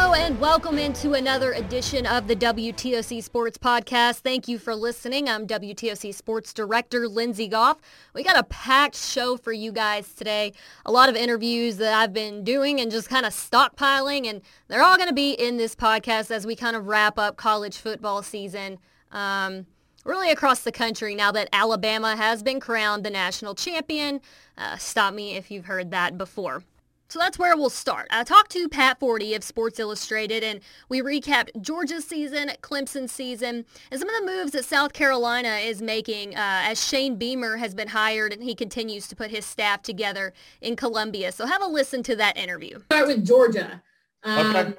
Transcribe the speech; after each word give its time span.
Hello 0.00 0.14
and 0.14 0.38
welcome 0.38 0.78
into 0.78 1.14
another 1.14 1.54
edition 1.54 2.06
of 2.06 2.28
the 2.28 2.36
WTOC 2.36 3.20
Sports 3.20 3.58
Podcast. 3.58 4.18
Thank 4.18 4.46
you 4.46 4.56
for 4.56 4.72
listening. 4.72 5.28
I'm 5.28 5.44
WTOC 5.44 6.14
Sports 6.14 6.54
Director 6.54 7.08
Lindsay 7.08 7.48
Goff. 7.48 7.78
We 8.14 8.22
got 8.22 8.38
a 8.38 8.44
packed 8.44 8.94
show 8.94 9.36
for 9.36 9.52
you 9.52 9.72
guys 9.72 10.14
today. 10.14 10.52
A 10.86 10.92
lot 10.92 11.08
of 11.08 11.16
interviews 11.16 11.78
that 11.78 11.94
I've 11.94 12.12
been 12.12 12.44
doing 12.44 12.80
and 12.80 12.92
just 12.92 13.08
kind 13.08 13.26
of 13.26 13.32
stockpiling, 13.32 14.28
and 14.28 14.40
they're 14.68 14.84
all 14.84 14.96
going 14.96 15.08
to 15.08 15.14
be 15.14 15.32
in 15.32 15.56
this 15.56 15.74
podcast 15.74 16.30
as 16.30 16.46
we 16.46 16.54
kind 16.54 16.76
of 16.76 16.86
wrap 16.86 17.18
up 17.18 17.36
college 17.36 17.76
football 17.76 18.22
season. 18.22 18.78
Um, 19.10 19.66
really 20.04 20.30
across 20.30 20.60
the 20.60 20.72
country 20.72 21.16
now 21.16 21.32
that 21.32 21.48
Alabama 21.52 22.14
has 22.14 22.44
been 22.44 22.60
crowned 22.60 23.04
the 23.04 23.10
national 23.10 23.56
champion. 23.56 24.20
Uh, 24.56 24.76
stop 24.76 25.12
me 25.12 25.34
if 25.34 25.50
you've 25.50 25.66
heard 25.66 25.90
that 25.90 26.16
before. 26.16 26.62
So 27.10 27.18
that's 27.18 27.38
where 27.38 27.56
we'll 27.56 27.70
start. 27.70 28.06
I 28.10 28.22
talked 28.22 28.50
to 28.52 28.68
Pat 28.68 29.00
Forde 29.00 29.34
of 29.34 29.42
Sports 29.42 29.80
Illustrated, 29.80 30.44
and 30.44 30.60
we 30.90 31.00
recapped 31.00 31.58
Georgia's 31.62 32.04
season, 32.04 32.50
Clemson's 32.60 33.12
season, 33.12 33.64
and 33.90 33.98
some 33.98 34.10
of 34.10 34.20
the 34.20 34.26
moves 34.26 34.52
that 34.52 34.66
South 34.66 34.92
Carolina 34.92 35.56
is 35.56 35.80
making 35.80 36.34
uh, 36.34 36.64
as 36.64 36.86
Shane 36.86 37.16
Beamer 37.16 37.56
has 37.56 37.74
been 37.74 37.88
hired 37.88 38.34
and 38.34 38.42
he 38.42 38.54
continues 38.54 39.08
to 39.08 39.16
put 39.16 39.30
his 39.30 39.46
staff 39.46 39.80
together 39.80 40.34
in 40.60 40.76
Columbia. 40.76 41.32
So 41.32 41.46
have 41.46 41.62
a 41.62 41.66
listen 41.66 42.02
to 42.02 42.16
that 42.16 42.36
interview. 42.36 42.80
Start 42.84 43.06
with 43.06 43.26
Georgia. 43.26 43.82
Um, 44.22 44.54
okay. 44.54 44.74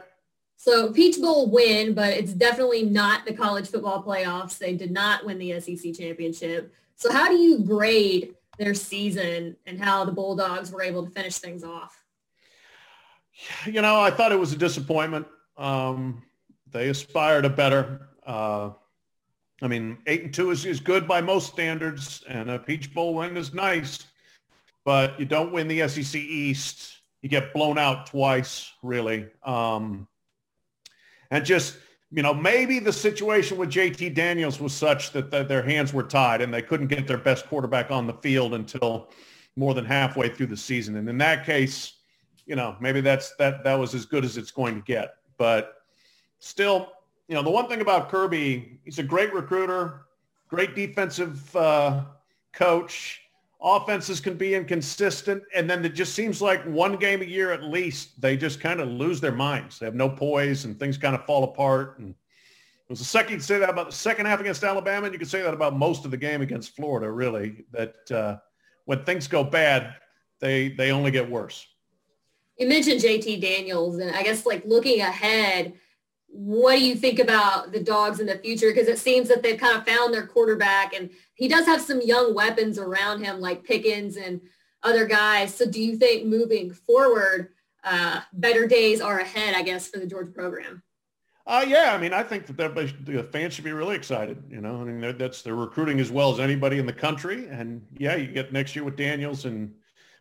So 0.56 0.92
Peach 0.94 1.20
Bowl 1.20 1.50
win, 1.50 1.96
but 1.96 2.14
it's 2.14 2.34
definitely 2.34 2.84
not 2.84 3.26
the 3.26 3.34
college 3.34 3.70
football 3.70 4.04
playoffs. 4.04 4.60
They 4.60 4.76
did 4.76 4.92
not 4.92 5.26
win 5.26 5.40
the 5.40 5.60
SEC 5.60 5.96
championship. 5.96 6.72
So 6.96 7.12
how 7.12 7.28
do 7.28 7.38
you 7.38 7.60
grade 7.60 8.36
their 8.60 8.76
season 8.76 9.56
and 9.66 9.82
how 9.82 10.06
the 10.06 10.12
Bulldogs 10.12 10.72
were 10.72 10.84
able 10.84 11.06
to 11.06 11.10
finish 11.10 11.40
things 11.40 11.64
off? 11.64 11.99
You 13.66 13.82
know, 13.82 14.00
I 14.00 14.12
thought 14.12 14.32
it 14.32 14.40
was 14.40 14.54
a 14.54 14.58
disappointment. 14.58 15.28
Um, 15.58 16.24
they 16.72 16.90
aspire 16.90 17.42
to 17.42 17.50
better. 17.50 18.10
Uh, 18.26 18.72
I 19.62 19.68
mean, 19.68 19.98
eight 20.08 20.24
and 20.24 20.34
two 20.34 20.52
is, 20.52 20.66
is 20.66 20.80
good 20.80 21.08
by 21.08 21.22
most 21.22 21.52
standards, 21.52 22.24
and 22.28 22.50
a 22.50 22.60
Peach 22.60 22.94
Bowl 22.94 23.16
win 23.16 23.36
is 23.36 23.54
nice, 23.54 24.06
but 24.86 25.20
you 25.20 25.26
don't 25.26 25.52
win 25.52 25.68
the 25.68 25.88
SEC 25.88 26.20
East. 26.20 26.98
You 27.22 27.30
get 27.30 27.54
blown 27.54 27.78
out 27.78 28.08
twice, 28.08 28.72
really. 28.82 29.28
Um, 29.44 30.08
and 31.32 31.44
just, 31.44 31.76
you 32.12 32.24
know, 32.24 32.34
maybe 32.34 32.80
the 32.80 32.94
situation 32.94 33.58
with 33.58 33.70
JT 33.70 34.16
Daniels 34.16 34.62
was 34.62 34.74
such 34.74 35.12
that 35.12 35.30
the, 35.30 35.44
their 35.44 35.62
hands 35.62 35.94
were 35.94 36.04
tied 36.04 36.42
and 36.42 36.54
they 36.54 36.62
couldn't 36.62 36.88
get 36.88 37.08
their 37.08 37.18
best 37.18 37.48
quarterback 37.48 37.92
on 37.92 38.08
the 38.08 38.14
field 38.14 38.54
until 38.54 39.10
more 39.58 39.74
than 39.74 39.84
halfway 39.84 40.30
through 40.30 40.48
the 40.48 40.58
season. 40.58 40.96
And 40.96 41.10
in 41.10 41.18
that 41.18 41.46
case, 41.46 41.99
you 42.50 42.56
know, 42.56 42.76
maybe 42.82 43.00
that's 43.00 43.36
that 43.36 43.64
that 43.64 43.76
was 43.76 43.94
as 43.94 44.06
good 44.08 44.26
as 44.26 44.36
it's 44.36 44.50
going 44.50 44.74
to 44.74 44.82
get. 44.82 45.14
But 45.38 45.76
still, 46.40 46.92
you 47.28 47.36
know, 47.36 47.44
the 47.44 47.52
one 47.52 47.70
thing 47.70 47.80
about 47.80 48.10
Kirby, 48.10 48.80
he's 48.84 48.98
a 48.98 49.04
great 49.04 49.32
recruiter, 49.34 50.08
great 50.50 50.76
defensive 50.76 51.56
uh, 51.56 52.06
coach. 52.52 53.22
Offenses 53.62 54.20
can 54.20 54.36
be 54.36 54.56
inconsistent, 54.56 55.44
and 55.54 55.70
then 55.70 55.86
it 55.86 55.90
just 55.90 56.16
seems 56.16 56.42
like 56.42 56.64
one 56.64 56.96
game 56.96 57.22
a 57.22 57.26
year 57.26 57.52
at 57.52 57.62
least, 57.62 58.20
they 58.20 58.36
just 58.36 58.62
kind 58.62 58.80
of 58.80 58.88
lose 58.88 59.20
their 59.22 59.34
minds. 59.34 59.78
They 59.78 59.86
have 59.86 59.96
no 59.96 60.10
poise, 60.10 60.66
and 60.66 60.80
things 60.80 60.98
kind 60.98 61.14
of 61.14 61.26
fall 61.26 61.44
apart. 61.44 62.00
And 62.00 62.12
it 62.12 62.90
was 62.90 63.00
the 63.00 63.06
second 63.06 63.34
you 63.34 63.40
say 63.42 63.60
that 63.60 63.70
about 63.70 63.88
the 63.88 63.96
second 63.96 64.26
half 64.26 64.40
against 64.40 64.64
Alabama, 64.64 65.06
and 65.06 65.14
you 65.14 65.20
could 65.20 65.30
say 65.30 65.42
that 65.44 65.54
about 65.54 65.78
most 65.78 66.04
of 66.04 66.10
the 66.10 66.18
game 66.18 66.42
against 66.42 66.76
Florida. 66.76 67.12
Really, 67.12 67.66
that 67.74 68.12
uh, 68.12 68.38
when 68.86 69.04
things 69.04 69.28
go 69.28 69.44
bad, 69.44 69.94
they 70.40 70.70
they 70.70 70.92
only 70.92 71.12
get 71.12 71.30
worse 71.30 71.68
you 72.60 72.68
mentioned 72.68 73.02
JT 73.02 73.42
Daniels, 73.42 73.98
and 73.98 74.16
I 74.16 74.22
guess 74.22 74.46
like 74.46 74.64
looking 74.66 75.00
ahead, 75.00 75.74
what 76.28 76.78
do 76.78 76.86
you 76.86 76.96
think 76.96 77.20
about 77.20 77.72
the 77.72 77.82
dogs 77.82 78.20
in 78.20 78.28
the 78.28 78.38
future? 78.38 78.70
Because 78.70 78.88
it 78.88 79.00
seems 79.00 79.30
that 79.30 79.42
they've 79.42 79.60
kind 79.60 79.78
of 79.78 79.86
found 79.86 80.14
their 80.14 80.28
quarterback, 80.28 80.94
and 80.94 81.10
he 81.36 81.48
does 81.48 81.66
have 81.66 81.82
some 81.82 82.02
young 82.02 82.36
weapons 82.36 82.78
around 82.78 83.24
him, 83.24 83.40
like 83.40 83.64
Pickens 83.64 84.18
and 84.18 84.42
other 84.84 85.06
guys. 85.06 85.56
So 85.56 85.66
do 85.66 85.82
you 85.82 85.98
think 85.98 86.26
moving 86.26 86.72
forward, 86.72 87.50
uh, 87.84 88.22
better 88.34 88.68
days 88.68 89.02
are 89.02 89.20
ahead, 89.20 89.56
I 89.56 89.64
guess, 89.64 89.88
for 89.88 90.00
the 90.00 90.06
Georgia 90.06 90.32
program? 90.32 90.84
Uh, 91.48 91.66
yeah, 91.68 91.96
I 91.96 91.98
mean, 91.98 92.14
I 92.14 92.22
think 92.22 92.46
that 92.46 92.76
the 92.76 93.28
fans 93.32 93.56
should 93.56 93.64
be 93.64 93.72
really 93.72 93.96
excited. 93.96 94.44
You 94.50 94.62
know, 94.62 94.82
I 94.82 94.84
mean, 94.84 95.18
that's 95.18 95.42
they're 95.42 95.56
recruiting 95.56 96.00
as 96.00 96.12
well 96.12 96.32
as 96.32 96.40
anybody 96.40 96.78
in 96.78 96.86
the 96.86 96.94
country, 96.94 97.48
and 97.48 97.84
yeah, 97.98 98.16
you 98.16 98.28
get 98.28 98.54
next 98.54 98.76
year 98.76 98.86
with 98.86 98.96
Daniels 98.96 99.46
and 99.46 99.74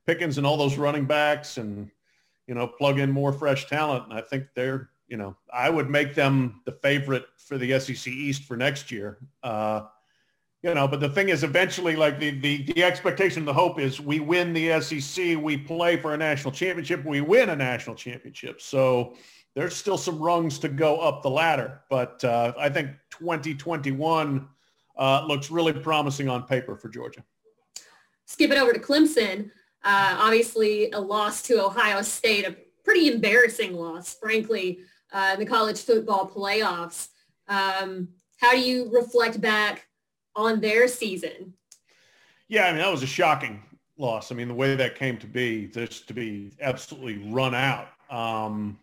Pickens 0.06 0.38
and 0.38 0.46
all 0.46 0.56
those 0.56 0.78
running 0.78 1.04
backs, 1.04 1.58
and 1.58 1.90
you 2.48 2.54
know, 2.54 2.66
plug 2.66 2.98
in 2.98 3.10
more 3.10 3.32
fresh 3.32 3.66
talent. 3.68 4.04
And 4.04 4.12
I 4.14 4.22
think 4.22 4.46
they're, 4.56 4.88
you 5.06 5.18
know, 5.18 5.36
I 5.52 5.68
would 5.70 5.90
make 5.90 6.14
them 6.14 6.62
the 6.64 6.72
favorite 6.72 7.26
for 7.36 7.58
the 7.58 7.78
SEC 7.78 8.08
East 8.08 8.44
for 8.44 8.56
next 8.56 8.90
year. 8.90 9.18
Uh, 9.42 9.82
you 10.62 10.74
know, 10.74 10.88
but 10.88 10.98
the 10.98 11.10
thing 11.10 11.28
is 11.28 11.44
eventually 11.44 11.94
like 11.94 12.18
the, 12.18 12.30
the, 12.40 12.64
the 12.72 12.82
expectation, 12.82 13.44
the 13.44 13.52
hope 13.52 13.78
is 13.78 14.00
we 14.00 14.18
win 14.18 14.52
the 14.52 14.80
SEC, 14.80 15.36
we 15.36 15.56
play 15.56 15.96
for 15.96 16.14
a 16.14 16.16
national 16.16 16.52
championship, 16.52 17.04
we 17.04 17.20
win 17.20 17.50
a 17.50 17.56
national 17.56 17.94
championship. 17.94 18.60
So 18.60 19.14
there's 19.54 19.76
still 19.76 19.98
some 19.98 20.18
rungs 20.18 20.58
to 20.60 20.68
go 20.68 20.98
up 20.98 21.22
the 21.22 21.30
ladder. 21.30 21.82
But 21.88 22.24
uh, 22.24 22.54
I 22.58 22.70
think 22.70 22.90
2021 23.10 24.48
uh, 24.96 25.24
looks 25.28 25.50
really 25.50 25.74
promising 25.74 26.28
on 26.28 26.44
paper 26.44 26.76
for 26.76 26.88
Georgia. 26.88 27.22
Skip 28.24 28.50
it 28.50 28.58
over 28.58 28.72
to 28.72 28.80
Clemson. 28.80 29.50
Uh, 29.84 30.16
obviously, 30.18 30.90
a 30.90 31.00
loss 31.00 31.42
to 31.42 31.64
Ohio 31.64 32.02
State, 32.02 32.46
a 32.46 32.56
pretty 32.84 33.08
embarrassing 33.08 33.74
loss, 33.74 34.14
frankly, 34.14 34.80
uh, 35.12 35.30
in 35.34 35.40
the 35.40 35.46
college 35.46 35.80
football 35.80 36.28
playoffs. 36.28 37.08
Um, 37.48 38.08
how 38.38 38.52
do 38.52 38.60
you 38.60 38.90
reflect 38.92 39.40
back 39.40 39.86
on 40.36 40.60
their 40.60 40.88
season? 40.88 41.54
Yeah, 42.48 42.66
I 42.66 42.70
mean, 42.72 42.80
that 42.80 42.90
was 42.90 43.02
a 43.02 43.06
shocking 43.06 43.62
loss. 43.98 44.32
I 44.32 44.34
mean, 44.34 44.48
the 44.48 44.54
way 44.54 44.74
that 44.76 44.94
came 44.94 45.18
to 45.18 45.26
be, 45.26 45.66
just 45.66 46.08
to 46.08 46.14
be 46.14 46.52
absolutely 46.60 47.30
run 47.30 47.54
out. 47.54 47.88
Um, 48.10 48.78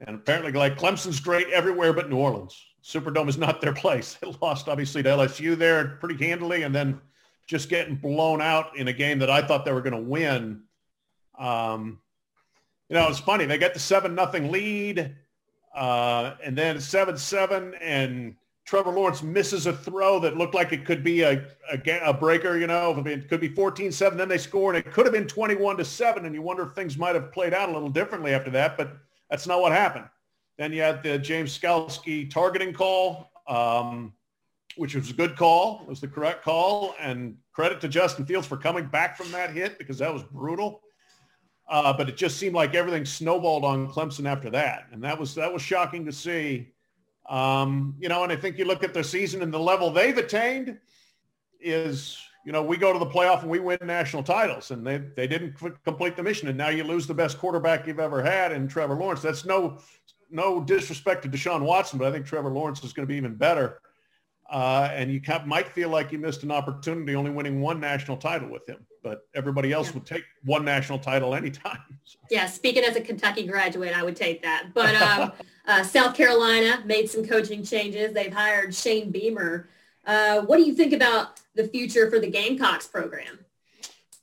and 0.00 0.16
apparently, 0.16 0.52
like 0.52 0.78
Clemson's 0.78 1.20
great 1.20 1.48
everywhere 1.48 1.92
but 1.92 2.08
New 2.08 2.16
Orleans. 2.16 2.60
Superdome 2.82 3.28
is 3.28 3.38
not 3.38 3.60
their 3.60 3.72
place. 3.74 4.14
They 4.14 4.32
lost, 4.40 4.68
obviously, 4.68 5.02
to 5.02 5.08
LSU 5.08 5.56
there 5.56 5.98
pretty 6.00 6.24
handily, 6.24 6.62
and 6.62 6.74
then 6.74 7.00
just 7.48 7.70
getting 7.70 7.96
blown 7.96 8.40
out 8.40 8.76
in 8.76 8.86
a 8.88 8.92
game 8.92 9.18
that 9.18 9.30
I 9.30 9.42
thought 9.42 9.64
they 9.64 9.72
were 9.72 9.82
going 9.82 9.94
to 9.94 10.08
win. 10.08 10.62
Um, 11.38 11.98
you 12.88 12.94
know, 12.94 13.08
it's 13.08 13.18
funny. 13.18 13.46
They 13.46 13.58
get 13.58 13.74
the 13.74 13.80
seven 13.80 14.14
nothing 14.14 14.52
lead, 14.52 15.16
uh, 15.74 16.34
and 16.44 16.56
then 16.56 16.80
seven 16.80 17.16
seven, 17.16 17.74
and 17.80 18.36
Trevor 18.66 18.90
Lawrence 18.90 19.22
misses 19.22 19.66
a 19.66 19.72
throw 19.72 20.20
that 20.20 20.36
looked 20.36 20.54
like 20.54 20.72
it 20.72 20.84
could 20.84 21.02
be 21.02 21.22
a, 21.22 21.46
a, 21.72 22.00
a 22.04 22.12
breaker. 22.12 22.58
You 22.58 22.66
know, 22.66 23.02
it 23.06 23.28
could 23.28 23.40
be 23.40 23.48
14-7. 23.48 24.16
Then 24.16 24.28
they 24.28 24.36
score, 24.36 24.74
and 24.74 24.78
it 24.78 24.92
could 24.92 25.06
have 25.06 25.14
been 25.14 25.26
21 25.26 25.78
to 25.78 25.84
seven. 25.86 26.26
And 26.26 26.34
you 26.34 26.42
wonder 26.42 26.64
if 26.64 26.72
things 26.72 26.98
might 26.98 27.14
have 27.14 27.32
played 27.32 27.54
out 27.54 27.70
a 27.70 27.72
little 27.72 27.88
differently 27.88 28.34
after 28.34 28.50
that, 28.50 28.76
but 28.76 28.98
that's 29.30 29.46
not 29.46 29.62
what 29.62 29.72
happened. 29.72 30.04
Then 30.58 30.72
you 30.72 30.82
had 30.82 31.02
the 31.02 31.18
James 31.18 31.58
Skalski 31.58 32.30
targeting 32.30 32.74
call. 32.74 33.30
Um, 33.46 34.12
which 34.78 34.94
was 34.94 35.10
a 35.10 35.12
good 35.12 35.36
call. 35.36 35.84
Was 35.86 36.00
the 36.00 36.08
correct 36.08 36.42
call. 36.44 36.94
And 37.00 37.36
credit 37.52 37.80
to 37.82 37.88
Justin 37.88 38.24
Fields 38.24 38.46
for 38.46 38.56
coming 38.56 38.86
back 38.86 39.16
from 39.16 39.30
that 39.32 39.50
hit 39.50 39.78
because 39.78 39.98
that 39.98 40.12
was 40.12 40.22
brutal. 40.22 40.80
Uh, 41.68 41.92
but 41.92 42.08
it 42.08 42.16
just 42.16 42.38
seemed 42.38 42.54
like 42.54 42.74
everything 42.74 43.04
snowballed 43.04 43.64
on 43.64 43.88
Clemson 43.88 44.26
after 44.26 44.48
that. 44.50 44.86
And 44.90 45.02
that 45.04 45.18
was, 45.18 45.34
that 45.34 45.52
was 45.52 45.60
shocking 45.60 46.06
to 46.06 46.12
see. 46.12 46.72
Um, 47.28 47.94
you 47.98 48.08
know, 48.08 48.22
and 48.22 48.32
I 48.32 48.36
think 48.36 48.56
you 48.56 48.64
look 48.64 48.82
at 48.82 48.94
their 48.94 49.02
season 49.02 49.42
and 49.42 49.52
the 49.52 49.58
level 49.58 49.90
they've 49.90 50.16
attained 50.16 50.78
is, 51.60 52.16
you 52.46 52.52
know, 52.52 52.62
we 52.62 52.78
go 52.78 52.92
to 52.92 52.98
the 52.98 53.06
playoff 53.06 53.42
and 53.42 53.50
we 53.50 53.58
win 53.58 53.78
national 53.84 54.22
titles 54.22 54.70
and 54.70 54.86
they, 54.86 54.98
they 54.98 55.26
didn't 55.26 55.56
complete 55.84 56.16
the 56.16 56.22
mission. 56.22 56.48
And 56.48 56.56
now 56.56 56.68
you 56.68 56.84
lose 56.84 57.06
the 57.06 57.12
best 57.12 57.36
quarterback 57.38 57.86
you've 57.86 58.00
ever 58.00 58.22
had 58.22 58.52
in 58.52 58.66
Trevor 58.66 58.94
Lawrence. 58.94 59.20
That's 59.20 59.44
no, 59.44 59.78
no 60.30 60.60
disrespect 60.62 61.22
to 61.24 61.28
Deshaun 61.28 61.60
Watson, 61.60 61.98
but 61.98 62.08
I 62.08 62.12
think 62.12 62.24
Trevor 62.24 62.50
Lawrence 62.50 62.82
is 62.82 62.94
going 62.94 63.06
to 63.06 63.12
be 63.12 63.16
even 63.16 63.34
better. 63.34 63.80
Uh, 64.48 64.88
and 64.92 65.12
you 65.12 65.20
might 65.46 65.68
feel 65.68 65.90
like 65.90 66.10
you 66.10 66.18
missed 66.18 66.42
an 66.42 66.50
opportunity 66.50 67.14
only 67.14 67.30
winning 67.30 67.60
one 67.60 67.78
national 67.78 68.16
title 68.16 68.48
with 68.48 68.66
him, 68.66 68.78
but 69.02 69.28
everybody 69.34 69.72
else 69.72 69.88
yeah. 69.88 69.94
would 69.94 70.06
take 70.06 70.24
one 70.44 70.64
national 70.64 70.98
title 70.98 71.34
anytime. 71.34 71.78
Yeah, 72.30 72.46
speaking 72.46 72.84
as 72.84 72.94
a 72.94 73.00
Kentucky 73.00 73.46
graduate, 73.46 73.96
I 73.96 74.02
would 74.02 74.16
take 74.16 74.42
that. 74.42 74.68
But 74.74 74.94
um, 75.02 75.32
uh, 75.66 75.82
South 75.82 76.14
Carolina 76.14 76.82
made 76.84 77.08
some 77.08 77.24
coaching 77.24 77.62
changes. 77.62 78.12
They've 78.12 78.32
hired 78.32 78.74
Shane 78.74 79.10
Beamer. 79.10 79.68
Uh, 80.06 80.42
what 80.42 80.58
do 80.58 80.64
you 80.64 80.74
think 80.74 80.92
about 80.92 81.40
the 81.54 81.64
future 81.68 82.10
for 82.10 82.18
the 82.18 82.30
Gamecocks 82.30 82.86
program? 82.86 83.38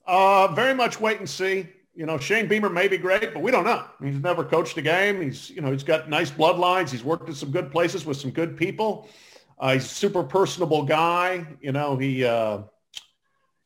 Uh, 0.06 0.48
very 0.54 0.74
much 0.74 1.00
wait 1.00 1.20
and 1.20 1.30
see. 1.30 1.68
You 1.96 2.06
know, 2.06 2.18
Shane 2.18 2.48
Beamer 2.48 2.70
may 2.70 2.88
be 2.88 2.98
great, 2.98 3.34
but 3.34 3.42
we 3.42 3.52
don't 3.52 3.64
know. 3.64 3.86
He's 4.04 4.20
never 4.20 4.44
coached 4.44 4.78
a 4.78 4.82
game. 4.82 5.22
He's, 5.22 5.50
you 5.50 5.62
know, 5.62 5.72
he's 5.72 5.84
got 5.84 6.10
nice 6.10 6.30
bloodlines. 6.30 6.90
He's 6.90 7.04
worked 7.04 7.28
in 7.30 7.36
some 7.36 7.52
good 7.52 7.72
places 7.72 8.06
with 8.06 8.18
some 8.18 8.32
good 8.32 8.58
people. 8.58 9.08
Uh, 9.58 9.74
he's 9.74 9.86
a 9.86 9.90
super 9.90 10.24
personable 10.24 10.84
guy. 10.84 11.46
You 11.62 11.72
know, 11.72 11.98
he 11.98 12.26
uh, 12.26 12.64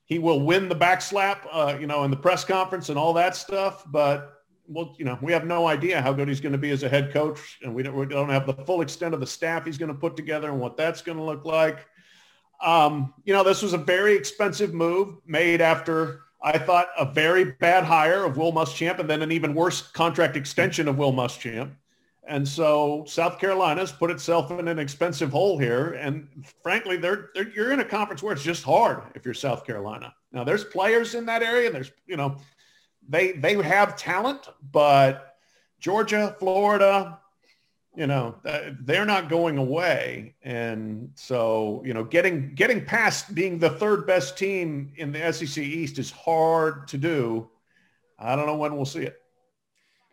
he 0.05 0.19
will 0.19 0.41
win 0.41 0.69
the 0.69 0.75
backslap, 0.75 1.47
uh, 1.51 1.77
you 1.79 1.87
know, 1.87 2.03
in 2.03 2.11
the 2.11 2.17
press 2.17 2.43
conference 2.43 2.89
and 2.89 2.97
all 2.97 3.13
that 3.13 3.35
stuff. 3.35 3.83
But 3.87 4.43
well, 4.67 4.95
you 4.97 5.05
know, 5.05 5.17
we 5.21 5.31
have 5.33 5.45
no 5.45 5.67
idea 5.67 6.01
how 6.01 6.13
good 6.13 6.27
he's 6.27 6.41
going 6.41 6.51
to 6.51 6.59
be 6.59 6.69
as 6.69 6.83
a 6.83 6.89
head 6.89 7.11
coach, 7.11 7.59
and 7.63 7.73
we 7.73 7.83
don't, 7.83 7.95
we 7.95 8.05
don't 8.05 8.29
have 8.29 8.45
the 8.45 8.53
full 8.53 8.81
extent 8.81 9.13
of 9.13 9.19
the 9.19 9.27
staff 9.27 9.65
he's 9.65 9.79
going 9.79 9.91
to 9.91 9.97
put 9.97 10.15
together 10.15 10.49
and 10.49 10.59
what 10.59 10.77
that's 10.77 11.01
going 11.01 11.17
to 11.17 11.23
look 11.23 11.43
like. 11.43 11.87
Um, 12.61 13.13
you 13.23 13.33
know, 13.33 13.43
this 13.43 13.61
was 13.61 13.73
a 13.73 13.77
very 13.77 14.15
expensive 14.15 14.73
move 14.73 15.15
made 15.25 15.61
after 15.61 16.21
I 16.41 16.57
thought 16.57 16.89
a 16.97 17.05
very 17.05 17.45
bad 17.45 17.83
hire 17.83 18.23
of 18.23 18.37
Will 18.37 18.53
Muschamp 18.53 18.99
and 18.99 19.09
then 19.09 19.21
an 19.21 19.31
even 19.31 19.53
worse 19.53 19.81
contract 19.81 20.37
extension 20.37 20.87
of 20.87 20.97
Will 20.97 21.13
Muschamp. 21.13 21.71
And 22.29 22.47
so 22.47 23.03
South 23.07 23.39
Carolina's 23.39 23.91
put 23.91 24.11
itself 24.11 24.51
in 24.51 24.67
an 24.67 24.77
expensive 24.77 25.31
hole 25.31 25.57
here. 25.57 25.93
And 25.93 26.27
frankly, 26.61 26.95
they're, 26.95 27.31
they're, 27.33 27.49
you're 27.49 27.71
in 27.71 27.79
a 27.79 27.85
conference 27.85 28.21
where 28.21 28.33
it's 28.33 28.43
just 28.43 28.63
hard 28.63 29.01
if 29.15 29.25
you're 29.25 29.33
South 29.33 29.65
Carolina. 29.65 30.13
Now 30.31 30.43
there's 30.43 30.63
players 30.63 31.15
in 31.15 31.25
that 31.25 31.41
area. 31.41 31.65
And 31.65 31.75
there's, 31.75 31.91
you 32.05 32.17
know, 32.17 32.37
they, 33.09 33.31
they 33.31 33.55
have 33.55 33.97
talent, 33.97 34.47
but 34.71 35.37
Georgia, 35.79 36.35
Florida, 36.37 37.19
you 37.95 38.05
know, 38.05 38.35
uh, 38.45 38.73
they're 38.81 39.05
not 39.05 39.27
going 39.27 39.57
away. 39.57 40.35
And 40.43 41.09
so, 41.15 41.81
you 41.83 41.95
know, 41.95 42.03
getting, 42.03 42.53
getting 42.53 42.85
past 42.85 43.33
being 43.33 43.57
the 43.57 43.71
third 43.71 44.05
best 44.05 44.37
team 44.37 44.93
in 44.97 45.11
the 45.11 45.33
SEC 45.33 45.57
East 45.63 45.97
is 45.97 46.11
hard 46.11 46.87
to 46.89 46.97
do. 46.99 47.49
I 48.19 48.35
don't 48.35 48.45
know 48.45 48.55
when 48.55 48.75
we'll 48.75 48.85
see 48.85 49.01
it. 49.01 49.19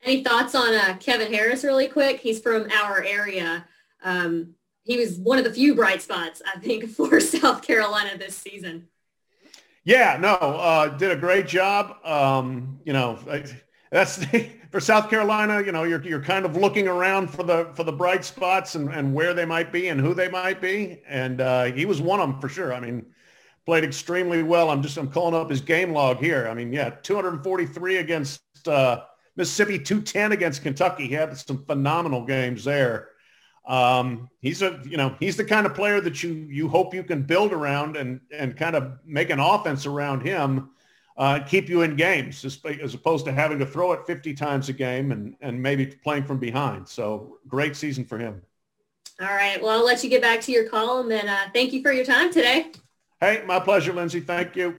Any 0.06 0.22
thoughts 0.22 0.54
on 0.54 0.72
uh, 0.72 0.96
Kevin 1.00 1.32
Harris 1.32 1.64
really 1.64 1.88
quick? 1.88 2.20
He's 2.20 2.40
from 2.40 2.70
our 2.70 3.02
area. 3.02 3.66
Um, 4.04 4.54
he 4.84 4.96
was 4.96 5.16
one 5.18 5.36
of 5.36 5.42
the 5.42 5.52
few 5.52 5.74
bright 5.74 6.00
spots, 6.00 6.40
I 6.46 6.60
think, 6.60 6.88
for 6.90 7.18
South 7.18 7.60
Carolina 7.60 8.16
this 8.16 8.36
season. 8.36 8.86
Yeah, 9.82 10.16
no, 10.20 10.34
uh, 10.34 10.96
did 10.96 11.10
a 11.10 11.16
great 11.16 11.48
job. 11.48 11.96
Um, 12.04 12.78
you 12.84 12.92
know, 12.92 13.18
that's 13.90 14.24
for 14.70 14.78
South 14.78 15.10
Carolina. 15.10 15.60
You 15.62 15.72
know, 15.72 15.82
you're 15.82 16.02
you're 16.04 16.22
kind 16.22 16.44
of 16.44 16.56
looking 16.56 16.86
around 16.86 17.28
for 17.28 17.42
the 17.42 17.70
for 17.74 17.82
the 17.82 17.92
bright 17.92 18.24
spots 18.24 18.76
and, 18.76 18.88
and 18.90 19.12
where 19.12 19.34
they 19.34 19.44
might 19.44 19.72
be 19.72 19.88
and 19.88 20.00
who 20.00 20.14
they 20.14 20.28
might 20.28 20.60
be, 20.60 21.02
and 21.08 21.40
uh, 21.40 21.64
he 21.64 21.84
was 21.84 22.00
one 22.00 22.20
of 22.20 22.28
them 22.28 22.40
for 22.40 22.48
sure. 22.48 22.72
I 22.72 22.78
mean, 22.78 23.06
played 23.64 23.82
extremely 23.82 24.44
well. 24.44 24.70
I'm 24.70 24.82
just 24.82 24.96
I'm 24.98 25.10
calling 25.10 25.34
up 25.34 25.50
his 25.50 25.60
game 25.60 25.92
log 25.92 26.18
here. 26.18 26.46
I 26.48 26.54
mean, 26.54 26.72
yeah, 26.72 26.90
243 26.90 27.96
against. 27.96 28.40
Uh, 28.68 29.02
Mississippi 29.36 29.78
210 29.78 30.32
against 30.32 30.62
Kentucky. 30.62 31.06
He 31.06 31.14
had 31.14 31.36
some 31.36 31.64
phenomenal 31.64 32.24
games 32.24 32.64
there. 32.64 33.10
Um, 33.66 34.30
he's 34.40 34.62
a, 34.62 34.80
you 34.84 34.96
know, 34.96 35.16
he's 35.18 35.36
the 35.36 35.44
kind 35.44 35.66
of 35.66 35.74
player 35.74 36.00
that 36.00 36.22
you, 36.22 36.32
you 36.48 36.68
hope 36.68 36.94
you 36.94 37.02
can 37.02 37.22
build 37.22 37.52
around 37.52 37.96
and, 37.96 38.20
and 38.30 38.56
kind 38.56 38.76
of 38.76 38.98
make 39.04 39.30
an 39.30 39.40
offense 39.40 39.86
around 39.86 40.20
him, 40.20 40.70
uh, 41.16 41.40
keep 41.40 41.68
you 41.68 41.82
in 41.82 41.96
games 41.96 42.44
as 42.44 42.94
opposed 42.94 43.24
to 43.24 43.32
having 43.32 43.58
to 43.58 43.66
throw 43.66 43.92
it 43.92 44.06
50 44.06 44.34
times 44.34 44.68
a 44.68 44.72
game 44.72 45.10
and, 45.10 45.34
and 45.40 45.60
maybe 45.60 45.86
playing 45.86 46.24
from 46.24 46.38
behind. 46.38 46.88
So 46.88 47.38
great 47.48 47.74
season 47.74 48.04
for 48.04 48.18
him. 48.18 48.40
All 49.20 49.26
right. 49.26 49.60
Well, 49.60 49.78
I'll 49.78 49.84
let 49.84 50.04
you 50.04 50.10
get 50.10 50.22
back 50.22 50.40
to 50.42 50.52
your 50.52 50.68
column 50.68 51.10
and 51.10 51.28
uh, 51.28 51.46
thank 51.52 51.72
you 51.72 51.82
for 51.82 51.90
your 51.90 52.04
time 52.04 52.32
today. 52.32 52.70
Hey, 53.20 53.42
my 53.46 53.58
pleasure, 53.58 53.92
Lindsay. 53.92 54.20
Thank 54.20 54.54
you. 54.56 54.78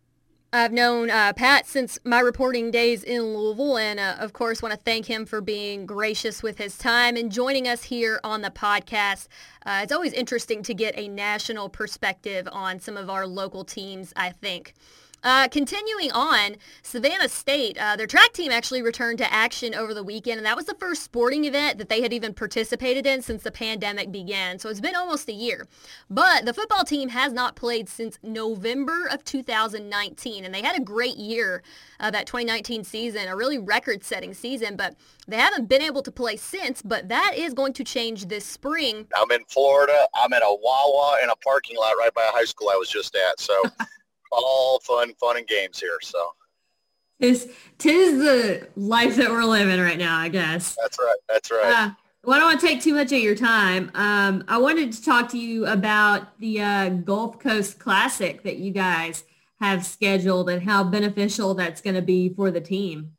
I've 0.57 0.73
known 0.73 1.11
uh, 1.11 1.33
Pat 1.33 1.67
since 1.67 1.99
my 2.03 2.19
reporting 2.19 2.71
days 2.71 3.03
in 3.03 3.21
Louisville, 3.21 3.77
and 3.77 3.99
uh, 3.99 4.15
of 4.17 4.33
course, 4.33 4.59
want 4.59 4.73
to 4.73 4.79
thank 4.79 5.05
him 5.05 5.27
for 5.27 5.39
being 5.39 5.85
gracious 5.85 6.41
with 6.41 6.57
his 6.57 6.79
time 6.79 7.15
and 7.15 7.31
joining 7.31 7.67
us 7.67 7.83
here 7.83 8.19
on 8.23 8.41
the 8.41 8.49
podcast. 8.49 9.27
Uh, 9.67 9.81
it's 9.83 9.91
always 9.91 10.13
interesting 10.13 10.63
to 10.63 10.73
get 10.73 10.97
a 10.97 11.09
national 11.09 11.69
perspective 11.69 12.49
on 12.51 12.79
some 12.79 12.97
of 12.97 13.07
our 13.07 13.27
local 13.27 13.63
teams, 13.63 14.13
I 14.15 14.31
think. 14.31 14.73
Uh, 15.23 15.47
continuing 15.47 16.11
on, 16.11 16.55
Savannah 16.83 17.27
State, 17.27 17.77
uh, 17.79 17.95
their 17.95 18.07
track 18.07 18.33
team 18.33 18.51
actually 18.51 18.81
returned 18.81 19.17
to 19.17 19.33
action 19.33 19.73
over 19.73 19.93
the 19.93 20.03
weekend, 20.03 20.37
and 20.37 20.45
that 20.45 20.55
was 20.55 20.65
the 20.65 20.75
first 20.75 21.01
sporting 21.01 21.45
event 21.45 21.79
that 21.79 21.89
they 21.89 22.01
had 22.01 22.13
even 22.13 22.33
participated 22.33 23.05
in 23.05 23.21
since 23.21 23.41
the 23.43 23.51
pandemic 23.51 24.11
began. 24.11 24.59
So 24.59 24.69
it's 24.69 24.79
been 24.79 24.95
almost 24.95 25.27
a 25.27 25.33
year. 25.33 25.67
But 26.09 26.45
the 26.45 26.53
football 26.53 26.83
team 26.83 27.09
has 27.09 27.33
not 27.33 27.55
played 27.55 27.89
since 27.89 28.19
November 28.21 29.07
of 29.11 29.23
2019, 29.23 30.45
and 30.45 30.53
they 30.53 30.61
had 30.61 30.77
a 30.77 30.83
great 30.83 31.17
year 31.17 31.63
uh, 31.99 32.11
that 32.11 32.27
2019 32.27 32.83
season, 32.83 33.27
a 33.27 33.35
really 33.35 33.57
record-setting 33.57 34.35
season, 34.35 34.75
but 34.75 34.95
they 35.27 35.37
haven't 35.37 35.67
been 35.67 35.81
able 35.81 36.03
to 36.03 36.11
play 36.11 36.37
since, 36.37 36.83
but 36.83 37.09
that 37.09 37.33
is 37.35 37.55
going 37.55 37.73
to 37.73 37.83
change 37.83 38.27
this 38.27 38.45
spring. 38.45 39.07
I'm 39.17 39.31
in 39.31 39.43
Florida. 39.45 40.07
I'm 40.15 40.31
at 40.33 40.43
a 40.43 40.57
Wawa 40.61 41.17
in 41.23 41.29
a 41.29 41.35
parking 41.37 41.75
lot 41.75 41.93
right 41.97 42.13
by 42.13 42.21
a 42.21 42.31
high 42.31 42.45
school 42.45 42.69
I 42.69 42.75
was 42.75 42.89
just 42.89 43.15
at, 43.15 43.39
so... 43.39 43.55
all 44.31 44.79
fun, 44.79 45.13
fun 45.15 45.37
and 45.37 45.47
games 45.47 45.79
here. 45.79 45.97
So 46.01 46.33
it's 47.19 47.47
tis 47.77 48.19
the 48.19 48.67
life 48.75 49.15
that 49.15 49.29
we're 49.29 49.43
living 49.43 49.79
right 49.79 49.97
now, 49.97 50.17
I 50.17 50.29
guess. 50.29 50.75
That's 50.81 50.97
right. 50.99 51.17
That's 51.27 51.51
right. 51.51 51.63
Uh, 51.65 51.89
well, 52.23 52.35
I 52.35 52.39
don't 52.39 52.49
want 52.49 52.59
to 52.59 52.67
take 52.67 52.81
too 52.81 52.93
much 52.93 53.11
of 53.11 53.19
your 53.19 53.35
time. 53.35 53.89
Um, 53.93 54.43
I 54.47 54.57
wanted 54.57 54.91
to 54.91 55.03
talk 55.03 55.29
to 55.29 55.37
you 55.37 55.65
about 55.65 56.37
the 56.39 56.61
uh, 56.61 56.89
Gulf 56.89 57.39
Coast 57.39 57.79
Classic 57.79 58.43
that 58.43 58.57
you 58.57 58.71
guys 58.71 59.23
have 59.61 59.85
scheduled 59.85 60.49
and 60.49 60.61
how 60.61 60.83
beneficial 60.83 61.53
that's 61.53 61.81
going 61.81 61.95
to 61.95 62.01
be 62.01 62.29
for 62.29 62.51
the 62.51 62.61
team. 62.61 63.13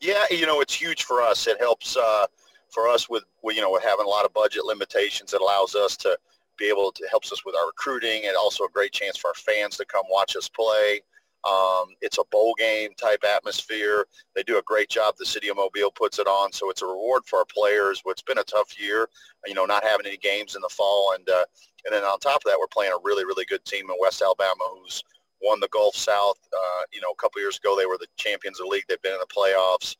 Yeah, 0.00 0.24
you 0.30 0.46
know, 0.46 0.60
it's 0.60 0.74
huge 0.74 1.04
for 1.04 1.22
us. 1.22 1.46
It 1.46 1.58
helps 1.60 1.96
uh, 1.96 2.26
for 2.70 2.88
us 2.88 3.08
with, 3.08 3.24
you 3.44 3.60
know, 3.60 3.70
with 3.72 3.84
having 3.84 4.04
a 4.04 4.08
lot 4.08 4.24
of 4.24 4.34
budget 4.34 4.64
limitations. 4.64 5.32
It 5.32 5.40
allows 5.40 5.74
us 5.74 5.96
to– 5.98 6.18
be 6.58 6.66
able 6.66 6.92
to 6.92 7.06
helps 7.10 7.32
us 7.32 7.44
with 7.44 7.54
our 7.56 7.66
recruiting 7.66 8.26
and 8.26 8.36
also 8.36 8.64
a 8.64 8.70
great 8.70 8.92
chance 8.92 9.16
for 9.16 9.28
our 9.28 9.34
fans 9.34 9.76
to 9.76 9.84
come 9.84 10.04
watch 10.10 10.36
us 10.36 10.48
play. 10.48 11.00
Um, 11.48 11.88
it's 12.00 12.18
a 12.18 12.24
bowl 12.30 12.54
game 12.58 12.90
type 12.96 13.22
atmosphere. 13.22 14.06
They 14.34 14.42
do 14.42 14.58
a 14.58 14.62
great 14.62 14.88
job. 14.88 15.14
The 15.18 15.26
city 15.26 15.48
of 15.48 15.56
Mobile 15.56 15.90
puts 15.90 16.18
it 16.18 16.26
on, 16.26 16.52
so 16.52 16.70
it's 16.70 16.80
a 16.80 16.86
reward 16.86 17.24
for 17.26 17.40
our 17.40 17.44
players. 17.44 18.02
It's 18.06 18.22
been 18.22 18.38
a 18.38 18.44
tough 18.44 18.80
year, 18.80 19.08
you 19.46 19.52
know, 19.52 19.66
not 19.66 19.84
having 19.84 20.06
any 20.06 20.16
games 20.16 20.56
in 20.56 20.62
the 20.62 20.70
fall, 20.70 21.12
and 21.14 21.28
uh, 21.28 21.44
and 21.84 21.94
then 21.94 22.02
on 22.02 22.18
top 22.18 22.36
of 22.36 22.44
that, 22.44 22.56
we're 22.58 22.66
playing 22.68 22.92
a 22.92 23.02
really 23.04 23.26
really 23.26 23.44
good 23.44 23.64
team 23.66 23.90
in 23.90 23.96
West 24.00 24.22
Alabama 24.22 24.64
who's 24.70 25.02
won 25.42 25.60
the 25.60 25.68
Gulf 25.68 25.94
South. 25.94 26.38
Uh, 26.50 26.82
you 26.92 27.02
know, 27.02 27.10
a 27.10 27.16
couple 27.16 27.42
years 27.42 27.58
ago 27.58 27.76
they 27.76 27.86
were 27.86 27.98
the 27.98 28.06
champions 28.16 28.58
of 28.58 28.66
the 28.66 28.70
league. 28.70 28.84
They've 28.88 29.02
been 29.02 29.12
in 29.12 29.20
the 29.20 29.26
playoffs, 29.26 29.96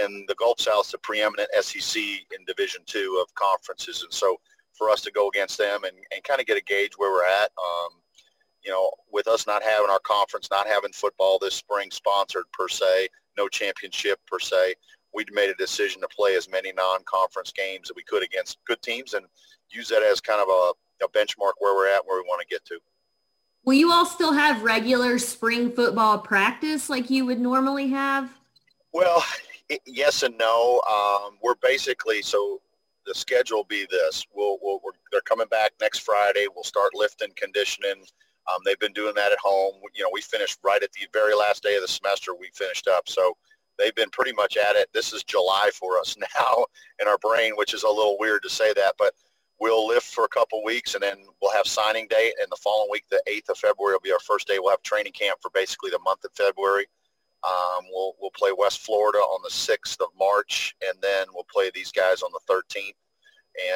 and 0.00 0.28
the 0.28 0.36
Gulf 0.36 0.60
South's 0.60 0.92
the 0.92 0.98
preeminent 0.98 1.48
SEC 1.60 2.00
in 2.00 2.44
Division 2.46 2.82
Two 2.86 3.20
of 3.20 3.34
conferences, 3.34 4.04
and 4.04 4.12
so 4.12 4.38
for 4.76 4.90
us 4.90 5.00
to 5.02 5.10
go 5.10 5.28
against 5.28 5.58
them 5.58 5.84
and, 5.84 5.96
and 6.12 6.22
kind 6.24 6.40
of 6.40 6.46
get 6.46 6.56
a 6.56 6.62
gauge 6.62 6.92
where 6.96 7.10
we're 7.10 7.24
at. 7.24 7.50
Um, 7.58 8.00
you 8.64 8.70
know, 8.70 8.90
with 9.12 9.28
us 9.28 9.46
not 9.46 9.62
having 9.62 9.90
our 9.90 10.00
conference, 10.00 10.48
not 10.50 10.66
having 10.66 10.92
football 10.92 11.38
this 11.38 11.54
spring 11.54 11.90
sponsored 11.90 12.44
per 12.52 12.68
se, 12.68 13.08
no 13.36 13.46
championship 13.48 14.18
per 14.26 14.38
se, 14.38 14.74
we 15.14 15.24
made 15.32 15.50
a 15.50 15.54
decision 15.54 16.00
to 16.00 16.08
play 16.08 16.34
as 16.34 16.48
many 16.48 16.72
non-conference 16.72 17.52
games 17.52 17.88
that 17.88 17.96
we 17.96 18.02
could 18.02 18.22
against 18.22 18.58
good 18.66 18.80
teams 18.82 19.14
and 19.14 19.26
use 19.70 19.88
that 19.88 20.02
as 20.02 20.20
kind 20.20 20.40
of 20.40 20.48
a, 20.48 21.04
a 21.04 21.08
benchmark 21.10 21.52
where 21.58 21.74
we're 21.74 21.88
at, 21.88 22.04
where 22.06 22.20
we 22.20 22.26
want 22.26 22.40
to 22.40 22.46
get 22.48 22.64
to. 22.64 22.78
Will 23.64 23.74
you 23.74 23.92
all 23.92 24.04
still 24.04 24.32
have 24.32 24.62
regular 24.62 25.18
spring 25.18 25.72
football 25.72 26.18
practice 26.18 26.90
like 26.90 27.10
you 27.10 27.24
would 27.26 27.40
normally 27.40 27.88
have? 27.88 28.30
Well, 28.92 29.24
yes 29.86 30.22
and 30.22 30.36
no. 30.36 30.80
Um, 30.90 31.38
we're 31.42 31.54
basically 31.62 32.22
so 32.22 32.60
the 33.06 33.14
schedule 33.14 33.64
be 33.64 33.86
this. 33.90 34.26
We'll, 34.34 34.58
we'll 34.62 34.80
they're 35.12 35.20
coming 35.22 35.48
back 35.48 35.72
next 35.80 36.00
Friday. 36.00 36.46
We'll 36.54 36.64
start 36.64 36.90
lifting, 36.94 37.30
conditioning. 37.36 38.04
Um, 38.50 38.60
they've 38.64 38.78
been 38.78 38.92
doing 38.92 39.14
that 39.14 39.32
at 39.32 39.38
home. 39.42 39.74
You 39.94 40.02
know, 40.04 40.10
we 40.12 40.20
finished 40.20 40.58
right 40.62 40.82
at 40.82 40.92
the 40.92 41.06
very 41.12 41.34
last 41.34 41.62
day 41.62 41.76
of 41.76 41.82
the 41.82 41.88
semester. 41.88 42.34
We 42.34 42.50
finished 42.54 42.88
up, 42.88 43.08
so 43.08 43.36
they've 43.78 43.94
been 43.94 44.10
pretty 44.10 44.32
much 44.32 44.56
at 44.56 44.76
it. 44.76 44.88
This 44.92 45.12
is 45.12 45.24
July 45.24 45.70
for 45.72 45.98
us 45.98 46.16
now 46.38 46.66
in 47.00 47.08
our 47.08 47.18
brain, 47.18 47.52
which 47.56 47.74
is 47.74 47.82
a 47.82 47.88
little 47.88 48.16
weird 48.18 48.42
to 48.42 48.50
say 48.50 48.72
that, 48.74 48.94
but 48.98 49.14
we'll 49.60 49.86
lift 49.86 50.06
for 50.06 50.24
a 50.24 50.28
couple 50.28 50.62
weeks, 50.64 50.94
and 50.94 51.02
then 51.02 51.16
we'll 51.40 51.52
have 51.52 51.66
signing 51.66 52.06
day. 52.08 52.32
And 52.40 52.48
the 52.50 52.56
following 52.56 52.90
week, 52.90 53.04
the 53.10 53.22
8th 53.28 53.50
of 53.50 53.58
February, 53.58 53.94
will 53.94 54.00
be 54.00 54.12
our 54.12 54.20
first 54.20 54.46
day. 54.46 54.58
We'll 54.58 54.70
have 54.70 54.82
training 54.82 55.12
camp 55.12 55.38
for 55.40 55.50
basically 55.54 55.90
the 55.90 56.00
month 56.00 56.24
of 56.24 56.32
February. 56.34 56.86
Um, 57.46 57.84
we'll 57.90 58.14
we'll 58.20 58.30
play 58.30 58.52
West 58.56 58.80
Florida 58.80 59.18
on 59.18 59.42
the 59.42 59.50
6th 59.50 60.00
of 60.00 60.08
March, 60.18 60.74
and 60.86 60.96
then 61.02 61.26
we'll 61.34 61.46
play 61.52 61.70
these 61.74 61.92
guys 61.92 62.22
on 62.22 62.30
the 62.32 62.52
13th, 62.52 62.94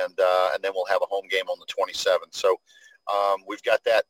and 0.02 0.18
uh, 0.18 0.50
and 0.54 0.62
then 0.62 0.72
we'll 0.74 0.86
have 0.86 1.02
a 1.02 1.06
home 1.06 1.26
game 1.30 1.48
on 1.48 1.58
the 1.58 1.66
27th. 1.66 2.32
So 2.32 2.56
um, 3.12 3.42
we've 3.46 3.62
got 3.62 3.84
that 3.84 4.04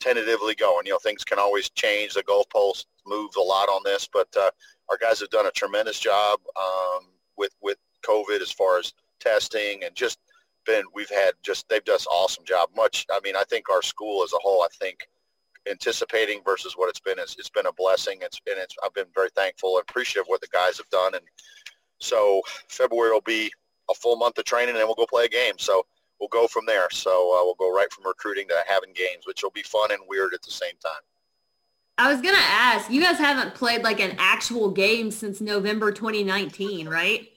tentatively 0.00 0.54
going. 0.54 0.86
You 0.86 0.92
know, 0.92 0.98
things 0.98 1.24
can 1.24 1.38
always 1.38 1.70
change. 1.70 2.14
The 2.14 2.22
goalpost 2.22 2.86
moves 3.06 3.36
a 3.36 3.40
lot 3.40 3.68
on 3.68 3.82
this, 3.84 4.08
but 4.12 4.28
uh, 4.36 4.50
our 4.88 4.96
guys 4.96 5.20
have 5.20 5.30
done 5.30 5.46
a 5.46 5.52
tremendous 5.52 5.98
job 5.98 6.40
um, 6.56 7.06
with 7.36 7.54
with 7.62 7.78
COVID 8.04 8.40
as 8.40 8.50
far 8.50 8.78
as 8.78 8.92
testing 9.20 9.84
and 9.84 9.94
just 9.94 10.18
been. 10.66 10.84
We've 10.94 11.10
had 11.10 11.32
just 11.42 11.68
they've 11.68 11.84
done 11.84 11.98
an 12.00 12.06
awesome 12.10 12.44
job. 12.44 12.70
Much. 12.76 13.06
I 13.10 13.20
mean, 13.22 13.36
I 13.36 13.44
think 13.44 13.70
our 13.70 13.82
school 13.82 14.24
as 14.24 14.32
a 14.32 14.38
whole. 14.40 14.62
I 14.62 14.68
think 14.78 15.08
anticipating 15.70 16.40
versus 16.44 16.74
what 16.76 16.88
it's 16.88 17.00
been. 17.00 17.18
It's, 17.18 17.36
it's 17.38 17.50
been 17.50 17.66
a 17.66 17.72
blessing. 17.72 18.18
It's 18.22 18.40
and 18.46 18.58
it's 18.58 18.74
I've 18.84 18.94
been 18.94 19.06
very 19.14 19.30
thankful 19.34 19.76
and 19.76 19.84
appreciative 19.88 20.22
of 20.22 20.28
what 20.28 20.40
the 20.40 20.48
guys 20.48 20.78
have 20.78 20.88
done. 20.90 21.14
And 21.14 21.24
so 22.00 22.42
February 22.68 23.12
will 23.12 23.20
be 23.20 23.50
a 23.90 23.94
full 23.94 24.16
month 24.16 24.38
of 24.38 24.44
training, 24.44 24.70
and 24.70 24.78
then 24.78 24.86
we'll 24.86 24.94
go 24.94 25.06
play 25.06 25.24
a 25.24 25.28
game. 25.28 25.54
So 25.58 25.86
we'll 26.20 26.28
go 26.28 26.46
from 26.46 26.66
there. 26.66 26.88
So 26.90 27.10
uh, 27.10 27.44
we'll 27.44 27.54
go 27.58 27.74
right 27.74 27.92
from 27.92 28.06
recruiting 28.06 28.48
to 28.48 28.54
having 28.68 28.92
games, 28.92 29.26
which 29.26 29.42
will 29.42 29.50
be 29.50 29.62
fun 29.62 29.90
and 29.90 30.00
weird 30.08 30.34
at 30.34 30.42
the 30.42 30.50
same 30.50 30.74
time. 30.84 31.02
I 32.00 32.12
was 32.12 32.20
to 32.20 32.30
ask, 32.32 32.90
you 32.90 33.02
guys 33.02 33.18
haven't 33.18 33.56
played 33.56 33.82
like 33.82 33.98
an 33.98 34.14
actual 34.18 34.70
game 34.70 35.10
since 35.10 35.40
November 35.40 35.90
2019, 35.90 36.88
right? 36.88 37.28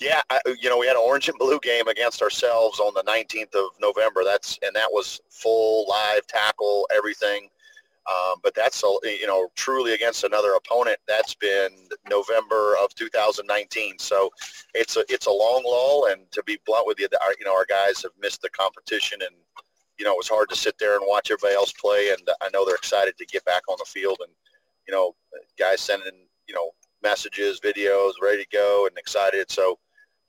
Yeah, 0.00 0.20
I, 0.30 0.40
you 0.60 0.68
know, 0.68 0.78
we 0.78 0.86
had 0.86 0.94
an 0.94 1.02
orange 1.04 1.28
and 1.28 1.38
blue 1.38 1.58
game 1.60 1.88
against 1.88 2.22
ourselves 2.22 2.78
on 2.78 2.94
the 2.94 3.02
19th 3.02 3.54
of 3.54 3.70
November. 3.80 4.22
That's 4.24 4.58
and 4.62 4.74
that 4.76 4.88
was 4.90 5.20
full 5.28 5.88
live 5.88 6.26
tackle, 6.26 6.88
everything. 6.94 7.48
Um, 8.08 8.36
but 8.42 8.54
that's 8.54 8.82
you 9.02 9.26
know 9.26 9.48
truly 9.54 9.94
against 9.94 10.24
another 10.24 10.52
opponent. 10.52 10.98
That's 11.06 11.34
been 11.34 11.68
November 12.08 12.74
of 12.82 12.94
2019. 12.94 13.98
So 13.98 14.30
it's 14.74 14.96
a 14.96 15.04
it's 15.08 15.26
a 15.26 15.30
long 15.30 15.62
lull. 15.66 16.06
And 16.10 16.30
to 16.32 16.42
be 16.44 16.58
blunt 16.64 16.86
with 16.86 16.98
you, 17.00 17.08
our, 17.22 17.34
you 17.38 17.44
know 17.44 17.54
our 17.54 17.66
guys 17.68 18.00
have 18.02 18.12
missed 18.20 18.40
the 18.40 18.50
competition, 18.50 19.20
and 19.20 19.34
you 19.98 20.04
know 20.06 20.12
it 20.12 20.16
was 20.16 20.28
hard 20.28 20.48
to 20.50 20.56
sit 20.56 20.78
there 20.78 20.96
and 20.96 21.04
watch 21.06 21.30
everybody 21.30 21.56
else 21.56 21.72
play. 21.72 22.10
And 22.10 22.26
I 22.40 22.48
know 22.52 22.64
they're 22.64 22.76
excited 22.76 23.18
to 23.18 23.26
get 23.26 23.44
back 23.44 23.62
on 23.68 23.76
the 23.78 23.84
field. 23.84 24.18
And 24.22 24.32
you 24.86 24.94
know 24.94 25.14
guys 25.58 25.80
sending 25.80 26.28
you 26.46 26.54
know 26.54 26.70
messages, 27.02 27.60
videos, 27.60 28.12
ready 28.22 28.44
to 28.44 28.48
go, 28.50 28.86
and 28.86 28.96
excited. 28.96 29.50
So 29.50 29.78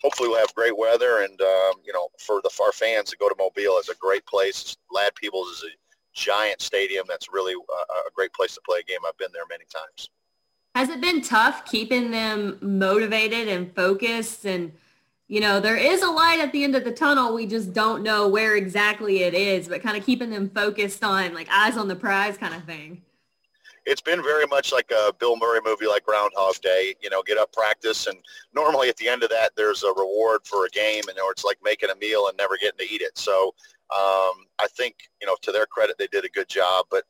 hopefully 0.01 0.29
we'll 0.29 0.39
have 0.39 0.53
great 0.56 0.77
weather. 0.77 1.20
And, 1.24 1.39
um, 1.41 1.74
you 1.86 1.94
know, 1.94 2.10
for 2.20 2.41
the 2.44 2.51
our 2.63 2.72
fans 2.72 3.10
to 3.12 3.18
go 3.18 3.29
to 3.29 3.36
Mobile 3.38 3.77
is 3.79 3.89
a 3.89 3.96
great 3.96 4.25
place. 4.25 4.75
Ladd 4.91 5.15
Peebles 5.15 5.50
is 5.50 5.63
a 5.63 5.74
giant 6.13 6.62
stadium. 6.62 7.06
That's 7.08 7.32
really 7.32 7.53
a, 7.53 7.94
a 8.08 8.12
great 8.13 8.34
place 8.34 8.56
to 8.56 8.62
play 8.65 8.79
a 8.79 8.84
game. 8.84 9.00
I've 9.08 9.18
been 9.18 9.32
there 9.34 9.44
many 9.50 9.65
times. 9.74 10.10
Has 10.75 10.89
it 10.89 11.01
been 11.01 11.22
tough 11.22 11.65
keeping 11.65 12.12
them 12.12 12.58
motivated 12.62 13.48
and 13.48 13.74
focused 13.75 14.46
and 14.46 14.72
you 15.32 15.41
know, 15.41 15.60
there 15.60 15.77
is 15.77 16.01
a 16.01 16.10
light 16.10 16.39
at 16.39 16.51
the 16.51 16.63
end 16.63 16.75
of 16.75 16.84
the 16.84 16.91
tunnel. 16.91 17.36
We 17.36 17.46
just 17.46 17.72
don't 17.72 18.01
know 18.01 18.27
where 18.27 18.56
exactly 18.56 19.22
it 19.22 19.36
is, 19.36 19.68
but 19.68 19.84
kind 19.84 19.96
of 19.96 20.03
keeping 20.03 20.32
them 20.32 20.50
focused 20.50 21.03
on 21.03 21.36
like 21.36 21.48
eyes 21.51 21.77
on 21.77 21.88
the 21.88 21.96
prize 21.96 22.36
kind 22.36 22.56
of 22.56 22.63
thing 22.63 23.03
it's 23.86 24.01
been 24.01 24.21
very 24.21 24.45
much 24.48 24.71
like 24.71 24.91
a 24.91 25.13
Bill 25.13 25.38
Murray 25.38 25.59
movie 25.65 25.88
like 25.88 26.05
Groundhog 26.05 26.55
Day. 26.62 26.95
You 27.01 27.09
know, 27.09 27.21
get 27.24 27.38
up, 27.38 27.51
practice, 27.53 28.07
and 28.07 28.17
normally 28.53 28.89
at 28.89 28.98
the 28.98 29.07
end 29.07 29.24
of 29.24 29.29
that, 29.29 29.51
there's 29.55 29.83
a 29.83 29.93
reward 29.98 30.41
for 30.45 30.65
a 30.65 30.69
game, 30.69 31.03
and 31.09 31.19
or 31.19 31.31
it's 31.31 31.43
like 31.43 31.57
making 31.63 31.89
a 31.89 31.95
meal 31.95 32.27
and 32.27 32.38
never 32.38 32.57
getting 32.59 32.79
to 32.79 32.93
eat 32.93 33.01
it. 33.01 33.17
So 33.17 33.53
um, 33.91 34.45
I 34.59 34.67
think 34.71 34.95
you 35.21 35.27
know, 35.27 35.36
to 35.41 35.51
their 35.51 35.65
credit, 35.65 35.98
they 35.98 36.07
did 36.07 36.25
a 36.25 36.29
good 36.29 36.48
job. 36.48 36.86
But 36.91 37.03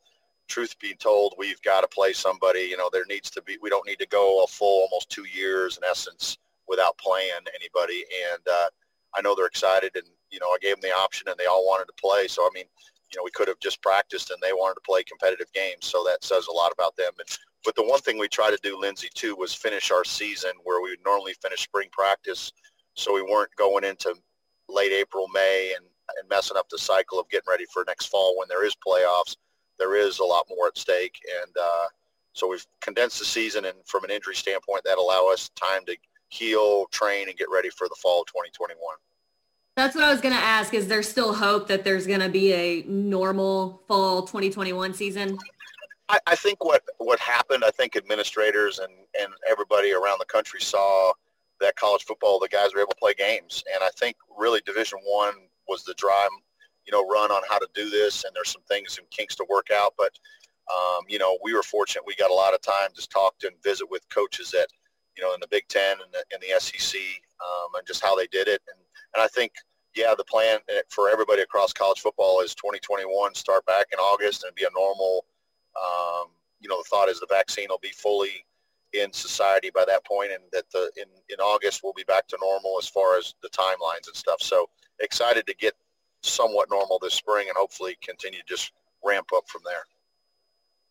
truth 0.48 0.78
be 0.80 0.96
told, 0.96 1.36
we've 1.38 1.62
got 1.62 1.82
to 1.82 1.88
play 1.88 2.14
somebody. 2.14 2.62
You 2.62 2.78
know, 2.78 2.90
there 2.92 3.06
needs 3.10 3.30
to 3.32 3.42
be. 3.42 3.58
We 3.62 3.70
don't 3.70 3.88
need 3.88 4.00
to 4.00 4.08
go 4.08 4.44
a 4.44 4.48
full 4.48 4.88
almost 4.90 5.10
two 5.10 5.26
years 5.28 5.78
in 5.78 5.84
essence 5.84 6.38
without 6.68 6.98
playing 6.98 7.32
anybody. 7.56 8.06
And 8.34 8.48
uh, 8.48 8.70
I 9.16 9.22
know 9.22 9.36
they're 9.36 9.48
excited, 9.48 9.92
and 9.96 10.06
you 10.32 10.40
know, 10.40 10.48
I 10.48 10.58
gave 10.62 10.76
them 10.76 10.90
the 10.90 10.96
option, 10.96 11.28
and 11.28 11.38
they 11.38 11.46
all 11.46 11.66
wanted 11.66 11.86
to 11.86 11.94
play. 12.02 12.28
So 12.28 12.44
I 12.44 12.50
mean, 12.54 12.66
you 13.12 13.18
know, 13.18 13.24
we 13.24 13.32
could 13.32 13.48
have 13.48 13.60
just 13.60 13.82
practiced 13.82 14.30
and 14.30 14.40
they 14.42 14.54
wanted 14.54 14.76
to 14.76 14.82
play 14.86 15.04
competitive 15.04 15.52
games. 15.54 15.86
So 15.86 16.04
that 16.06 16.24
says 16.24 16.48
a 16.48 16.52
lot 16.52 16.72
about 16.72 16.96
them. 16.96 17.12
And, 17.18 17.28
but 17.66 17.76
the 17.76 17.84
one 17.84 18.00
thing 18.00 18.18
we 18.18 18.28
tried 18.28 18.52
to 18.52 18.60
do, 18.62 18.80
Lindsay, 18.80 19.10
too, 19.14 19.36
was 19.36 19.54
finish 19.54 19.92
our 19.92 20.04
season 20.04 20.52
where 20.64 20.82
we 20.82 20.92
would 20.92 21.04
normally 21.06 21.34
finish 21.42 21.62
spring 21.62 21.90
practice. 21.92 22.52
So 22.94 23.14
we 23.14 23.22
weren't 23.22 23.56
going 23.58 23.84
into 23.84 24.16
late 24.68 24.92
April, 24.92 25.28
May 25.34 25.74
and, 25.76 25.86
and 26.20 26.30
messing 26.30 26.58
up 26.58 26.70
the 26.70 26.78
cycle 26.78 27.20
of 27.20 27.30
getting 27.30 27.50
ready 27.50 27.66
for 27.74 27.84
next 27.88 28.08
fall 28.08 28.38
when 28.38 28.48
there 28.48 28.66
is 28.66 28.76
playoffs. 28.76 29.36
There 29.78 29.96
is 29.96 30.20
a 30.20 30.26
lot 30.26 30.46
more 30.50 30.68
at 30.68 30.78
stake. 30.78 31.20
And 31.42 31.56
uh, 31.60 31.88
so 32.34 32.48
we've 32.48 32.66
condensed 32.82 33.20
the 33.20 33.26
season. 33.26 33.66
And 33.66 33.78
from 33.86 34.04
an 34.04 34.12
injury 34.12 34.36
standpoint, 34.36 34.84
that 34.86 34.98
allow 34.98 35.30
us 35.32 35.50
time 35.56 35.86
to 35.86 35.98
heal, 36.30 36.86
train, 36.88 37.28
and 37.28 37.38
get 37.38 37.48
ready 37.52 37.70
for 37.70 37.88
the 37.88 37.98
fall 38.02 38.22
of 38.22 38.28
2021. 38.28 38.78
That's 39.80 39.96
what 39.96 40.04
I 40.04 40.12
was 40.12 40.20
going 40.20 40.36
to 40.36 40.42
ask. 40.42 40.74
Is 40.74 40.90
there 40.90 41.02
still 41.02 41.34
hope 41.34 41.70
that 41.70 41.86
there's 41.86 42.06
going 42.06 42.20
to 42.20 42.28
be 42.28 42.52
a 42.52 42.84
normal 42.84 43.82
fall 43.88 44.24
2021 44.24 44.94
season? 44.94 45.40
I, 46.10 46.20
I, 46.28 46.36
think 46.36 46.62
what, 46.62 46.84
what 46.98 47.18
happened, 47.18 47.64
I 47.64 47.72
think 47.72 47.96
administrators 47.96 48.80
and, 48.80 48.92
and 49.18 49.32
everybody 49.50 49.94
around 49.94 50.20
the 50.20 50.26
country 50.26 50.60
saw 50.60 51.14
that 51.62 51.78
college 51.78 52.04
football, 52.04 52.40
the 52.40 52.50
guys 52.50 52.74
were 52.74 52.82
able 52.82 52.92
to 52.92 52.98
play 52.98 53.14
games. 53.14 53.64
And 53.74 53.82
I 53.82 53.90
think 53.98 54.18
really 54.38 54.60
Division 54.66 55.00
One 55.06 55.36
was 55.70 55.86
the 55.86 55.94
drive, 55.94 56.28
you 56.86 56.92
know, 56.92 57.08
run 57.08 57.32
on 57.32 57.42
how 57.50 57.58
to 57.58 57.68
do 57.74 57.90
this. 57.90 58.26
And 58.26 58.36
there's 58.36 58.52
some 58.52 58.64
things 58.68 58.98
and 58.98 59.10
kinks 59.12 59.38
to 59.38 59.46
work 59.50 59.68
out. 59.74 59.94
But, 59.98 60.12
um, 60.70 61.06
you 61.08 61.20
know, 61.20 61.38
we 61.42 61.54
were 61.54 61.64
fortunate. 61.64 62.04
We 62.06 62.18
got 62.18 62.32
a 62.32 62.34
lot 62.34 62.54
of 62.54 62.60
time 62.62 62.90
to 62.98 63.08
talk 63.08 63.36
and 63.44 63.56
visit 63.64 63.90
with 63.90 64.02
coaches 64.10 64.52
that, 64.52 64.68
you 65.16 65.24
know, 65.24 65.34
in 65.34 65.40
the 65.40 65.48
Big 65.48 65.70
Ten 65.70 66.00
and 66.04 66.12
the, 66.12 66.26
in 66.36 66.42
the 66.42 66.60
SEC 66.60 67.00
um, 67.00 67.76
and 67.76 67.88
just 67.88 68.04
how 68.04 68.14
they 68.18 68.28
did 68.28 68.50
it. 68.50 68.62
And, 68.68 68.84
and 69.16 69.24
I 69.24 69.28
think 69.28 69.54
yeah, 69.96 70.14
the 70.18 70.24
plan 70.24 70.60
for 70.90 71.10
everybody 71.10 71.42
across 71.42 71.74
college 71.74 72.00
football 72.00 72.42
is 72.42 72.54
2021, 72.56 73.34
start 73.34 73.66
back 73.66 73.88
in 73.92 74.00
August 74.00 74.44
and 74.44 74.54
be 74.56 74.64
a 74.64 74.74
normal, 74.76 75.26
um, 75.76 76.28
you 76.60 76.70
know, 76.70 76.78
the 76.78 76.88
thought 76.90 77.10
is 77.10 77.20
the 77.20 77.28
vaccine 77.30 77.68
will 77.70 77.80
be 77.80 77.90
fully 77.90 78.46
in 78.94 79.14
society 79.14 79.70
by 79.74 79.86
that 79.86 80.04
point 80.04 80.32
and 80.32 80.42
that 80.52 80.66
the 80.72 80.92
in, 80.98 81.06
in 81.30 81.40
August 81.40 81.82
we'll 81.84 81.94
be 81.94 82.04
back 82.06 82.28
to 82.28 82.36
normal 82.42 82.76
as 82.80 82.88
far 82.88 83.20
as 83.20 83.36
the 83.44 83.50
timelines 83.50 84.08
and 84.08 84.16
stuff. 84.16 84.42
So 84.42 84.68
excited 85.00 85.46
to 85.46 85.56
get 85.56 85.74
somewhat 86.22 86.70
normal 86.72 86.98
this 87.00 87.14
spring 87.14 87.48
and 87.50 87.58
hopefully 87.58 87.98
continue 88.02 88.40
to 88.40 88.46
just 88.48 88.72
ramp 89.04 89.28
up 89.36 89.48
from 89.48 89.62
there. 89.64 89.84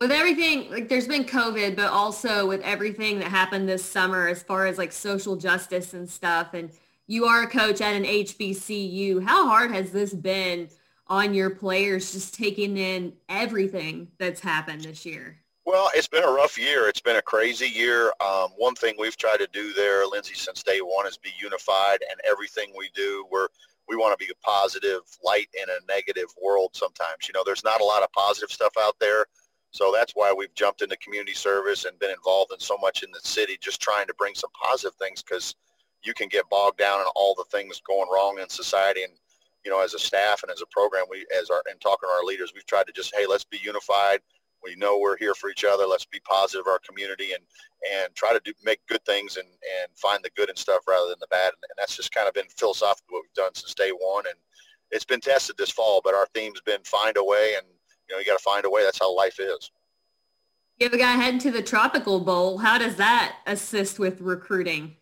With 0.00 0.12
everything, 0.12 0.70
like 0.70 0.88
there's 0.88 1.08
been 1.08 1.24
COVID, 1.24 1.74
but 1.74 1.90
also 1.90 2.46
with 2.46 2.60
everything 2.60 3.18
that 3.18 3.28
happened 3.28 3.68
this 3.68 3.84
summer 3.84 4.28
as 4.28 4.44
far 4.44 4.66
as 4.66 4.78
like 4.78 4.92
social 4.92 5.34
justice 5.36 5.94
and 5.94 6.08
stuff 6.08 6.54
and– 6.54 6.70
you 7.08 7.24
are 7.24 7.42
a 7.42 7.48
coach 7.48 7.80
at 7.80 7.94
an 7.94 8.04
HBCU. 8.04 9.24
How 9.24 9.48
hard 9.48 9.72
has 9.72 9.90
this 9.90 10.12
been 10.12 10.68
on 11.06 11.32
your 11.32 11.48
players 11.48 12.12
just 12.12 12.34
taking 12.34 12.76
in 12.76 13.14
everything 13.30 14.08
that's 14.18 14.40
happened 14.40 14.82
this 14.82 15.06
year? 15.06 15.38
Well, 15.64 15.90
it's 15.94 16.06
been 16.06 16.22
a 16.22 16.30
rough 16.30 16.58
year. 16.58 16.86
It's 16.86 17.00
been 17.00 17.16
a 17.16 17.22
crazy 17.22 17.66
year. 17.66 18.12
Um, 18.20 18.50
one 18.56 18.74
thing 18.74 18.94
we've 18.98 19.16
tried 19.16 19.38
to 19.38 19.48
do 19.52 19.72
there, 19.72 20.06
Lindsay, 20.06 20.34
since 20.34 20.62
day 20.62 20.80
one 20.80 21.06
is 21.06 21.16
be 21.16 21.30
unified 21.40 21.98
and 22.10 22.20
everything 22.28 22.72
we 22.76 22.90
do, 22.94 23.26
we're, 23.30 23.48
we 23.88 23.96
want 23.96 24.18
to 24.18 24.24
be 24.24 24.30
a 24.30 24.46
positive 24.46 25.00
light 25.24 25.48
in 25.54 25.68
a 25.68 25.92
negative 25.92 26.28
world 26.42 26.70
sometimes. 26.74 27.26
You 27.26 27.32
know, 27.34 27.42
there's 27.44 27.64
not 27.64 27.80
a 27.80 27.84
lot 27.84 28.02
of 28.02 28.12
positive 28.12 28.50
stuff 28.50 28.72
out 28.78 28.96
there. 29.00 29.24
So 29.70 29.92
that's 29.94 30.12
why 30.14 30.32
we've 30.32 30.54
jumped 30.54 30.82
into 30.82 30.96
community 30.98 31.34
service 31.34 31.86
and 31.86 31.98
been 31.98 32.10
involved 32.10 32.52
in 32.52 32.60
so 32.60 32.76
much 32.78 33.02
in 33.02 33.10
the 33.12 33.20
city, 33.22 33.56
just 33.60 33.80
trying 33.80 34.06
to 34.06 34.14
bring 34.14 34.34
some 34.34 34.50
positive 34.62 34.94
things 34.96 35.22
because– 35.22 35.54
you 36.02 36.14
can 36.14 36.28
get 36.28 36.48
bogged 36.48 36.78
down 36.78 37.00
in 37.00 37.06
all 37.14 37.34
the 37.34 37.44
things 37.50 37.80
going 37.86 38.08
wrong 38.12 38.38
in 38.40 38.48
society. 38.48 39.02
And, 39.02 39.12
you 39.64 39.70
know, 39.70 39.82
as 39.82 39.94
a 39.94 39.98
staff 39.98 40.42
and 40.42 40.52
as 40.52 40.62
a 40.62 40.66
program, 40.70 41.04
we, 41.10 41.26
as 41.38 41.50
our, 41.50 41.62
and 41.70 41.80
talking 41.80 42.08
to 42.08 42.12
our 42.12 42.24
leaders, 42.24 42.52
we've 42.54 42.66
tried 42.66 42.86
to 42.86 42.92
just, 42.92 43.14
hey, 43.14 43.26
let's 43.26 43.44
be 43.44 43.58
unified. 43.62 44.20
We 44.62 44.74
know 44.76 44.98
we're 44.98 45.16
here 45.16 45.34
for 45.34 45.50
each 45.50 45.64
other. 45.64 45.86
Let's 45.86 46.04
be 46.04 46.20
positive 46.20 46.66
our 46.66 46.80
community 46.80 47.32
and, 47.32 47.42
and 47.94 48.14
try 48.14 48.32
to 48.32 48.40
do, 48.44 48.52
make 48.64 48.80
good 48.88 49.04
things 49.04 49.36
and, 49.36 49.46
and 49.46 49.96
find 49.96 50.22
the 50.22 50.30
good 50.36 50.48
and 50.48 50.58
stuff 50.58 50.80
rather 50.88 51.08
than 51.08 51.18
the 51.20 51.28
bad. 51.28 51.48
And, 51.48 51.62
and 51.62 51.76
that's 51.78 51.96
just 51.96 52.12
kind 52.12 52.26
of 52.26 52.34
been 52.34 52.48
philosophically 52.56 53.06
what 53.10 53.22
we've 53.22 53.44
done 53.44 53.54
since 53.54 53.74
day 53.74 53.90
one. 53.90 54.24
And 54.26 54.36
it's 54.90 55.04
been 55.04 55.20
tested 55.20 55.56
this 55.58 55.70
fall, 55.70 56.00
but 56.02 56.14
our 56.14 56.26
theme's 56.34 56.60
been 56.62 56.82
find 56.84 57.16
a 57.16 57.24
way 57.24 57.54
and, 57.56 57.66
you 58.08 58.16
know, 58.16 58.20
you 58.20 58.26
got 58.26 58.38
to 58.38 58.42
find 58.42 58.64
a 58.64 58.70
way. 58.70 58.82
That's 58.82 58.98
how 58.98 59.14
life 59.14 59.38
is. 59.38 59.70
You 60.78 60.86
have 60.86 60.94
a 60.94 60.98
guy 60.98 61.12
heading 61.12 61.40
to 61.40 61.50
the 61.50 61.62
Tropical 61.62 62.20
Bowl. 62.20 62.58
How 62.58 62.78
does 62.78 62.96
that 62.96 63.36
assist 63.46 63.98
with 63.98 64.20
recruiting? 64.20 64.96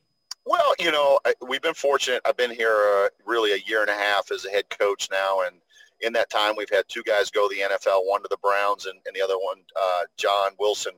You 0.78 0.92
know, 0.92 1.18
we've 1.46 1.62
been 1.62 1.74
fortunate. 1.74 2.20
I've 2.26 2.36
been 2.36 2.50
here 2.50 2.76
uh, 3.04 3.08
really 3.24 3.52
a 3.52 3.62
year 3.66 3.80
and 3.80 3.90
a 3.90 3.94
half 3.94 4.30
as 4.30 4.44
a 4.44 4.50
head 4.50 4.68
coach 4.70 5.08
now, 5.10 5.42
and 5.46 5.56
in 6.00 6.12
that 6.12 6.30
time, 6.30 6.54
we've 6.56 6.70
had 6.70 6.84
two 6.88 7.02
guys 7.04 7.30
go 7.30 7.48
the 7.48 7.56
NFL, 7.56 8.06
one 8.06 8.22
to 8.22 8.28
the 8.30 8.36
Browns, 8.42 8.86
and, 8.86 8.98
and 9.06 9.16
the 9.16 9.22
other 9.22 9.38
one, 9.38 9.58
uh, 9.74 10.02
John 10.16 10.52
Wilson, 10.58 10.92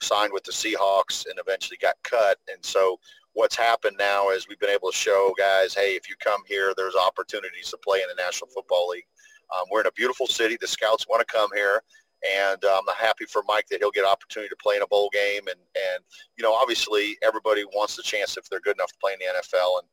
signed 0.00 0.32
with 0.32 0.44
the 0.44 0.52
Seahawks 0.52 1.26
and 1.26 1.38
eventually 1.38 1.78
got 1.80 1.94
cut. 2.02 2.38
And 2.52 2.64
so 2.64 2.98
what's 3.34 3.56
happened 3.56 3.96
now 3.98 4.30
is 4.30 4.48
we've 4.48 4.58
been 4.58 4.70
able 4.70 4.90
to 4.90 4.96
show 4.96 5.32
guys, 5.38 5.74
hey, 5.74 5.94
if 5.94 6.08
you 6.08 6.16
come 6.18 6.42
here, 6.46 6.72
there's 6.76 6.96
opportunities 6.96 7.70
to 7.70 7.76
play 7.78 8.00
in 8.00 8.08
the 8.08 8.20
National 8.20 8.48
Football 8.50 8.88
League. 8.88 9.06
Um, 9.54 9.66
we're 9.70 9.80
in 9.80 9.86
a 9.86 9.92
beautiful 9.92 10.26
city. 10.26 10.56
The 10.60 10.66
scouts 10.66 11.06
want 11.08 11.26
to 11.26 11.32
come 11.32 11.50
here. 11.54 11.82
And 12.38 12.62
um, 12.64 12.82
I'm 12.88 12.96
happy 12.96 13.24
for 13.24 13.42
Mike 13.46 13.66
that 13.70 13.80
he'll 13.80 13.90
get 13.90 14.04
opportunity 14.04 14.48
to 14.50 14.56
play 14.62 14.76
in 14.76 14.82
a 14.82 14.86
bowl 14.86 15.08
game. 15.12 15.48
And, 15.48 15.60
and, 15.74 16.04
you 16.36 16.44
know, 16.44 16.52
obviously 16.52 17.16
everybody 17.22 17.64
wants 17.64 17.96
the 17.96 18.02
chance 18.02 18.36
if 18.36 18.48
they're 18.48 18.60
good 18.60 18.76
enough 18.76 18.92
to 18.92 18.98
play 19.00 19.12
in 19.14 19.18
the 19.18 19.40
NFL. 19.40 19.80
And, 19.80 19.88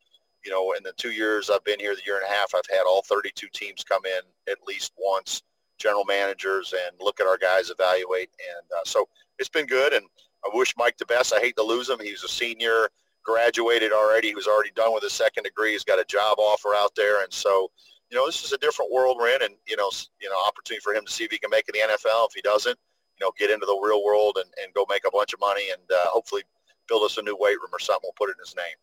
you 0.46 0.52
know, 0.52 0.74
in 0.74 0.84
the 0.84 0.94
two 0.98 1.12
years 1.12 1.50
I've 1.50 1.64
been 1.64 1.80
here, 1.80 1.96
the 1.96 2.02
year 2.06 2.18
and 2.18 2.26
a 2.26 2.34
half, 2.34 2.54
I've 2.54 2.70
had 2.70 2.84
all 2.86 3.02
32 3.02 3.48
teams 3.54 3.84
come 3.84 4.06
in 4.06 4.52
at 4.52 4.58
least 4.68 4.94
once, 4.98 5.42
general 5.80 6.06
managers, 6.06 6.74
and 6.74 6.96
look 7.00 7.20
at 7.20 7.28
our 7.28 7.38
guys, 7.38 7.70
evaluate. 7.70 8.30
And 8.58 8.72
uh, 8.72 8.84
so 8.86 9.08
it's 9.40 9.50
been 9.50 9.66
good. 9.66 9.94
And 9.94 10.06
I 10.46 10.50
wish 10.54 10.74
Mike 10.78 10.98
the 10.98 11.06
best. 11.06 11.34
I 11.34 11.40
hate 11.40 11.56
to 11.58 11.64
lose 11.64 11.90
him. 11.90 12.00
He's 12.02 12.24
a 12.24 12.30
senior, 12.30 12.90
graduated 13.24 13.92
already. 13.92 14.30
He 14.30 14.36
was 14.36 14.48
already 14.48 14.72
done 14.76 14.94
with 14.94 15.04
his 15.04 15.14
second 15.14 15.44
degree. 15.44 15.72
He's 15.72 15.84
got 15.84 16.00
a 16.00 16.06
job 16.06 16.40
offer 16.40 16.74
out 16.76 16.92
there. 16.96 17.24
And 17.24 17.32
so, 17.32 17.70
you 18.10 18.18
know, 18.18 18.26
this 18.26 18.44
is 18.44 18.54
a 18.54 18.58
different 18.58 18.92
world 18.92 19.18
we're 19.20 19.30
in, 19.36 19.42
and 19.42 19.56
you 19.68 19.76
know, 19.76 19.90
you 20.22 20.30
know, 20.30 20.36
opportunity 20.48 20.82
for 20.82 20.94
him 20.94 21.06
to 21.06 21.12
see 21.12 21.26
if 21.26 21.32
he 21.32 21.38
can 21.38 21.50
make 21.50 21.66
it 21.68 21.76
in 21.76 21.88
the 21.88 21.94
NFL. 21.94 22.28
If 22.28 22.34
he 22.36 22.42
doesn't, 22.42 22.78
you 23.20 23.26
know, 23.26 23.32
get 23.38 23.50
into 23.50 23.66
the 23.66 23.80
real 23.84 24.04
world 24.04 24.38
and, 24.38 24.50
and 24.64 24.74
go 24.74 24.86
make 24.90 25.04
a 25.06 25.12
bunch 25.12 25.34
of 25.34 25.40
money, 25.40 25.70
and 25.72 25.82
uh, 25.92 26.06
hopefully 26.08 26.44
build 26.88 27.04
us 27.04 27.18
a 27.18 27.22
new 27.22 27.36
weight 27.38 27.58
room 27.60 27.70
or 27.74 27.80
something. 27.80 28.02
We'll 28.04 28.14
put 28.18 28.30
it 28.30 28.38
in 28.40 28.46
his 28.46 28.56
name. 28.56 28.78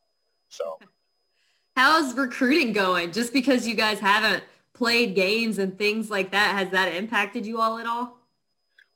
So, 0.49 0.79
how's 1.77 2.15
recruiting 2.15 2.73
going? 2.73 3.13
Just 3.13 3.33
because 3.33 3.67
you 3.67 3.75
guys 3.75 3.99
haven't 3.99 4.45
played 4.75 5.15
games 5.15 5.59
and 5.59 5.79
things 5.79 6.11
like 6.11 6.31
that, 6.33 6.55
has 6.57 6.71
that 6.71 6.95
impacted 6.95 7.47
you 7.47 7.61
all 7.61 7.79
at 7.79 7.87
all? 7.87 8.19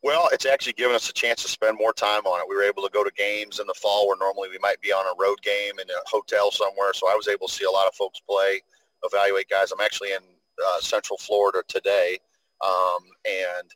Well, 0.03 0.29
it's 0.33 0.47
actually 0.47 0.75
given 0.75 0.95
us 0.95 1.11
a 1.11 1.13
chance 1.13 1.43
to 1.43 1.49
spend 1.49 1.77
more 1.77 1.93
time 1.93 2.25
on 2.25 2.41
it. 2.41 2.47
We 2.49 2.55
were 2.55 2.63
able 2.63 2.85
to 2.85 2.91
go 2.93 3.03
to 3.03 3.11
games 3.17 3.59
in 3.59 3.67
the 3.67 3.75
fall 3.75 4.07
where 4.07 4.17
normally 4.17 4.49
we 4.49 4.59
might 4.59 4.81
be 4.81 4.93
on 4.93 5.05
a 5.05 5.21
road 5.21 5.43
game 5.43 5.79
in 5.81 5.91
a 5.91 6.01
hotel 6.07 6.53
somewhere. 6.53 6.93
So 6.93 7.09
I 7.09 7.17
was 7.17 7.27
able 7.27 7.49
to 7.49 7.53
see 7.53 7.65
a 7.65 7.71
lot 7.71 7.89
of 7.89 7.95
folks 7.95 8.21
play, 8.21 8.63
evaluate 9.05 9.49
guys. 9.49 9.73
I'm 9.73 9.85
actually 9.85 10.13
in 10.13 10.23
uh, 10.65 10.81
Central 10.81 11.19
Florida 11.19 11.63
today, 11.69 12.19
um, 12.65 13.03
and 13.25 13.71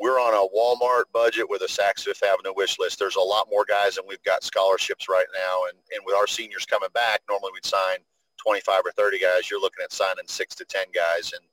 we're 0.00 0.18
on 0.18 0.34
a 0.34 0.48
Walmart 0.56 1.04
budget 1.12 1.48
with 1.48 1.62
a 1.62 1.66
Saks 1.66 2.02
Fifth 2.02 2.22
Avenue 2.24 2.52
wish 2.56 2.78
list. 2.78 2.98
There's 2.98 3.16
a 3.16 3.20
lot 3.20 3.46
more 3.50 3.64
guys 3.64 3.94
than 3.94 4.04
we've 4.08 4.22
got 4.24 4.42
scholarships 4.42 5.08
right 5.08 5.26
now. 5.32 5.60
And, 5.68 5.78
and 5.94 6.02
with 6.04 6.16
our 6.16 6.26
seniors 6.26 6.66
coming 6.66 6.88
back, 6.94 7.20
normally 7.28 7.52
we'd 7.54 7.64
sign 7.64 7.98
25 8.44 8.82
or 8.84 8.92
30 8.92 9.20
guys. 9.20 9.50
You're 9.50 9.60
looking 9.60 9.84
at 9.84 9.92
signing 9.92 10.24
six 10.26 10.54
to 10.56 10.64
10 10.64 10.86
guys. 10.92 11.32
And, 11.32 11.44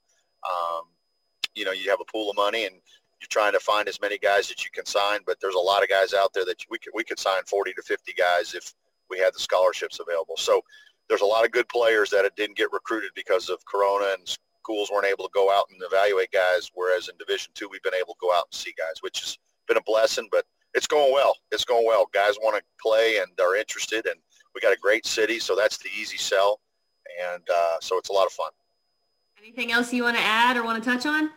um, 0.44 0.84
you 1.54 1.66
know, 1.66 1.72
you 1.72 1.90
have 1.90 2.02
a 2.02 2.12
pool 2.12 2.32
of 2.32 2.36
money 2.36 2.66
and 2.66 2.74
you're 2.74 3.30
trying 3.30 3.54
to 3.54 3.60
find 3.60 3.88
as 3.88 4.02
many 4.02 4.18
guys 4.18 4.48
that 4.50 4.66
you 4.66 4.72
can 4.72 4.86
sign. 4.86 5.20
But 5.26 5.38
there's 5.40 5.56
a 5.56 5.60
lot 5.60 5.84
of 5.84 5.90
guys 5.90 6.14
out 6.14 6.34
there 6.34 6.46
that 6.46 6.58
we 6.70 6.80
could, 6.80 6.94
we 6.96 7.04
could 7.04 7.20
sign 7.20 7.44
40 7.44 7.74
to 7.74 7.82
50 7.84 8.14
guys 8.14 8.56
if 8.56 8.74
we 9.10 9.20
had 9.20 9.36
the 9.36 9.40
scholarships 9.40 10.00
available. 10.00 10.36
So 10.38 10.62
there's 11.10 11.22
a 11.22 11.26
lot 11.26 11.46
of 11.46 11.52
good 11.52 11.68
players 11.70 12.10
that 12.12 12.30
didn't 12.36 12.58
get 12.58 12.72
recruited 12.72 13.12
because 13.16 13.50
of 13.50 13.64
Corona 13.66 14.16
and 14.18 14.38
schools 14.62 14.90
weren't 14.94 15.08
able 15.08 15.26
to 15.26 15.32
go 15.34 15.52
out 15.52 15.66
and 15.72 15.82
evaluate 15.84 16.32
guys, 16.32 16.72
whereas 16.74 17.10
in 17.10 17.18
Division 17.18 17.52
Two 17.54 17.68
we've 17.70 17.84
been 17.84 17.96
able 17.96 18.14
to 18.14 18.20
go 18.22 18.34
out 18.34 18.46
and 18.52 18.58
see 18.58 18.74
guys, 18.78 19.02
which 19.02 19.20
has 19.22 19.38
been 19.68 19.78
a 19.78 19.84
blessing. 19.84 20.28
But 20.32 20.46
it's 20.74 20.88
going 20.88 21.12
well. 21.12 21.36
It's 21.52 21.66
going 21.66 21.86
well. 21.86 22.08
Guys 22.14 22.36
want 22.42 22.56
to 22.56 22.64
play 22.82 23.18
and 23.18 23.28
are 23.40 23.56
interested, 23.56 24.06
and 24.06 24.16
we 24.54 24.62
got 24.62 24.74
a 24.74 24.80
great 24.80 25.06
city, 25.06 25.40
so 25.40 25.56
that's 25.56 25.78
the 25.78 25.90
easy 26.00 26.18
sell, 26.18 26.60
and 27.34 27.44
uh, 27.54 27.78
so 27.82 27.98
it's 27.98 28.10
a 28.10 28.14
lot 28.14 28.26
of 28.26 28.32
fun. 28.32 28.52
Anything 29.42 29.72
else 29.72 29.92
you 29.92 30.04
want 30.04 30.18
to 30.18 30.24
add 30.24 30.56
or 30.56 30.64
want 30.64 30.82
to 30.82 30.90
touch 30.90 31.06
on? 31.06 31.32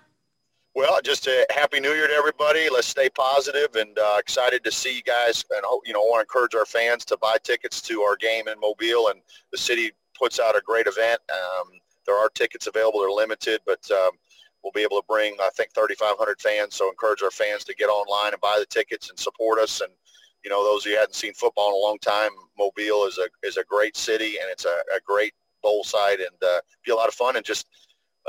Well, 0.76 1.00
just 1.04 1.28
a 1.28 1.46
happy 1.50 1.78
New 1.78 1.92
Year 1.92 2.08
to 2.08 2.14
everybody. 2.14 2.68
Let's 2.68 2.88
stay 2.88 3.08
positive 3.08 3.76
and 3.76 3.96
uh, 3.96 4.16
excited 4.18 4.64
to 4.64 4.72
see 4.72 4.96
you 4.96 5.02
guys. 5.04 5.44
And 5.54 5.62
you 5.86 5.92
know, 5.92 6.00
I 6.00 6.06
want 6.10 6.18
to 6.18 6.22
encourage 6.22 6.56
our 6.56 6.66
fans 6.66 7.04
to 7.04 7.16
buy 7.16 7.36
tickets 7.44 7.80
to 7.82 8.02
our 8.02 8.16
game 8.16 8.48
in 8.48 8.58
Mobile. 8.58 9.06
And 9.08 9.20
the 9.52 9.58
city 9.58 9.92
puts 10.18 10.40
out 10.40 10.56
a 10.56 10.62
great 10.66 10.88
event. 10.88 11.20
Um, 11.30 11.78
there 12.06 12.16
are 12.16 12.28
tickets 12.28 12.66
available. 12.66 13.00
They're 13.00 13.10
limited, 13.10 13.60
but 13.64 13.88
um, 13.92 14.10
we'll 14.64 14.72
be 14.72 14.82
able 14.82 14.96
to 14.96 15.06
bring, 15.08 15.36
I 15.40 15.48
think, 15.56 15.72
3,500 15.76 16.40
fans. 16.40 16.74
So 16.74 16.88
encourage 16.88 17.22
our 17.22 17.30
fans 17.30 17.62
to 17.64 17.74
get 17.76 17.86
online 17.86 18.32
and 18.32 18.40
buy 18.40 18.56
the 18.58 18.66
tickets 18.66 19.10
and 19.10 19.18
support 19.18 19.60
us. 19.60 19.80
And, 19.80 19.92
you 20.42 20.50
know, 20.50 20.64
those 20.64 20.84
who 20.84 20.96
hadn't 20.96 21.14
seen 21.14 21.34
football 21.34 21.68
in 21.68 21.74
a 21.74 21.86
long 21.86 21.98
time, 22.00 22.30
Mobile 22.58 23.06
is 23.06 23.18
a, 23.18 23.28
is 23.46 23.58
a 23.58 23.64
great 23.64 23.96
city 23.96 24.38
and 24.40 24.50
it's 24.50 24.64
a, 24.64 24.76
a 24.96 24.98
great 25.06 25.34
bowl 25.62 25.84
site 25.84 26.18
and 26.18 26.42
uh, 26.44 26.60
be 26.84 26.90
a 26.90 26.96
lot 26.96 27.06
of 27.06 27.14
fun 27.14 27.36
and 27.36 27.44
just 27.44 27.68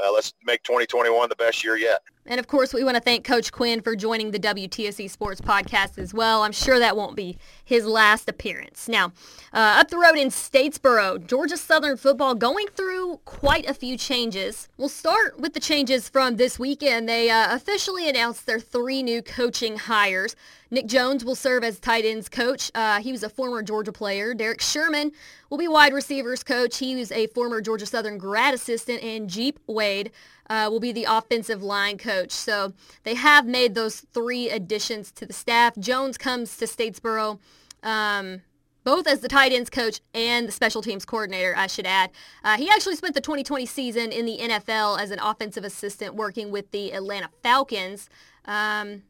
uh, 0.03 0.11
let's 0.11 0.33
make 0.45 0.63
2021 0.63 1.29
the 1.29 1.35
best 1.35 1.63
year 1.63 1.77
yet. 1.77 2.01
And 2.27 2.39
of 2.39 2.47
course, 2.47 2.73
we 2.73 2.83
want 2.83 2.95
to 2.95 3.01
thank 3.01 3.23
Coach 3.23 3.51
Quinn 3.51 3.81
for 3.81 3.95
joining 3.95 4.31
the 4.31 4.39
WTOC 4.39 5.11
Sports 5.11 5.41
Podcast 5.41 5.99
as 5.99 6.11
well. 6.11 6.41
I'm 6.41 6.51
sure 6.51 6.79
that 6.79 6.97
won't 6.97 7.15
be 7.15 7.37
his 7.63 7.85
last 7.85 8.27
appearance. 8.27 8.87
Now, 8.89 9.13
uh, 9.53 9.77
up 9.79 9.89
the 9.89 9.97
road 9.97 10.17
in 10.17 10.29
Statesboro, 10.29 11.27
Georgia 11.27 11.55
Southern 11.55 11.97
football 11.97 12.33
going 12.33 12.65
through 12.75 13.19
quite 13.25 13.69
a 13.69 13.75
few 13.75 13.95
changes. 13.95 14.69
We'll 14.75 14.89
start 14.89 15.39
with 15.39 15.53
the 15.53 15.59
changes 15.59 16.09
from 16.09 16.37
this 16.37 16.57
weekend. 16.57 17.07
They 17.07 17.29
uh, 17.29 17.55
officially 17.55 18.09
announced 18.09 18.47
their 18.47 18.59
three 18.59 19.03
new 19.03 19.21
coaching 19.21 19.77
hires. 19.77 20.35
Nick 20.75 20.88
Jones 20.88 21.24
will 21.24 21.36
serve 21.36 21.63
as 21.63 21.79
tight 21.79 22.03
ends 22.03 22.27
coach. 22.27 22.70
Uh, 22.75 23.00
he 23.00 23.13
was 23.13 23.24
a 23.24 23.29
former 23.29 23.63
Georgia 23.63 23.94
player. 23.94 24.34
Derek 24.34 24.60
Sherman 24.60 25.13
will 25.50 25.58
be 25.58 25.70
wide 25.70 25.94
receivers 25.94 26.44
coach. 26.44 26.79
He 26.79 26.98
was 26.98 27.13
a 27.13 27.27
former 27.27 27.62
Georgia 27.62 27.86
Southern 27.86 28.17
grad 28.17 28.53
assistant. 28.53 29.01
And 29.01 29.29
Jeep 29.29 29.58
Wade 29.67 30.12
uh, 30.50 30.67
will 30.70 30.82
be 30.82 30.91
the 30.91 31.05
offensive 31.05 31.63
line 31.63 31.98
coach. 31.98 32.32
So 32.32 32.74
they 33.03 33.15
have 33.15 33.46
made 33.46 33.74
those 33.74 34.01
three 34.13 34.50
additions 34.50 35.13
to 35.13 35.25
the 35.25 35.32
staff. 35.32 35.78
Jones 35.78 36.17
comes 36.17 36.58
to 36.58 36.65
Statesboro. 36.65 37.39
Um, 37.82 38.41
both 38.84 39.08
as 39.08 39.21
the 39.21 39.30
tight 39.30 39.54
ends 39.54 39.69
coach 39.69 40.02
and 40.13 40.45
the 40.45 40.52
special 40.52 40.82
teams 40.82 41.06
coordinator, 41.06 41.56
I 41.56 41.67
should 41.67 41.88
add. 41.88 42.12
Uh, 42.43 42.58
he 42.58 42.69
actually 42.69 42.97
spent 42.97 43.15
the 43.15 43.21
2020 43.21 43.65
season 43.65 44.12
in 44.12 44.26
the 44.26 44.39
NFL 44.39 44.99
as 44.99 45.12
an 45.12 45.19
offensive 45.19 45.63
assistant 45.63 46.15
working 46.15 46.52
with 46.52 46.69
the 46.71 46.91
Atlanta 46.91 47.30
Falcons. 47.41 48.10
Um, 48.43 49.04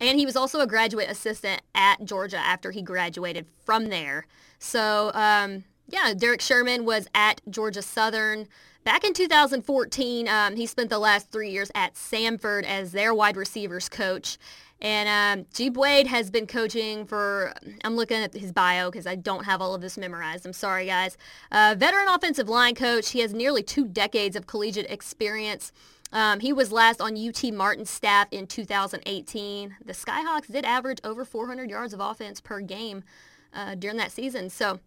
and 0.00 0.18
he 0.18 0.26
was 0.26 0.36
also 0.36 0.60
a 0.60 0.66
graduate 0.66 1.10
assistant 1.10 1.62
at 1.74 2.04
Georgia 2.04 2.38
after 2.38 2.70
he 2.70 2.82
graduated 2.82 3.46
from 3.64 3.88
there. 3.88 4.26
So, 4.58 5.12
um, 5.14 5.64
yeah, 5.88 6.12
Derek 6.16 6.40
Sherman 6.40 6.84
was 6.84 7.08
at 7.14 7.40
Georgia 7.48 7.82
Southern. 7.82 8.46
Back 8.84 9.04
in 9.04 9.12
2014, 9.12 10.28
um, 10.28 10.56
he 10.56 10.66
spent 10.66 10.90
the 10.90 10.98
last 10.98 11.30
three 11.30 11.50
years 11.50 11.70
at 11.74 11.94
Samford 11.94 12.64
as 12.64 12.92
their 12.92 13.14
wide 13.14 13.36
receivers 13.36 13.88
coach. 13.88 14.38
And 14.80 15.46
um, 15.58 15.74
Wade 15.74 16.06
has 16.06 16.30
been 16.30 16.46
coaching 16.46 17.04
for, 17.04 17.52
I'm 17.84 17.96
looking 17.96 18.18
at 18.18 18.32
his 18.32 18.52
bio 18.52 18.90
because 18.90 19.06
I 19.06 19.16
don't 19.16 19.44
have 19.44 19.60
all 19.60 19.74
of 19.74 19.80
this 19.80 19.98
memorized. 19.98 20.46
I'm 20.46 20.52
sorry, 20.52 20.86
guys. 20.86 21.16
Uh, 21.50 21.74
veteran 21.76 22.06
offensive 22.08 22.48
line 22.48 22.76
coach. 22.76 23.10
He 23.10 23.20
has 23.20 23.34
nearly 23.34 23.62
two 23.62 23.86
decades 23.88 24.36
of 24.36 24.46
collegiate 24.46 24.88
experience. 24.88 25.72
Um, 26.12 26.40
he 26.40 26.52
was 26.52 26.72
last 26.72 27.00
on 27.00 27.16
UT 27.16 27.42
Martin's 27.52 27.90
staff 27.90 28.28
in 28.30 28.46
2018. 28.46 29.76
The 29.84 29.92
Skyhawks 29.92 30.50
did 30.50 30.64
average 30.64 30.98
over 31.04 31.24
400 31.24 31.68
yards 31.68 31.92
of 31.92 32.00
offense 32.00 32.40
per 32.40 32.60
game 32.60 33.04
uh, 33.52 33.74
during 33.74 33.96
that 33.98 34.12
season. 34.12 34.50
So 34.50 34.80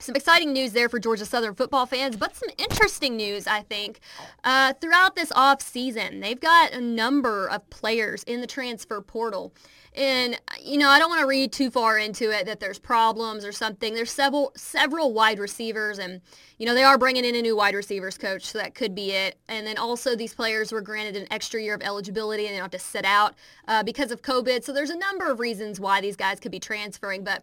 some 0.00 0.16
exciting 0.16 0.52
news 0.52 0.72
there 0.72 0.88
for 0.88 0.98
Georgia 0.98 1.26
Southern 1.26 1.54
football 1.54 1.86
fans, 1.86 2.16
but 2.16 2.34
some 2.34 2.48
interesting 2.58 3.16
news, 3.16 3.46
I 3.46 3.60
think, 3.60 4.00
uh, 4.42 4.72
throughout 4.80 5.14
this 5.14 5.30
off 5.32 5.60
season. 5.60 6.20
They've 6.20 6.40
got 6.40 6.72
a 6.72 6.80
number 6.80 7.48
of 7.48 7.68
players 7.70 8.22
in 8.24 8.40
the 8.40 8.46
transfer 8.46 9.00
portal. 9.02 9.52
And, 9.94 10.40
you 10.62 10.78
know, 10.78 10.88
I 10.88 11.00
don't 11.00 11.08
want 11.08 11.20
to 11.20 11.26
read 11.26 11.52
too 11.52 11.68
far 11.68 11.98
into 11.98 12.30
it 12.30 12.46
that 12.46 12.60
there's 12.60 12.78
problems 12.78 13.44
or 13.44 13.50
something. 13.50 13.94
There's 13.94 14.12
several 14.12 14.52
several 14.54 15.12
wide 15.12 15.40
receivers, 15.40 15.98
and, 15.98 16.20
you 16.58 16.66
know, 16.66 16.74
they 16.74 16.84
are 16.84 16.96
bringing 16.96 17.24
in 17.24 17.34
a 17.34 17.42
new 17.42 17.56
wide 17.56 17.74
receivers 17.74 18.16
coach, 18.16 18.46
so 18.46 18.58
that 18.58 18.76
could 18.76 18.94
be 18.94 19.10
it. 19.10 19.36
And 19.48 19.66
then 19.66 19.78
also 19.78 20.14
these 20.14 20.32
players 20.32 20.70
were 20.70 20.80
granted 20.80 21.16
an 21.16 21.26
extra 21.32 21.60
year 21.60 21.74
of 21.74 21.82
eligibility, 21.82 22.46
and 22.46 22.54
they 22.54 22.58
don't 22.58 22.72
have 22.72 22.80
to 22.80 22.86
sit 22.86 23.04
out 23.04 23.34
uh, 23.66 23.82
because 23.82 24.12
of 24.12 24.22
COVID. 24.22 24.62
So 24.62 24.72
there's 24.72 24.90
a 24.90 24.98
number 24.98 25.28
of 25.28 25.40
reasons 25.40 25.80
why 25.80 26.00
these 26.00 26.16
guys 26.16 26.38
could 26.38 26.52
be 26.52 26.60
transferring, 26.60 27.24
but 27.24 27.42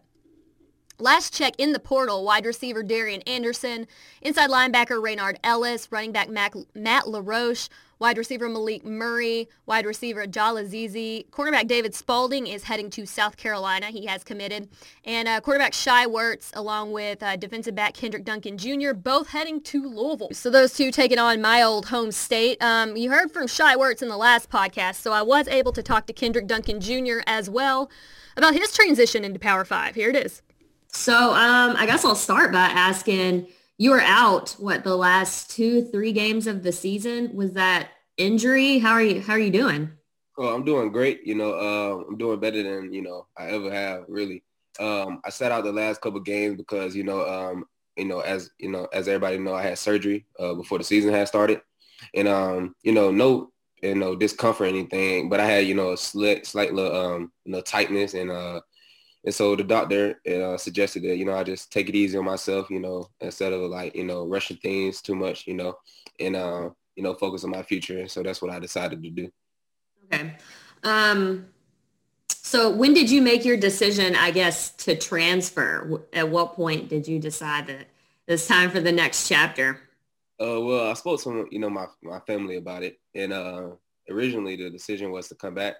Last 1.00 1.32
check 1.32 1.54
in 1.58 1.72
the 1.72 1.78
portal, 1.78 2.24
wide 2.24 2.44
receiver 2.44 2.82
Darian 2.82 3.22
Anderson, 3.22 3.86
inside 4.20 4.50
linebacker 4.50 5.00
Raynard 5.00 5.38
Ellis, 5.44 5.86
running 5.92 6.10
back 6.10 6.28
Matt, 6.28 6.54
Matt 6.74 7.06
LaRoche, 7.06 7.68
wide 8.00 8.18
receiver 8.18 8.48
Malik 8.48 8.84
Murray, 8.84 9.48
wide 9.64 9.86
receiver 9.86 10.26
Jala 10.26 10.66
Zizi. 10.66 11.26
Cornerback 11.30 11.68
David 11.68 11.94
Spalding 11.94 12.48
is 12.48 12.64
heading 12.64 12.90
to 12.90 13.06
South 13.06 13.36
Carolina. 13.36 13.86
He 13.86 14.06
has 14.06 14.24
committed. 14.24 14.68
And 15.04 15.28
uh, 15.28 15.40
quarterback 15.40 15.72
Shai 15.72 16.06
Werts, 16.06 16.50
along 16.54 16.90
with 16.90 17.22
uh, 17.22 17.36
defensive 17.36 17.76
back 17.76 17.94
Kendrick 17.94 18.24
Duncan 18.24 18.58
Jr., 18.58 18.92
both 18.92 19.28
heading 19.28 19.60
to 19.62 19.88
Louisville. 19.88 20.30
So 20.32 20.50
those 20.50 20.72
two 20.72 20.90
taking 20.90 21.18
on 21.20 21.40
my 21.40 21.62
old 21.62 21.86
home 21.86 22.10
state. 22.10 22.60
Um, 22.60 22.96
you 22.96 23.10
heard 23.10 23.30
from 23.30 23.46
Shai 23.46 23.76
Werts 23.76 24.02
in 24.02 24.08
the 24.08 24.16
last 24.16 24.50
podcast, 24.50 24.96
so 24.96 25.12
I 25.12 25.22
was 25.22 25.46
able 25.46 25.72
to 25.74 25.82
talk 25.82 26.06
to 26.06 26.12
Kendrick 26.12 26.48
Duncan 26.48 26.80
Jr. 26.80 27.20
as 27.24 27.48
well 27.48 27.88
about 28.36 28.54
his 28.54 28.72
transition 28.72 29.24
into 29.24 29.38
Power 29.38 29.64
5. 29.64 29.94
Here 29.94 30.10
it 30.10 30.16
is. 30.16 30.42
So 30.88 31.14
um, 31.14 31.76
I 31.76 31.86
guess 31.86 32.04
I'll 32.04 32.14
start 32.14 32.52
by 32.52 32.58
asking, 32.58 33.48
you 33.76 33.90
were 33.90 34.00
out, 34.00 34.56
what, 34.58 34.84
the 34.84 34.96
last 34.96 35.50
two, 35.50 35.84
three 35.84 36.12
games 36.12 36.46
of 36.46 36.62
the 36.62 36.72
season? 36.72 37.34
Was 37.34 37.52
that 37.52 37.88
injury? 38.16 38.78
How 38.78 38.92
are 38.92 39.02
you, 39.02 39.20
how 39.20 39.34
are 39.34 39.38
you 39.38 39.50
doing? 39.50 39.90
Oh, 40.36 40.54
I'm 40.54 40.64
doing 40.64 40.90
great. 40.90 41.26
You 41.26 41.34
know, 41.34 41.52
uh, 41.52 42.04
I'm 42.08 42.16
doing 42.16 42.40
better 42.40 42.62
than, 42.62 42.92
you 42.92 43.02
know, 43.02 43.26
I 43.36 43.48
ever 43.48 43.72
have 43.72 44.04
really. 44.08 44.42
Um, 44.80 45.20
I 45.24 45.30
sat 45.30 45.52
out 45.52 45.64
the 45.64 45.72
last 45.72 46.00
couple 46.00 46.20
games 46.20 46.56
because, 46.56 46.94
you 46.94 47.02
know, 47.02 47.26
um, 47.26 47.64
you 47.96 48.04
know, 48.04 48.20
as, 48.20 48.50
you 48.58 48.70
know, 48.70 48.86
as 48.92 49.08
everybody 49.08 49.38
know, 49.38 49.54
I 49.54 49.62
had 49.62 49.78
surgery 49.78 50.26
uh, 50.38 50.54
before 50.54 50.78
the 50.78 50.84
season 50.84 51.12
had 51.12 51.26
started. 51.26 51.60
And, 52.14 52.28
um, 52.28 52.76
you 52.82 52.92
know, 52.92 53.10
no, 53.10 53.50
you 53.82 53.96
know, 53.96 54.14
discomfort 54.14 54.66
or 54.66 54.70
anything, 54.70 55.28
but 55.28 55.40
I 55.40 55.46
had, 55.46 55.66
you 55.66 55.74
know, 55.74 55.92
a 55.92 55.96
slight, 55.96 56.46
slight 56.46 56.72
little, 56.72 56.96
um, 56.96 57.32
you 57.44 57.52
know, 57.52 57.60
tightness 57.60 58.14
and, 58.14 58.30
uh, 58.30 58.60
and 59.28 59.34
so 59.34 59.54
the 59.54 59.62
doctor 59.62 60.18
uh, 60.26 60.56
suggested 60.56 61.02
that, 61.02 61.18
you 61.18 61.26
know, 61.26 61.34
I 61.34 61.44
just 61.44 61.70
take 61.70 61.90
it 61.90 61.94
easy 61.94 62.16
on 62.16 62.24
myself, 62.24 62.70
you 62.70 62.80
know, 62.80 63.10
instead 63.20 63.52
of 63.52 63.60
like, 63.60 63.94
you 63.94 64.04
know, 64.04 64.26
rushing 64.26 64.56
things 64.56 65.02
too 65.02 65.14
much, 65.14 65.46
you 65.46 65.52
know, 65.52 65.76
and, 66.18 66.34
uh, 66.34 66.70
you 66.96 67.02
know, 67.02 67.12
focus 67.12 67.44
on 67.44 67.50
my 67.50 67.62
future. 67.62 67.98
And 67.98 68.10
so 68.10 68.22
that's 68.22 68.40
what 68.40 68.50
I 68.50 68.58
decided 68.58 69.02
to 69.02 69.10
do. 69.10 69.30
Okay. 70.06 70.34
Um, 70.82 71.48
so 72.30 72.70
when 72.70 72.94
did 72.94 73.10
you 73.10 73.20
make 73.20 73.44
your 73.44 73.58
decision, 73.58 74.16
I 74.16 74.30
guess, 74.30 74.70
to 74.76 74.96
transfer? 74.96 76.06
At 76.14 76.30
what 76.30 76.54
point 76.54 76.88
did 76.88 77.06
you 77.06 77.18
decide 77.18 77.66
that 77.66 77.88
it's 78.26 78.46
time 78.46 78.70
for 78.70 78.80
the 78.80 78.92
next 78.92 79.28
chapter? 79.28 79.78
Uh, 80.40 80.58
well, 80.58 80.90
I 80.90 80.94
spoke 80.94 81.22
to, 81.24 81.46
you 81.50 81.58
know, 81.58 81.68
my, 81.68 81.84
my 82.02 82.20
family 82.20 82.56
about 82.56 82.82
it. 82.82 82.98
And 83.14 83.34
uh, 83.34 83.72
originally 84.08 84.56
the 84.56 84.70
decision 84.70 85.10
was 85.10 85.28
to 85.28 85.34
come 85.34 85.54
back 85.54 85.74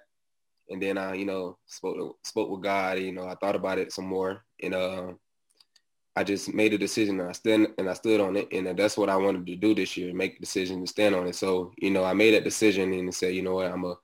and 0.71 0.83
then 0.83 0.99
I, 0.99 1.15
you 1.15 1.25
know, 1.25 1.59
spoke 1.67 2.19
spoke 2.25 2.51
with 2.51 2.63
God. 2.63 2.99
You 2.99 3.13
know, 3.13 3.27
I 3.27 3.35
thought 3.35 3.57
about 3.57 3.79
it 3.79 3.93
some 3.93 4.07
more, 4.07 4.45
and 4.63 4.75
uh, 4.75 5.13
I 6.17 6.25
just 6.25 6.53
made 6.53 6.75
a 6.75 6.79
decision. 6.79 7.21
And 7.21 7.29
I 7.29 7.33
stand 7.33 7.69
and 7.79 7.89
I 7.89 7.95
stood 7.95 8.21
on 8.21 8.37
it, 8.37 8.49
and 8.53 8.79
that's 8.79 8.97
what 8.97 9.09
I 9.09 9.17
wanted 9.17 9.47
to 9.47 9.57
do 9.57 9.75
this 9.75 9.97
year: 9.97 10.15
make 10.15 10.37
a 10.37 10.41
decision 10.41 10.81
to 10.81 10.87
stand 10.87 11.15
on 11.15 11.27
it. 11.27 11.35
So, 11.35 11.73
you 11.79 11.91
know, 11.91 12.05
I 12.05 12.15
made 12.15 12.35
that 12.35 12.45
decision 12.45 12.93
and 12.93 13.15
said, 13.15 13.35
you 13.35 13.43
know 13.43 13.55
what, 13.55 13.71
I'm 13.71 13.85
a 13.85 13.95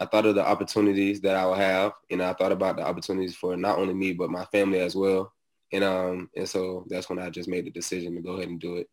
I 0.00 0.06
thought 0.06 0.26
of 0.26 0.36
the 0.36 0.46
opportunities 0.46 1.20
that 1.22 1.34
I 1.34 1.44
will 1.44 1.54
have, 1.54 1.92
and 2.10 2.22
I 2.22 2.32
thought 2.34 2.52
about 2.52 2.76
the 2.76 2.86
opportunities 2.86 3.34
for 3.34 3.56
not 3.56 3.78
only 3.78 3.94
me 3.94 4.12
but 4.12 4.30
my 4.30 4.44
family 4.46 4.80
as 4.80 4.94
well. 4.94 5.32
And 5.72 5.84
um 5.84 6.30
and 6.36 6.48
so 6.48 6.84
that's 6.88 7.10
when 7.10 7.18
I 7.18 7.30
just 7.30 7.48
made 7.48 7.66
the 7.66 7.70
decision 7.70 8.14
to 8.14 8.22
go 8.22 8.34
ahead 8.34 8.48
and 8.48 8.60
do 8.60 8.76
it. 8.76 8.88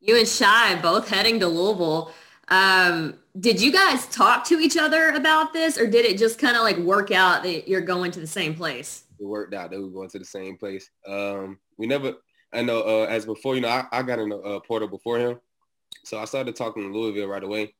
You 0.00 0.18
and 0.18 0.28
Shai 0.28 0.80
both 0.82 1.08
heading 1.08 1.38
to 1.40 1.46
Louisville. 1.46 2.12
Um, 2.48 3.18
did 3.40 3.60
you 3.60 3.72
guys 3.72 4.06
talk 4.08 4.44
to 4.44 4.58
each 4.58 4.76
other 4.76 5.10
about 5.10 5.52
this, 5.52 5.78
or 5.78 5.86
did 5.86 6.04
it 6.04 6.18
just 6.18 6.38
kind 6.38 6.56
of 6.56 6.62
like 6.62 6.76
work 6.78 7.10
out 7.10 7.42
that 7.44 7.66
you're 7.66 7.80
going 7.80 8.10
to 8.12 8.20
the 8.20 8.26
same 8.26 8.54
place? 8.54 9.04
It 9.18 9.24
worked 9.24 9.54
out 9.54 9.70
that 9.70 9.78
we 9.78 9.84
were 9.84 9.90
going 9.90 10.10
to 10.10 10.18
the 10.18 10.24
same 10.24 10.56
place. 10.56 10.90
Um, 11.06 11.58
we 11.78 11.86
never. 11.86 12.14
I 12.52 12.60
know 12.60 12.82
uh, 12.82 13.06
as 13.06 13.24
before, 13.24 13.54
you 13.54 13.62
know, 13.62 13.68
I, 13.68 13.86
I 13.90 14.02
got 14.02 14.18
in 14.18 14.30
a 14.30 14.36
uh, 14.36 14.60
portal 14.60 14.88
before 14.88 15.18
him, 15.18 15.40
so 16.04 16.18
I 16.18 16.26
started 16.26 16.54
talking 16.54 16.82
to 16.82 16.98
Louisville 16.98 17.28
right 17.28 17.42
away. 17.42 17.74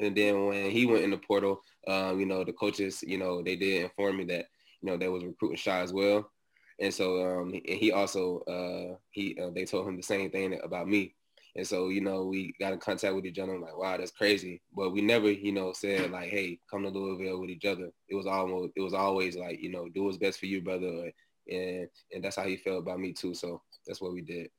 And 0.00 0.14
then 0.14 0.46
when 0.46 0.70
he 0.70 0.84
went 0.84 1.02
in 1.02 1.10
the 1.10 1.16
portal, 1.16 1.62
um, 1.88 2.20
you 2.20 2.26
know, 2.26 2.44
the 2.44 2.52
coaches, 2.52 3.02
you 3.06 3.18
know, 3.18 3.42
they 3.42 3.56
did 3.56 3.82
inform 3.82 4.18
me 4.18 4.24
that, 4.24 4.46
you 4.80 4.90
know, 4.90 4.96
they 4.96 5.08
was 5.08 5.24
recruiting 5.24 5.56
Shai 5.56 5.80
as 5.80 5.92
well. 5.92 6.30
And 6.78 6.94
so 6.94 7.40
um, 7.40 7.52
he 7.64 7.90
also, 7.90 8.40
uh, 8.40 8.96
he 9.10 9.36
uh, 9.42 9.50
they 9.54 9.64
told 9.64 9.88
him 9.88 9.96
the 9.96 10.02
same 10.02 10.30
thing 10.30 10.60
about 10.62 10.86
me. 10.86 11.14
And 11.56 11.66
so, 11.66 11.88
you 11.88 12.00
know, 12.00 12.24
we 12.24 12.54
got 12.60 12.72
in 12.72 12.78
contact 12.78 13.14
with 13.14 13.26
each 13.26 13.38
other. 13.38 13.54
I'm 13.54 13.62
like, 13.62 13.76
wow, 13.76 13.96
that's 13.96 14.10
crazy. 14.10 14.60
But 14.74 14.90
we 14.90 15.00
never, 15.00 15.30
you 15.30 15.52
know, 15.52 15.72
said 15.72 16.10
like, 16.10 16.28
hey, 16.28 16.58
come 16.70 16.82
to 16.82 16.88
Louisville 16.88 17.40
with 17.40 17.50
each 17.50 17.64
other. 17.64 17.90
It 18.08 18.14
was 18.14 18.26
almost, 18.26 18.72
it 18.76 18.80
was 18.80 18.94
always 18.94 19.36
like, 19.36 19.60
you 19.60 19.70
know, 19.70 19.88
do 19.88 20.04
what's 20.04 20.18
best 20.18 20.38
for 20.38 20.46
you, 20.46 20.62
brother. 20.62 21.10
And 21.50 21.88
and 22.12 22.22
that's 22.22 22.36
how 22.36 22.44
he 22.44 22.56
felt 22.56 22.82
about 22.82 23.00
me 23.00 23.12
too. 23.12 23.34
So 23.34 23.62
that's 23.86 24.00
what 24.00 24.12
we 24.12 24.20
did. 24.20 24.50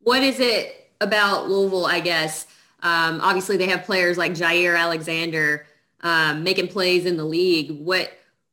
What 0.00 0.22
is 0.22 0.38
it 0.40 0.90
about 1.00 1.48
Louisville, 1.48 1.86
I 1.86 2.00
guess? 2.00 2.46
Um, 2.82 3.20
obviously, 3.20 3.56
they 3.56 3.68
have 3.68 3.84
players 3.84 4.16
like 4.16 4.32
Jaire 4.32 4.78
Alexander 4.78 5.66
um, 6.02 6.42
making 6.42 6.68
plays 6.68 7.06
in 7.06 7.16
the 7.16 7.24
league. 7.24 7.70
What 7.70 8.12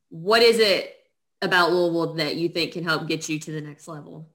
what 0.09 0.41
is 0.41 0.59
it 0.59 0.95
about 1.41 1.71
Louisville 1.71 2.15
that 2.15 2.35
you 2.35 2.49
think 2.49 2.73
can 2.73 2.83
help 2.83 3.07
get 3.07 3.29
you 3.29 3.39
to 3.39 3.51
the 3.51 3.61
next 3.61 3.87
level? 3.87 4.27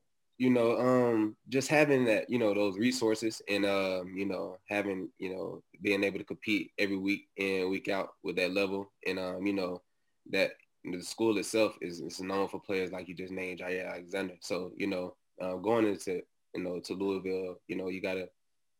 You 0.42 0.50
know, 0.50 0.70
um, 0.76 1.36
just 1.48 1.68
having 1.68 2.04
that, 2.06 2.28
you 2.28 2.36
know, 2.36 2.52
those 2.52 2.76
resources 2.76 3.40
and, 3.48 3.64
um, 3.64 4.16
you 4.16 4.26
know, 4.26 4.58
having, 4.68 5.08
you 5.20 5.30
know, 5.32 5.62
being 5.80 6.02
able 6.02 6.18
to 6.18 6.24
compete 6.24 6.72
every 6.78 6.96
week 6.96 7.28
in, 7.36 7.70
week 7.70 7.88
out 7.88 8.08
with 8.24 8.34
that 8.36 8.52
level. 8.52 8.90
And, 9.06 9.20
um, 9.20 9.46
you 9.46 9.52
know, 9.52 9.82
that 10.30 10.50
the 10.84 11.00
school 11.00 11.38
itself 11.38 11.78
is, 11.80 12.00
is 12.00 12.20
known 12.20 12.48
for 12.48 12.58
players 12.58 12.90
like 12.90 13.06
you 13.06 13.14
just 13.14 13.32
named 13.32 13.60
Jaire 13.60 13.88
Alexander. 13.88 14.34
So, 14.40 14.72
you 14.76 14.88
know, 14.88 15.14
uh, 15.40 15.54
going 15.54 15.86
into, 15.86 16.22
you 16.56 16.62
know, 16.64 16.80
to 16.80 16.94
Louisville, 16.94 17.60
you 17.68 17.76
know, 17.76 17.88
you 17.88 18.02
got 18.02 18.14
to, 18.14 18.28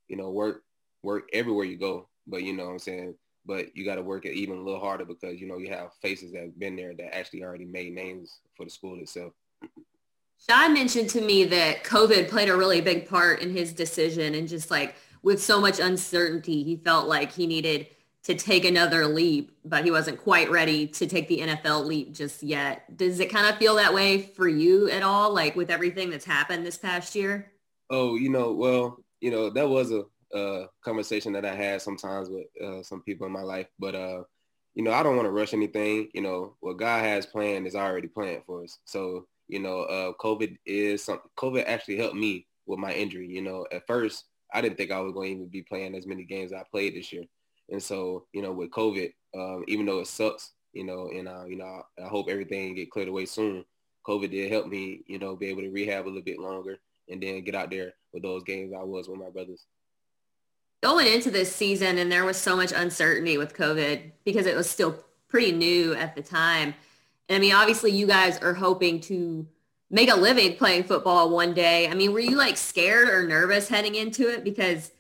you 0.09 0.17
know, 0.17 0.31
work 0.31 0.65
work 1.05 1.29
everywhere 1.33 1.65
you 1.65 1.79
go. 1.79 2.09
But 2.27 2.43
you 2.43 2.55
know 2.55 2.65
what 2.67 2.73
I'm 2.73 2.79
saying? 2.81 3.15
But 3.47 3.77
you 3.77 3.85
got 3.85 3.97
to 3.97 4.03
work 4.03 4.27
it 4.27 4.35
even 4.35 4.59
a 4.59 4.63
little 4.63 4.81
harder 4.81 5.05
because, 5.05 5.41
you 5.41 5.47
know, 5.47 5.59
you 5.59 5.71
have 5.71 5.95
faces 6.03 6.33
that 6.33 6.43
have 6.43 6.59
been 6.59 6.75
there 6.75 6.95
that 6.97 7.15
actually 7.15 7.45
already 7.45 7.67
made 7.67 7.93
names 7.93 8.41
for 8.57 8.65
the 8.65 8.71
school 8.71 8.99
itself. 9.01 9.33
Sean 10.49 10.75
mentioned 10.75 11.09
to 11.11 11.21
me 11.21 11.45
that 11.45 11.85
COVID 11.85 12.29
played 12.29 12.49
a 12.49 12.57
really 12.57 12.81
big 12.81 13.09
part 13.09 13.41
in 13.41 13.51
his 13.51 13.73
decision 13.73 14.35
and 14.35 14.49
just 14.49 14.71
like 14.71 14.97
with 15.23 15.41
so 15.41 15.61
much 15.61 15.79
uncertainty, 15.79 16.65
he 16.65 16.77
felt 16.77 17.07
like 17.07 17.31
he 17.31 17.47
needed 17.47 17.87
to 18.25 18.35
take 18.35 18.65
another 18.65 19.07
leap, 19.07 19.57
but 19.65 19.85
he 19.85 19.91
wasn't 19.91 20.19
quite 20.19 20.51
ready 20.51 20.87
to 20.87 21.07
take 21.07 21.29
the 21.29 21.41
NFL 21.41 21.87
leap 21.87 22.13
just 22.13 22.43
yet. 22.43 22.97
Does 22.97 23.21
it 23.21 23.31
kind 23.31 23.47
of 23.47 23.57
feel 23.57 23.77
that 23.77 23.95
way 23.95 24.23
for 24.23 24.49
you 24.49 24.91
at 24.91 25.03
all, 25.03 25.33
like 25.33 25.55
with 25.55 25.71
everything 25.71 26.11
that's 26.11 26.25
happened 26.25 26.67
this 26.67 26.79
past 26.79 27.15
year? 27.15 27.53
Oh, 27.91 28.17
you 28.17 28.29
know, 28.29 28.53
well, 28.53 28.99
you 29.21 29.31
know, 29.31 29.49
that 29.51 29.69
was 29.69 29.93
a 29.93 30.05
uh, 30.37 30.67
conversation 30.85 31.33
that 31.35 31.45
I 31.45 31.55
had 31.55 31.83
sometimes 31.83 32.29
with 32.29 32.47
uh, 32.65 32.83
some 32.83 33.03
people 33.03 33.27
in 33.27 33.33
my 33.33 33.43
life. 33.43 33.69
But 33.79 33.95
uh, 33.95 34.23
you 34.75 34.83
know, 34.83 34.93
I 34.93 35.03
don't 35.03 35.17
want 35.17 35.27
to 35.27 35.33
rush 35.33 35.53
anything. 35.53 36.09
You 36.15 36.23
know, 36.23 36.57
what 36.61 36.79
God 36.79 37.05
has 37.05 37.27
planned 37.27 37.67
is 37.67 37.77
already 37.77 38.09
planned 38.09 38.43
for 38.47 38.65
us. 38.65 38.79
So 38.85 39.27
you 39.53 39.61
know, 39.61 39.83
uh, 39.83 40.13
COVID 40.21 40.57
is. 40.65 41.09
COVID 41.39 41.65
actually 41.67 41.99
helped 41.99 42.17
me 42.17 42.47
with 42.67 42.79
my 42.79 42.93
injury. 42.93 43.29
You 43.29 43.43
know, 43.43 43.67
at 43.71 43.87
first 43.87 44.25
I 44.53 44.61
didn't 44.61 44.79
think 44.79 44.91
I 44.91 45.01
was 45.01 45.13
going 45.13 45.29
to 45.29 45.35
even 45.37 45.49
be 45.49 45.63
playing 45.63 45.95
as 45.95 46.07
many 46.07 46.25
games 46.25 46.53
I 46.53 46.65
played 46.71 46.97
this 46.97 47.13
year. 47.13 47.25
And 47.71 47.83
so, 47.83 48.27
you 48.33 48.43
know, 48.43 48.53
with 48.53 48.71
COVID, 48.71 49.13
um, 49.37 49.65
even 49.69 49.87
though 49.87 50.01
it 50.01 50.07
sucks, 50.07 50.53
you 50.73 50.85
know, 50.85 51.11
and 51.15 51.29
uh, 51.29 51.45
you 51.45 51.57
know, 51.57 51.83
I 52.03 52.09
hope 52.09 52.29
everything 52.29 52.75
get 52.75 52.91
cleared 52.91 53.09
away 53.09 53.27
soon. 53.27 53.65
COVID 54.07 54.31
did 54.31 54.51
help 54.51 54.67
me, 54.67 55.03
you 55.07 55.19
know, 55.19 55.37
be 55.37 55.47
able 55.47 55.63
to 55.63 55.71
rehab 55.71 56.07
a 56.07 56.09
little 56.09 56.23
bit 56.23 56.39
longer 56.39 56.79
and 57.09 57.23
then 57.23 57.45
get 57.45 57.55
out 57.55 57.71
there 57.71 57.93
with 58.13 58.23
those 58.23 58.43
games 58.43 58.73
I 58.77 58.83
was 58.83 59.09
with 59.09 59.21
my 59.21 59.31
brothers 59.31 59.67
going 60.83 61.07
into 61.07 61.31
this 61.31 61.55
season 61.55 61.97
and 61.99 62.11
there 62.11 62.25
was 62.25 62.37
so 62.37 62.57
much 62.57 62.73
uncertainty 62.73 63.39
with 63.39 63.55
COVID 63.55 64.11
because 64.25 64.47
it 64.47 64.57
was 64.57 64.69
still 64.69 64.97
pretty 65.29 65.53
new 65.53 65.95
at 65.95 66.15
the 66.15 66.23
time. 66.23 66.75
And 67.33 67.39
I 67.39 67.41
mean, 67.41 67.55
obviously 67.55 67.93
you 67.93 68.07
guys 68.07 68.37
are 68.43 68.53
hoping 68.53 69.01
to 69.01 69.47
make 69.91 70.11
a 70.11 70.15
living 70.15 70.55
playing 70.55 70.85
football 70.85 71.31
one 71.31 71.55
day. 71.55 71.89
I 71.89 71.95
mean, 71.95 72.13
were 72.13 72.21
you 72.21 72.37
like 72.37 72.59
scared 72.59 73.09
or 73.09 73.27
nervous 73.27 73.71
heading 73.71 73.95
into 73.95 74.29
it? 74.29 74.45
Because 74.45 74.91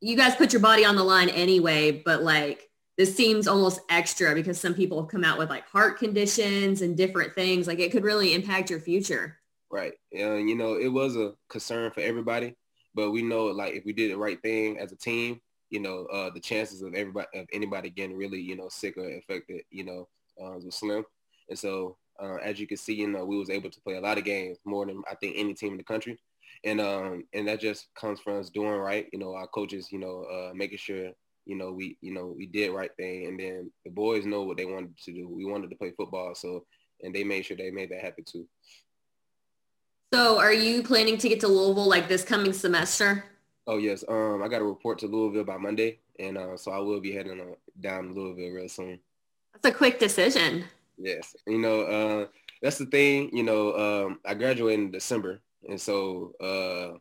you 0.00 0.16
guys 0.16 0.36
put 0.36 0.52
your 0.52 0.62
body 0.62 0.84
on 0.84 0.94
the 0.94 1.02
line 1.02 1.28
anyway, 1.28 1.90
but 1.90 2.22
like 2.22 2.70
this 2.96 3.16
seems 3.16 3.48
almost 3.48 3.80
extra 3.88 4.32
because 4.32 4.60
some 4.60 4.74
people 4.74 5.02
have 5.02 5.10
come 5.10 5.24
out 5.24 5.38
with 5.38 5.50
like 5.50 5.66
heart 5.66 5.98
conditions 5.98 6.82
and 6.82 6.96
different 6.96 7.34
things. 7.34 7.66
Like 7.66 7.80
it 7.80 7.90
could 7.90 8.04
really 8.04 8.32
impact 8.32 8.70
your 8.70 8.78
future. 8.78 9.38
Right. 9.68 9.94
And, 10.16 10.48
you 10.48 10.54
know, 10.54 10.76
it 10.76 10.86
was 10.86 11.16
a 11.16 11.34
concern 11.48 11.90
for 11.90 11.98
everybody. 11.98 12.54
But 12.94 13.10
we 13.10 13.22
know 13.22 13.46
like 13.46 13.74
if 13.74 13.84
we 13.84 13.92
did 13.92 14.12
the 14.12 14.18
right 14.18 14.40
thing 14.40 14.78
as 14.78 14.92
a 14.92 14.96
team, 14.96 15.40
you 15.70 15.80
know, 15.80 16.06
uh, 16.12 16.30
the 16.30 16.38
chances 16.38 16.80
of 16.82 16.94
everybody 16.94 17.26
of 17.34 17.48
anybody 17.52 17.90
getting 17.90 18.16
really, 18.16 18.40
you 18.40 18.54
know, 18.54 18.68
sick 18.68 18.96
or 18.96 19.10
infected, 19.10 19.62
you 19.70 19.82
know, 19.82 20.06
uh, 20.40 20.52
was 20.64 20.76
slim. 20.76 21.04
And 21.52 21.58
so 21.58 21.98
uh, 22.18 22.36
as 22.36 22.58
you 22.58 22.66
can 22.66 22.78
see, 22.78 22.94
you 22.94 23.08
know, 23.08 23.26
we 23.26 23.36
was 23.36 23.50
able 23.50 23.68
to 23.68 23.80
play 23.82 23.96
a 23.96 24.00
lot 24.00 24.16
of 24.16 24.24
games 24.24 24.56
more 24.64 24.86
than 24.86 25.02
I 25.10 25.14
think 25.16 25.34
any 25.36 25.52
team 25.52 25.72
in 25.72 25.76
the 25.76 25.84
country. 25.84 26.18
And 26.64 26.80
um, 26.80 27.24
and 27.34 27.46
that 27.46 27.60
just 27.60 27.88
comes 27.94 28.20
from 28.20 28.40
us 28.40 28.48
doing 28.48 28.70
right. 28.70 29.06
You 29.12 29.18
know, 29.18 29.34
our 29.34 29.46
coaches, 29.48 29.92
you 29.92 29.98
know, 29.98 30.24
uh, 30.32 30.54
making 30.54 30.78
sure, 30.78 31.10
you 31.44 31.56
know, 31.56 31.70
we, 31.70 31.98
you 32.00 32.14
know, 32.14 32.32
we 32.34 32.46
did 32.46 32.70
right 32.70 32.90
thing. 32.96 33.26
And 33.26 33.38
then 33.38 33.70
the 33.84 33.90
boys 33.90 34.24
know 34.24 34.44
what 34.44 34.56
they 34.56 34.64
wanted 34.64 34.96
to 34.96 35.12
do. 35.12 35.28
We 35.28 35.44
wanted 35.44 35.68
to 35.70 35.76
play 35.76 35.92
football. 35.94 36.34
So, 36.34 36.64
and 37.02 37.14
they 37.14 37.22
made 37.22 37.44
sure 37.44 37.56
they 37.58 37.70
made 37.70 37.90
that 37.90 38.00
happen 38.00 38.24
too. 38.24 38.46
So 40.14 40.38
are 40.38 40.54
you 40.54 40.82
planning 40.82 41.18
to 41.18 41.28
get 41.28 41.40
to 41.40 41.48
Louisville 41.48 41.86
like 41.86 42.08
this 42.08 42.24
coming 42.24 42.54
semester? 42.54 43.24
Oh 43.66 43.76
yes. 43.76 44.04
Um, 44.08 44.42
I 44.42 44.48
got 44.48 44.62
a 44.62 44.64
report 44.64 45.00
to 45.00 45.06
Louisville 45.06 45.44
by 45.44 45.58
Monday, 45.58 45.98
and 46.18 46.38
uh, 46.38 46.56
so 46.56 46.72
I 46.72 46.78
will 46.78 47.00
be 47.00 47.12
heading 47.12 47.40
uh, 47.40 47.56
down 47.78 48.08
to 48.08 48.14
Louisville 48.14 48.52
real 48.52 48.68
soon. 48.70 49.00
That's 49.52 49.74
a 49.74 49.76
quick 49.76 49.98
decision. 49.98 50.64
Yes. 51.02 51.34
You 51.46 51.58
know, 51.58 51.82
uh, 51.82 52.26
that's 52.62 52.78
the 52.78 52.86
thing. 52.86 53.30
You 53.36 53.42
know, 53.42 53.76
um, 53.76 54.20
I 54.24 54.34
graduated 54.34 54.80
in 54.80 54.90
December, 54.90 55.40
and 55.68 55.80
so 55.80 56.32
uh, 56.40 56.96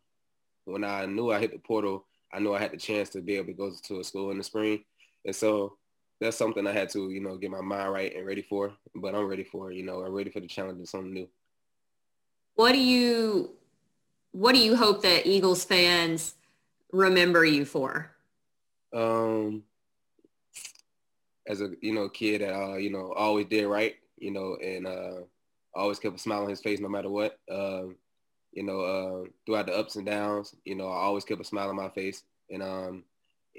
when 0.66 0.84
I 0.84 1.06
knew 1.06 1.32
I 1.32 1.40
hit 1.40 1.52
the 1.52 1.60
portal, 1.60 2.06
I 2.34 2.40
knew 2.40 2.54
I 2.54 2.60
had 2.60 2.72
the 2.72 2.78
chance 2.78 3.10
to 3.10 3.22
be 3.22 3.36
able 3.36 3.48
to 3.48 3.54
go 3.54 3.72
to 3.84 4.00
a 4.00 4.04
school 4.04 4.32
in 4.32 4.38
the 4.38 4.44
spring, 4.44 4.84
and 5.26 5.36
so 5.36 5.78
that's 6.20 6.38
something 6.38 6.66
I 6.68 6.72
had 6.72 6.90
to, 6.90 7.10
you 7.10 7.20
know, 7.20 7.38
get 7.38 7.52
my 7.52 7.62
mind 7.62 7.92
right 7.92 8.16
and 8.16 8.26
ready 8.26 8.42
for. 8.44 8.74
But 8.96 9.16
I'm 9.16 9.26
ready 9.26 9.44
for, 9.44 9.72
you 9.72 9.84
know, 9.84 10.04
I'm 10.04 10.14
ready 10.14 10.30
for 10.30 10.40
the 10.40 10.48
challenge 10.48 10.80
of 10.82 10.90
something 10.90 11.14
new 11.14 11.28
what 12.56 12.74
do 12.74 12.80
you 12.80 13.52
what 14.34 14.54
do 14.54 14.62
you 14.62 14.76
hope 14.76 15.02
that 15.02 15.26
Eagles 15.26 15.66
fans 15.66 16.36
remember 16.92 17.44
you 17.44 17.66
for? 17.66 18.12
Um, 18.94 19.64
as 21.48 21.62
a 21.62 21.72
you 21.82 21.94
know 21.94 22.10
kid 22.10 22.42
that 22.42 22.54
uh, 22.54 22.76
you 22.76 22.92
know 22.92 23.14
always 23.16 23.48
did 23.48 23.66
right, 23.66 23.96
you 24.18 24.32
know, 24.32 24.58
and 24.62 24.88
uh, 24.88 25.22
always 25.76 26.00
kept 26.00 26.16
a 26.16 26.20
smile 26.20 26.44
on 26.44 26.50
his 26.50 26.62
face 26.62 26.80
no 26.80 26.90
matter 26.90 27.10
what. 27.10 27.40
Um, 27.50 27.98
you 28.52 28.64
know, 28.64 28.82
uh, 28.82 29.30
throughout 29.46 29.68
the 29.68 29.78
ups 29.78 29.96
and 29.96 30.06
downs, 30.06 30.54
you 30.66 30.76
know, 30.76 30.88
I 30.88 31.04
always 31.04 31.24
kept 31.24 31.42
a 31.42 31.46
smile 31.46 31.70
on 31.70 31.76
my 31.76 31.90
face, 31.90 32.24
and 32.50 32.62
um, 32.62 33.04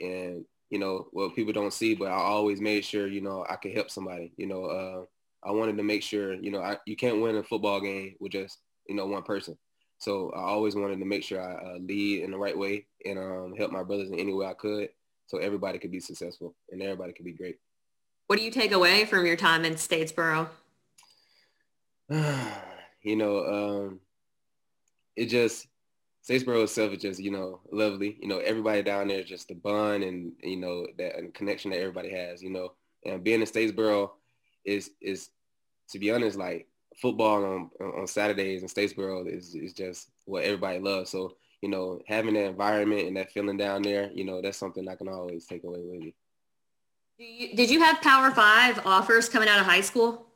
and 0.01 0.45
you 0.71 0.79
know 0.79 1.09
what 1.13 1.35
people 1.35 1.53
don't 1.53 1.73
see, 1.73 1.95
but 1.95 2.09
I 2.09 2.17
always 2.17 2.61
made 2.61 2.85
sure 2.85 3.07
you 3.07 3.21
know 3.21 3.45
I 3.49 3.57
could 3.57 3.75
help 3.75 3.91
somebody. 3.91 4.33
You 4.37 4.47
know, 4.47 4.65
uh, 4.65 5.49
I 5.49 5.53
wanted 5.53 5.77
to 5.77 5.83
make 5.83 6.03
sure 6.03 6.35
you 6.35 6.51
know 6.51 6.61
I, 6.61 6.79
you 6.87 6.97
can't 6.97 7.21
win 7.21 7.37
a 7.37 7.43
football 7.43 7.81
game 7.81 8.17
with 8.21 8.33
just 8.33 8.59
you 8.89 8.95
know, 8.95 9.07
one 9.07 9.23
person. 9.23 9.57
So 9.99 10.31
I 10.35 10.43
always 10.43 10.75
wanted 10.75 10.99
to 10.99 11.05
make 11.05 11.23
sure 11.23 11.41
I 11.41 11.75
uh, 11.75 11.79
lead 11.79 12.25
in 12.25 12.33
the 12.33 12.39
right 12.39 12.57
way 12.57 12.87
and 13.05 13.19
um, 13.19 13.55
help 13.57 13.71
my 13.71 13.83
brothers 13.83 14.11
in 14.11 14.19
any 14.19 14.33
way 14.33 14.47
I 14.47 14.55
could 14.55 14.89
so 15.27 15.39
everybody 15.39 15.79
could 15.79 15.93
be 15.93 16.01
successful 16.01 16.55
and 16.71 16.83
everybody 16.83 17.13
could 17.13 17.25
be 17.25 17.33
great. 17.33 17.59
What 18.33 18.39
do 18.39 18.47
you 18.47 18.51
take 18.51 18.73
away 18.73 19.05
from 19.05 19.27
your 19.27 19.37
time 19.37 19.67
in 19.67 19.75
Statesboro? 19.75 20.49
you 22.09 23.15
know, 23.15 23.45
um, 23.45 24.01
it 25.15 25.27
just, 25.27 25.67
Statesboro 26.27 26.63
itself 26.63 26.95
is 26.95 27.03
just, 27.03 27.21
you 27.21 27.31
know, 27.31 27.61
lovely. 27.71 28.17
You 28.23 28.29
know, 28.29 28.39
everybody 28.39 28.83
down 28.83 29.09
there 29.09 29.21
is 29.21 29.29
just 29.29 29.49
the 29.49 29.55
bond 29.55 30.03
and, 30.03 30.33
you 30.43 30.57
know, 30.57 30.87
that 30.97 31.19
and 31.19 31.35
connection 31.35 31.73
that 31.73 31.81
everybody 31.81 32.09
has, 32.09 32.43
you 32.43 32.49
know. 32.49 32.73
And 33.05 33.23
being 33.23 33.43
in 33.43 33.47
Statesboro 33.47 34.13
is, 34.65 34.93
is 35.03 35.29
to 35.91 35.99
be 35.99 36.11
honest, 36.11 36.39
like 36.39 36.67
football 37.03 37.45
on 37.45 37.71
on 37.83 38.07
Saturdays 38.07 38.63
in 38.63 38.69
Statesboro 38.69 39.31
is 39.31 39.55
is 39.55 39.75
just 39.75 40.09
what 40.25 40.45
everybody 40.45 40.79
loves. 40.79 41.11
So 41.11 41.37
you 41.61 41.69
know, 41.69 42.01
having 42.09 42.33
that 42.33 42.47
environment 42.47 43.09
and 43.09 43.17
that 43.19 43.31
feeling 43.31 43.59
down 43.59 43.83
there, 43.83 44.11
you 44.15 44.25
know, 44.25 44.41
that's 44.41 44.57
something 44.57 44.89
I 44.89 44.95
can 44.95 45.09
always 45.09 45.45
take 45.45 45.65
away 45.65 45.81
with 45.85 46.01
me. 46.01 46.15
You, 47.19 47.55
did 47.55 47.71
you 47.71 47.81
have 47.81 48.01
Power 48.01 48.31
Five 48.31 48.81
offers 48.85 49.29
coming 49.29 49.49
out 49.49 49.61
of 49.61 49.67
high 49.67 49.81
school? 49.81 50.27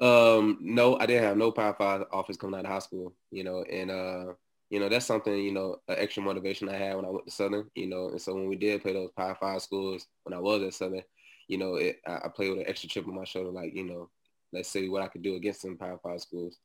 Um, 0.00 0.58
no, 0.60 0.98
I 0.98 1.06
didn't 1.06 1.24
have 1.24 1.36
no 1.36 1.50
Power 1.50 1.74
Five 1.74 2.04
offers 2.12 2.36
coming 2.36 2.58
out 2.58 2.64
of 2.64 2.70
high 2.70 2.78
school. 2.78 3.14
You 3.30 3.44
know, 3.44 3.62
and 3.70 3.90
uh, 3.90 4.32
you 4.70 4.80
know 4.80 4.88
that's 4.88 5.06
something 5.06 5.36
you 5.36 5.52
know 5.52 5.76
an 5.88 5.96
extra 5.98 6.22
motivation 6.22 6.68
I 6.68 6.76
had 6.76 6.96
when 6.96 7.04
I 7.04 7.10
went 7.10 7.26
to 7.26 7.32
Southern. 7.32 7.70
You 7.74 7.88
know, 7.88 8.08
and 8.08 8.20
so 8.20 8.34
when 8.34 8.48
we 8.48 8.56
did 8.56 8.82
play 8.82 8.92
those 8.92 9.10
Power 9.16 9.36
Five 9.40 9.62
schools 9.62 10.06
when 10.24 10.34
I 10.34 10.40
was 10.40 10.62
at 10.62 10.74
Southern, 10.74 11.02
you 11.48 11.58
know, 11.58 11.74
it, 11.74 12.00
I, 12.06 12.20
I 12.24 12.28
played 12.34 12.50
with 12.50 12.60
an 12.60 12.68
extra 12.68 12.88
chip 12.88 13.06
on 13.06 13.14
my 13.14 13.24
shoulder, 13.24 13.50
like 13.50 13.74
you 13.74 13.84
know, 13.84 14.08
let's 14.52 14.68
see 14.68 14.88
what 14.88 15.02
I 15.02 15.08
could 15.08 15.22
do 15.22 15.34
against 15.34 15.62
some 15.62 15.76
Power 15.76 15.98
Five 16.02 16.20
schools. 16.20 16.58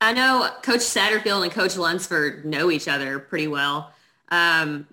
I 0.00 0.12
know 0.12 0.48
Coach 0.62 0.80
Satterfield 0.80 1.42
and 1.42 1.52
Coach 1.52 1.76
Lunsford 1.76 2.44
know 2.44 2.70
each 2.70 2.86
other 2.86 3.18
pretty 3.18 3.48
well. 3.48 3.92
Um, 4.30 4.86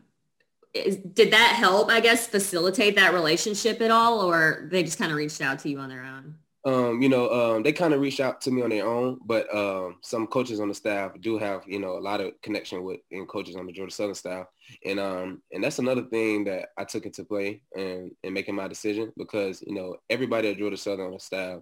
is, 0.76 0.98
did 0.98 1.32
that 1.32 1.56
help, 1.58 1.90
I 1.90 2.00
guess, 2.00 2.28
facilitate 2.28 2.96
that 2.96 3.14
relationship 3.14 3.82
at 3.82 3.92
all, 3.92 4.20
or 4.20 4.68
they 4.72 4.84
just 4.84 4.98
kind 4.98 5.12
of 5.12 5.18
reached 5.18 5.42
out 5.42 5.60
to 5.60 5.70
you 5.70 5.80
on 5.80 5.90
their 5.90 6.04
own? 6.04 6.36
Um, 6.66 7.00
you 7.00 7.10
know, 7.10 7.30
um, 7.30 7.64
they 7.64 7.72
kind 7.72 7.94
of 7.94 8.02
reached 8.02 8.20
out 8.20 8.42
to 8.42 8.52
me 8.52 8.64
on 8.64 8.72
their 8.72 8.88
own, 8.88 9.20
but 9.24 9.54
um, 9.56 9.98
some 10.02 10.26
coaches 10.26 10.60
on 10.60 10.68
the 10.68 10.74
staff 10.74 11.12
do 11.22 11.38
have, 11.38 11.64
you 11.68 11.80
know, 11.80 11.96
a 11.96 12.00
lot 12.00 12.22
of 12.22 12.34
connection 12.42 12.84
with 12.84 13.02
and 13.12 13.28
coaches 13.28 13.56
on 13.56 13.68
the 13.68 13.72
Georgia 13.72 13.94
Southern 13.94 14.16
staff, 14.16 14.48
and 14.84 15.00
um, 15.00 15.44
and 15.52 15.64
that's 15.64 15.78
another 15.78 16.02
thing 16.04 16.44
that 16.46 16.70
I 16.76 16.84
took 16.84 17.06
into 17.06 17.24
play 17.24 17.62
and 17.76 18.12
in 18.24 18.34
making 18.34 18.56
my 18.56 18.68
decision 18.68 19.14
because 19.16 19.62
you 19.62 19.76
know 19.76 19.96
everybody 20.10 20.50
at 20.50 20.58
Georgia 20.58 20.78
Southern 20.78 21.06
on 21.06 21.14
the 21.14 21.20
staff 21.20 21.62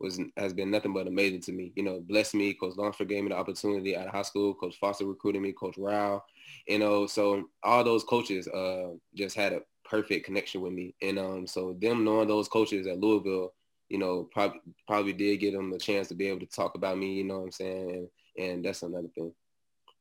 was 0.00 0.20
has 0.36 0.52
been 0.52 0.70
nothing 0.70 0.92
but 0.92 1.06
amazing 1.06 1.40
to 1.42 1.52
me. 1.52 1.72
You 1.74 1.82
know, 1.82 2.00
blessed 2.00 2.34
me. 2.34 2.54
Coach 2.54 2.76
Lunsford 2.76 3.08
gave 3.08 3.22
me 3.22 3.30
the 3.30 3.36
opportunity 3.36 3.96
out 3.96 4.06
of 4.06 4.12
high 4.12 4.22
school. 4.22 4.54
Coach 4.54 4.76
Foster 4.78 5.06
recruited 5.06 5.42
me. 5.42 5.52
Coach 5.52 5.76
Rao, 5.78 6.22
you 6.66 6.78
know, 6.78 7.06
so 7.06 7.48
all 7.62 7.84
those 7.84 8.04
coaches 8.04 8.46
uh, 8.48 8.90
just 9.14 9.36
had 9.36 9.52
a 9.52 9.60
perfect 9.84 10.26
connection 10.26 10.60
with 10.60 10.72
me. 10.72 10.94
And 11.02 11.18
um, 11.18 11.46
so 11.46 11.76
them 11.80 12.04
knowing 12.04 12.28
those 12.28 12.48
coaches 12.48 12.86
at 12.86 13.00
Louisville, 13.00 13.54
you 13.88 13.98
know, 13.98 14.28
probably 14.32 14.60
probably 14.86 15.12
did 15.12 15.40
give 15.40 15.54
them 15.54 15.72
a 15.72 15.78
chance 15.78 16.08
to 16.08 16.14
be 16.14 16.28
able 16.28 16.40
to 16.40 16.46
talk 16.46 16.74
about 16.74 16.98
me. 16.98 17.14
You 17.14 17.24
know 17.24 17.38
what 17.38 17.44
I'm 17.44 17.52
saying? 17.52 18.08
And 18.36 18.46
and 18.46 18.64
that's 18.64 18.82
another 18.82 19.08
thing. 19.14 19.32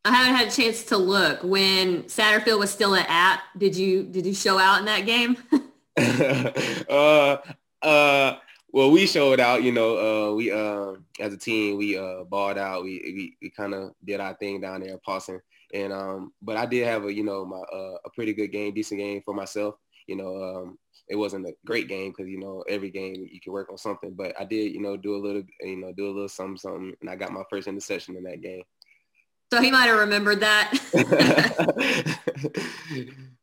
I 0.06 0.12
haven't 0.12 0.36
had 0.36 0.48
a 0.48 0.52
chance 0.52 0.84
to 0.86 0.98
look 0.98 1.44
when 1.44 2.04
Satterfield 2.04 2.60
was 2.60 2.72
still 2.72 2.96
at 2.96 3.10
App. 3.10 3.42
Did 3.58 3.76
you 3.76 4.04
did 4.04 4.26
you 4.26 4.34
show 4.34 4.58
out 4.58 4.80
in 4.80 4.86
that 4.86 5.06
game? 5.06 5.38
uh, 6.90 7.38
uh, 7.82 8.36
well, 8.72 8.92
we 8.92 9.08
showed 9.08 9.40
out, 9.40 9.64
you 9.64 9.72
know, 9.72 9.98
uh, 9.98 10.34
we, 10.34 10.52
uh, 10.52 10.94
as 11.20 11.34
a 11.34 11.38
team, 11.38 11.78
we, 11.78 11.98
uh, 11.98 12.24
balled 12.26 12.58
out. 12.58 12.84
We, 12.84 13.02
we, 13.04 13.38
we 13.42 13.50
kind 13.50 13.74
of 13.74 13.92
did 14.04 14.20
our 14.20 14.34
thing 14.36 14.62
down 14.62 14.82
there 14.82 14.92
in 14.92 15.00
Paulson. 15.06 15.40
And, 15.74 15.94
um, 15.94 16.34
but 16.42 16.58
I 16.58 16.66
did 16.66 16.86
have 16.86 17.06
a, 17.06 17.14
you 17.14 17.24
know, 17.24 17.46
my, 17.46 17.58
uh, 17.58 17.98
a 18.06 18.10
pretty 18.14 18.34
good 18.34 18.52
game, 18.52 18.74
decent 18.74 19.00
game 19.00 19.22
for 19.24 19.34
myself. 19.34 19.76
You 20.08 20.16
know, 20.18 20.36
um, 20.42 20.78
it 21.10 21.16
wasn't 21.16 21.48
a 21.48 21.54
great 21.66 21.88
game 21.88 22.12
because, 22.12 22.30
you 22.30 22.40
know, 22.40 22.64
every 22.68 22.90
game 22.90 23.28
you 23.32 23.40
can 23.40 23.54
work 23.54 23.70
on 23.70 23.78
something, 23.78 24.14
but 24.14 24.34
I 24.40 24.44
did, 24.44 24.74
you 24.74 24.82
know, 24.82 24.98
do 24.98 25.16
a 25.16 25.24
little, 25.26 25.44
you 25.62 25.78
know, 25.78 25.94
do 25.94 26.08
a 26.08 26.12
little 26.14 26.30
something, 26.30 26.58
something. 26.58 26.94
And 27.02 27.10
I 27.10 27.16
got 27.16 27.32
my 27.32 27.44
first 27.50 27.68
interception 27.68 28.16
in 28.16 28.24
that 28.24 28.42
game. 28.42 28.64
So 29.54 29.62
he 29.62 29.72
might 29.72 29.86
have 29.86 30.00
remembered 30.00 30.42
that. 30.42 30.74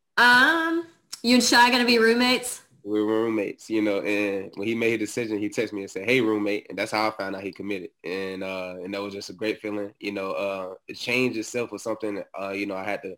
um, 0.19 0.87
you 1.23 1.37
and 1.37 1.43
Shai 1.43 1.71
going 1.71 1.81
to 1.81 1.87
be 1.87 1.99
roommates? 1.99 2.61
We 2.85 3.03
were 3.03 3.23
roommates, 3.23 3.71
you 3.71 3.81
know, 3.81 4.01
and 4.01 4.53
when 4.57 4.69
he 4.69 4.75
made 4.75 5.01
his 5.01 5.09
decision, 5.09 5.39
he 5.39 5.49
texted 5.49 5.73
me 5.73 5.83
and 5.83 5.91
said, 5.91 6.05
hey, 6.05 6.21
roommate. 6.21 6.67
And 6.69 6.79
that's 6.79 6.93
how 6.93 7.09
I 7.09 7.11
found 7.13 7.35
out 7.35 7.43
he 7.43 7.51
committed. 7.51 7.91
And 8.05 8.45
uh, 8.45 8.75
and 8.83 8.93
that 8.93 9.01
was 9.01 9.15
just 9.15 9.31
a 9.31 9.35
great 9.35 9.61
feeling. 9.61 9.93
You 10.01 10.13
know, 10.13 10.33
uh, 10.33 10.75
the 10.87 10.95
change 10.95 11.37
itself 11.39 11.73
was 11.73 11.83
something, 11.83 12.23
uh, 12.39 12.51
you 12.51 12.67
know, 12.67 12.77
I 12.77 12.85
had 12.85 13.03
to 13.03 13.17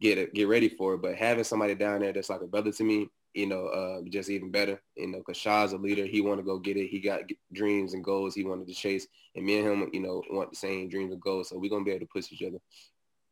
get 0.00 0.32
get 0.34 0.48
ready 0.48 0.68
for. 0.68 0.96
But 0.96 1.16
having 1.16 1.44
somebody 1.44 1.74
down 1.74 2.00
there 2.00 2.12
that's 2.12 2.30
like 2.30 2.42
a 2.42 2.46
brother 2.46 2.70
to 2.70 2.84
me, 2.84 3.08
you 3.34 3.46
know, 3.46 3.66
uh, 3.66 4.02
just 4.08 4.30
even 4.30 4.52
better, 4.52 4.80
you 4.96 5.08
know, 5.08 5.18
because 5.18 5.36
Shaw's 5.36 5.72
a 5.72 5.78
leader. 5.78 6.06
He 6.06 6.20
want 6.20 6.38
to 6.38 6.44
go 6.44 6.58
get 6.58 6.76
it. 6.76 6.86
He 6.86 7.00
got 7.00 7.22
dreams 7.52 7.94
and 7.94 8.04
goals 8.04 8.34
he 8.34 8.44
wanted 8.44 8.68
to 8.68 8.74
chase. 8.74 9.08
And 9.34 9.44
me 9.44 9.58
and 9.58 9.68
him, 9.68 9.90
you 9.92 10.00
know, 10.00 10.22
want 10.30 10.50
the 10.50 10.56
same 10.56 10.88
dreams 10.88 11.12
and 11.12 11.20
goals. 11.20 11.48
So 11.48 11.58
we're 11.58 11.70
going 11.70 11.84
to 11.84 11.88
be 11.88 11.94
able 11.94 12.06
to 12.06 12.12
push 12.12 12.30
each 12.30 12.42
other. 12.42 12.58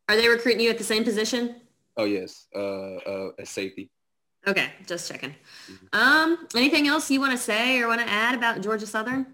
Are 0.09 0.17
they 0.17 0.27
recruiting 0.27 0.61
you 0.61 0.69
at 0.69 0.77
the 0.77 0.83
same 0.83 1.05
position? 1.05 1.61
Oh, 1.95 2.05
yes, 2.05 2.47
uh, 2.55 2.95
uh, 2.95 3.29
at 3.39 3.47
safety. 3.47 3.89
Okay, 4.47 4.71
just 4.87 5.09
checking. 5.09 5.35
Um, 5.93 6.47
anything 6.55 6.87
else 6.87 7.11
you 7.11 7.19
want 7.19 7.31
to 7.31 7.37
say 7.37 7.79
or 7.79 7.87
want 7.87 8.01
to 8.01 8.09
add 8.09 8.33
about 8.33 8.61
Georgia 8.61 8.87
Southern? 8.87 9.27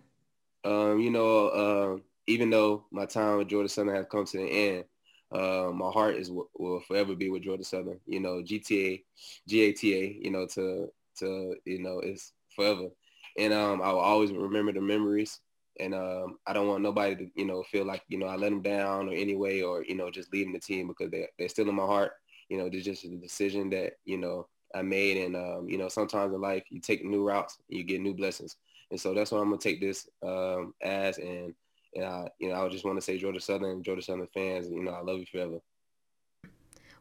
Um, 0.65 1.00
you 1.00 1.12
know, 1.12 1.48
uh, 1.48 1.98
even 2.28 2.50
though 2.50 2.86
my 2.91 3.06
time 3.06 3.38
with 3.38 3.48
Georgia 3.48 3.70
Southern 3.70 3.96
has 3.96 4.06
come 4.12 4.26
to 4.26 4.41
an 4.41 4.48
end, 4.48 4.84
uh, 5.32 5.72
my 5.74 5.89
heart 5.89 6.15
is 6.15 6.30
will 6.30 6.82
forever 6.88 7.15
be 7.15 7.30
with 7.30 7.43
Georgia 7.43 7.63
Southern. 7.63 8.00
You 8.06 8.20
know, 8.20 8.41
GTA, 8.43 9.04
GATA. 9.48 10.24
You 10.24 10.32
know, 10.32 10.46
to 10.48 10.89
to 11.20 11.56
you 11.65 11.80
know, 11.80 12.00
it's 12.00 12.34
forever, 12.56 12.88
and 13.38 13.54
um, 13.54 13.82
I 13.82 13.91
will 13.91 14.00
always 14.00 14.32
remember 14.32 14.74
the 14.74 14.82
memories. 14.82 15.39
And 15.80 15.93
um, 15.93 16.39
I 16.48 16.54
don't 16.54 16.67
want 16.67 16.82
nobody 16.82 17.15
to 17.15 17.32
you 17.36 17.46
know 17.46 17.63
feel 17.63 17.86
like 17.86 18.02
you 18.10 18.17
know 18.17 18.26
I 18.26 18.36
let 18.36 18.50
them 18.50 18.62
down 18.62 19.10
or 19.10 19.13
anyway, 19.13 19.62
or 19.62 19.84
you 19.84 19.96
know 19.96 20.10
just 20.12 20.34
leaving 20.34 20.54
the 20.54 20.60
team 20.60 20.88
because 20.88 21.12
they 21.12 21.28
they're 21.38 21.50
still 21.50 21.70
in 21.70 21.76
my 21.76 21.86
heart. 21.86 22.12
You 22.50 22.58
know, 22.58 22.65
it's 22.65 22.84
just 22.84 23.06
a 23.06 23.15
decision 23.15 23.70
that 23.70 23.93
you 24.06 24.17
know 24.17 24.48
I 24.78 24.82
made. 24.82 25.18
And, 25.18 25.36
um, 25.36 25.68
you 25.70 25.78
know, 25.78 25.90
sometimes 25.90 26.34
in 26.34 26.42
life 26.42 26.63
you 26.70 26.80
take 26.80 27.04
new 27.04 27.24
routes, 27.24 27.58
you 27.70 27.84
get 27.84 28.02
new 28.02 28.13
blessings. 28.13 28.56
And 28.92 29.00
so 29.00 29.13
that's 29.13 29.32
what 29.32 29.40
I'm 29.40 29.50
going 29.50 29.60
to 29.60 29.70
take 29.70 29.82
this 29.82 30.08
um, 30.26 30.74
as. 30.82 31.18
And, 31.18 31.54
and 31.96 32.06
I, 32.06 32.30
you 32.40 32.50
know, 32.50 32.66
I 32.66 32.70
just 32.70 32.86
want 32.86 32.98
to 32.98 33.02
say 33.02 33.18
Georgia 33.18 33.42
Southern, 33.42 33.84
Georgia 33.84 34.02
Southern 34.02 34.28
fans, 34.34 34.70
you 34.70 34.84
know, 34.84 34.92
I 34.92 35.02
love 35.02 35.20
you 35.20 35.26
forever 35.32 35.60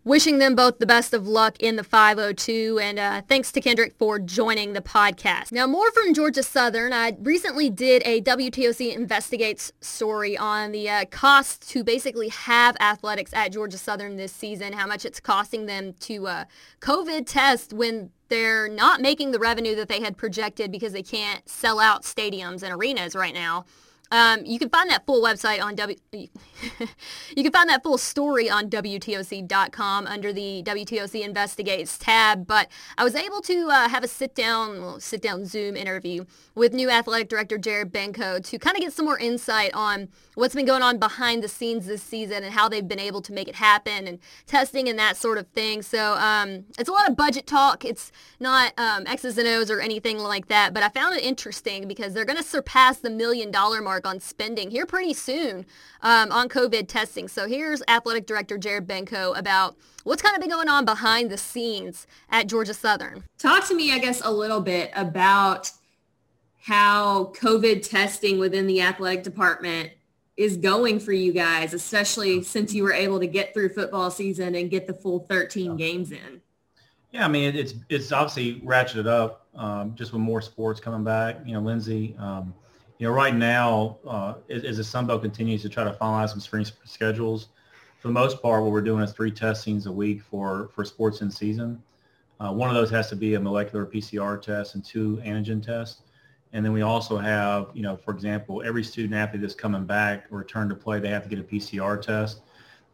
wishing 0.07 0.39
them 0.39 0.55
both 0.55 0.79
the 0.79 0.87
best 0.87 1.13
of 1.13 1.27
luck 1.27 1.57
in 1.59 1.75
the 1.75 1.83
502 1.83 2.79
and 2.81 2.97
uh, 2.97 3.23
thanks 3.29 3.51
to 3.51 3.61
kendrick 3.61 3.93
for 3.99 4.21
joining 4.21 4.73
the 4.73 4.81
podcast. 4.81 5.51
Now 5.51 5.67
more 5.67 5.91
from 5.91 6.15
georgia 6.15 6.45
southern. 6.45 6.93
I 6.93 7.17
recently 7.21 7.69
did 7.71 8.03
a 8.07 8.23
wtoc 8.23 8.95
investigates 8.95 9.73
story 9.81 10.39
on 10.39 10.71
the 10.71 10.89
uh, 10.89 11.05
cost 11.07 11.69
to 11.71 11.83
basically 11.83 12.29
have 12.29 12.77
athletics 12.79 13.35
at 13.35 13.53
georgia 13.53 13.79
southern 13.79 14.17
this 14.17 14.33
season 14.33 14.73
how 14.73 14.87
much 14.87 15.05
it's 15.05 15.19
costing 15.19 15.67
them 15.67 15.93
to 15.95 16.29
uh, 16.29 16.45
covid 16.81 17.25
test 17.27 17.73
when 17.73 18.11
they're 18.29 18.69
not 18.69 19.01
making 19.01 19.33
the 19.33 19.41
revenue 19.41 19.75
that 19.75 19.89
they 19.89 20.01
had 20.01 20.17
projected 20.17 20.71
because 20.71 20.93
they 20.93 21.03
can't 21.03 21.49
sell 21.49 21.81
out 21.81 22.05
stadiums 22.05 22.63
and 22.63 22.73
arenas 22.73 23.17
right 23.17 23.35
now 23.35 23.65
um, 24.11 24.45
you 24.45 24.59
can 24.59 24.69
find 24.69 24.89
that 24.91 25.05
full 25.07 25.23
website 25.23 25.63
on 25.63 25.75
W. 25.75 25.99
you 26.13 27.43
can 27.43 27.53
find 27.53 27.69
that 27.69 27.83
full 27.83 27.99
story 27.99 28.49
on 28.49 28.71
WTOC.com 28.71 30.07
under 30.07 30.33
the 30.33 30.63
WTOC 30.65 31.25
Investigates 31.25 31.99
tab. 31.99 32.47
But 32.47 32.69
I 32.97 33.05
was 33.05 33.15
able 33.15 33.41
to 33.43 33.69
uh, 33.69 33.89
have 33.89 34.05
a 34.05 34.09
sit 34.09 34.35
down, 34.35 34.81
well, 34.81 35.01
sit 35.01 35.23
down 35.23 35.45
Zoom 35.45 35.77
interview 35.77 36.25
with 36.55 36.73
new 36.73 36.89
athletic 36.89 37.29
director 37.29 37.59
Jared 37.59 37.93
Benko 37.93 38.45
to 38.45 38.59
kind 38.59 38.77
of 38.77 38.83
get 38.83 38.93
some 38.93 39.05
more 39.05 39.19
insight 39.19 39.73
on 39.75 40.09
what's 40.35 40.55
been 40.55 40.67
going 40.67 40.83
on 40.83 40.99
behind 40.99 41.43
the 41.43 41.49
scenes 41.49 41.87
this 41.87 42.03
season 42.03 42.45
and 42.45 42.53
how 42.53 42.69
they've 42.69 42.87
been 42.87 43.01
able 43.01 43.23
to 43.23 43.33
make 43.33 43.49
it 43.49 43.57
happen 43.57 44.07
and 44.07 44.19
testing 44.47 44.89
and 44.89 44.99
that 44.99 45.17
sort 45.17 45.39
of 45.39 45.47
thing. 45.49 45.83
So 45.83 46.15
um, 46.15 46.65
it's 46.79 46.89
a 46.89 46.93
lot 46.93 47.09
of 47.09 47.17
budget 47.17 47.47
talk. 47.47 47.85
It's 47.85 48.13
not 48.39 48.73
um, 48.79 49.05
X's 49.07 49.37
and 49.39 49.49
O's 49.49 49.71
or 49.71 49.81
anything 49.81 50.19
like 50.19 50.49
that. 50.49 50.73
But 50.73 50.83
I 50.83 50.91
found 50.91 51.17
it 51.17 51.25
interesting 51.25 51.89
because 51.89 52.13
they're 52.13 52.25
going 52.25 52.39
to 52.39 52.45
surpass 52.45 52.99
the 52.99 53.11
million 53.11 53.51
dollar 53.51 53.83
mark 53.83 53.96
on 54.05 54.19
spending 54.19 54.71
here 54.71 54.85
pretty 54.85 55.15
soon 55.15 55.65
um, 56.03 56.33
on 56.33 56.49
COVID 56.49 56.89
testing. 56.89 57.29
So 57.29 57.47
here's 57.47 57.83
Athletic 57.87 58.27
Director 58.27 58.59
Jared 58.59 58.89
Benko 58.89 59.39
about 59.39 59.77
what's 60.05 60.23
kind 60.23 60.35
of 60.35 60.41
been 60.41 60.51
going 60.51 60.69
on 60.69 60.85
behind 60.85 61.31
the 61.31 61.39
scenes 61.39 62.07
at 62.29 62.49
Georgia 62.49 62.75
Southern. 62.75 63.23
Talk 63.39 63.67
to 63.69 63.75
me, 63.75 63.93
I 63.93 63.99
guess, 63.99 64.21
a 64.23 64.31
little 64.31 64.61
bit 64.61 64.91
about 64.97 65.71
how 66.61 67.33
COVID 67.37 67.89
testing 67.89 68.39
within 68.39 68.67
the 68.67 68.83
athletic 68.83 69.23
department 69.23 69.93
is 70.37 70.57
going 70.57 71.01
for 71.01 71.13
you 71.13 71.33
guys, 71.33 71.73
especially 71.73 72.43
since 72.43 72.75
you 72.75 72.83
were 72.83 72.93
able 72.93 73.21
to 73.21 73.27
get 73.27 73.55
through 73.55 73.71
football 73.71 74.11
season 74.11 74.55
and 74.55 74.71
get 74.71 74.87
the 74.87 74.93
full 74.93 75.21
13 75.21 75.77
games 75.77 76.13
in. 76.13 76.43
Yeah, 77.13 77.25
I 77.25 77.29
mean, 77.29 77.55
it's 77.57 77.75
it's 77.89 78.13
obviously 78.13 78.61
ratcheted 78.61 79.07
up 79.07 79.47
um, 79.55 79.95
just 79.95 80.13
with 80.13 80.21
more 80.21 80.43
sports 80.43 80.81
coming 80.81 81.05
back. 81.05 81.39
You 81.47 81.55
know, 81.55 81.61
Lindsay, 81.61 82.15
um, 82.19 82.53
you 82.99 83.07
know, 83.07 83.13
right 83.13 83.35
now, 83.35 83.99
uh, 84.07 84.35
as, 84.49 84.77
the 84.77 84.85
Sun 84.85 85.07
Belt 85.07 85.23
continues 85.23 85.63
to 85.63 85.69
try 85.69 85.85
to 85.85 85.93
finalize 85.93 86.31
some 86.31 86.41
spring 86.41 86.67
schedules, 86.85 87.49
for 87.99 88.09
the 88.09 88.15
most 88.15 88.41
part, 88.41 88.63
what 88.63 88.73
we're 88.73 88.83
doing 88.83 89.03
is 89.03 89.13
three 89.13 89.31
testings 89.31 89.87
a 89.87 89.93
week 89.93 90.23
for, 90.23 90.71
for 90.75 90.85
sports 90.85 91.21
in 91.23 91.31
season. 91.31 91.83
Uh, 92.39 92.53
one 92.53 92.69
of 92.69 92.75
those 92.75 92.91
has 92.91 93.09
to 93.09 93.17
be 93.17 93.35
a 93.35 93.41
molecular 93.41 93.87
PCR 93.87 94.41
test 94.41 94.75
and 94.75 94.85
two 94.85 95.21
antigen 95.25 95.65
tests. 95.65 96.03
And 96.53 96.65
then 96.65 96.73
we 96.73 96.83
also 96.83 97.19
have, 97.19 97.69
you 97.75 97.83
know, 97.83 97.97
for 97.97 98.13
example, 98.13 98.63
every 98.65 98.85
student 98.85 99.15
athlete 99.15 99.43
that's 99.43 99.55
coming 99.55 99.85
back 99.85 100.27
or 100.31 100.39
return 100.39 100.69
to 100.69 100.75
play, 100.75 101.01
they 101.01 101.09
have 101.09 101.23
to 101.25 101.29
get 101.29 101.39
a 101.39 101.43
PCR 101.43 102.01
test. 102.01 102.43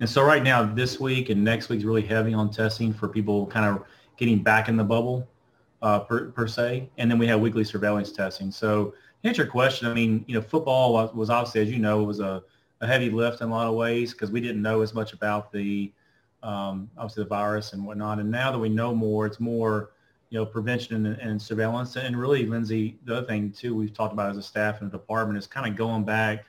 And 0.00 0.08
so 0.08 0.24
right 0.24 0.42
now, 0.42 0.64
this 0.64 0.98
week 0.98 1.28
and 1.28 1.44
next 1.44 1.68
week 1.68 1.78
is 1.78 1.84
really 1.84 2.02
heavy 2.02 2.34
on 2.34 2.50
testing 2.50 2.92
for 2.92 3.08
people 3.08 3.46
kind 3.46 3.66
of 3.66 3.84
getting 4.16 4.42
back 4.42 4.68
in 4.68 4.76
the 4.76 4.84
bubble 4.84 5.28
uh, 5.82 6.00
per, 6.00 6.30
per 6.30 6.46
se. 6.46 6.88
And 6.98 7.10
then 7.10 7.18
we 7.18 7.26
have 7.26 7.40
weekly 7.40 7.64
surveillance 7.64 8.12
testing. 8.12 8.50
So 8.50 8.94
answer 9.24 9.42
your 9.42 9.50
question, 9.50 9.88
I 9.88 9.94
mean, 9.94 10.24
you 10.26 10.34
know, 10.34 10.42
football 10.42 10.92
was, 10.92 11.14
was 11.14 11.30
obviously, 11.30 11.62
as 11.62 11.70
you 11.70 11.78
know, 11.78 12.02
was 12.02 12.20
a, 12.20 12.42
a 12.80 12.86
heavy 12.86 13.10
lift 13.10 13.40
in 13.40 13.48
a 13.48 13.50
lot 13.50 13.66
of 13.66 13.74
ways 13.74 14.12
because 14.12 14.30
we 14.30 14.40
didn't 14.40 14.62
know 14.62 14.82
as 14.82 14.94
much 14.94 15.12
about 15.12 15.52
the, 15.52 15.92
um, 16.42 16.90
obviously 16.96 17.22
the 17.22 17.28
virus 17.28 17.72
and 17.72 17.84
whatnot. 17.84 18.18
And 18.18 18.30
now 18.30 18.50
that 18.50 18.58
we 18.58 18.68
know 18.68 18.94
more, 18.94 19.26
it's 19.26 19.38
more, 19.38 19.90
you 20.30 20.38
know, 20.38 20.46
prevention 20.46 21.06
and, 21.06 21.20
and, 21.20 21.40
surveillance. 21.40 21.94
And 21.96 22.18
really, 22.18 22.46
Lindsay, 22.46 22.98
the 23.04 23.18
other 23.18 23.26
thing 23.26 23.52
too 23.52 23.74
we've 23.74 23.94
talked 23.94 24.12
about 24.12 24.30
as 24.30 24.38
a 24.38 24.42
staff 24.42 24.80
and 24.80 24.88
a 24.88 24.92
department 24.92 25.38
is 25.38 25.46
kind 25.46 25.70
of 25.70 25.76
going 25.76 26.04
back 26.04 26.46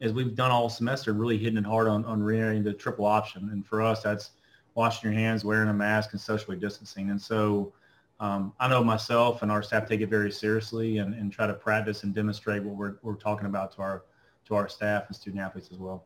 as 0.00 0.12
we've 0.12 0.34
done 0.34 0.50
all 0.50 0.68
semester, 0.68 1.12
really 1.12 1.38
hitting 1.38 1.58
it 1.58 1.64
hard 1.64 1.88
on, 1.88 2.04
on 2.04 2.22
reiterating 2.22 2.62
the 2.62 2.72
triple 2.72 3.04
option. 3.04 3.48
And 3.50 3.66
for 3.66 3.82
us, 3.82 4.02
that's 4.02 4.30
washing 4.74 5.10
your 5.10 5.18
hands, 5.18 5.44
wearing 5.44 5.68
a 5.68 5.74
mask, 5.74 6.12
and 6.12 6.20
socially 6.20 6.56
distancing. 6.56 7.10
And 7.10 7.20
so 7.20 7.72
um, 8.18 8.52
I 8.58 8.68
know 8.68 8.82
myself 8.82 9.42
and 9.42 9.52
our 9.52 9.62
staff 9.62 9.86
take 9.86 10.00
it 10.00 10.08
very 10.08 10.30
seriously 10.30 10.98
and, 10.98 11.14
and 11.14 11.30
try 11.30 11.46
to 11.46 11.54
practice 11.54 12.02
and 12.02 12.14
demonstrate 12.14 12.62
what 12.62 12.74
we're, 12.74 12.94
we're 13.02 13.14
talking 13.14 13.46
about 13.46 13.72
to 13.72 13.82
our 13.82 14.04
to 14.46 14.54
our 14.54 14.68
staff 14.68 15.04
and 15.08 15.16
student 15.16 15.42
athletes 15.42 15.70
as 15.72 15.78
well. 15.78 16.04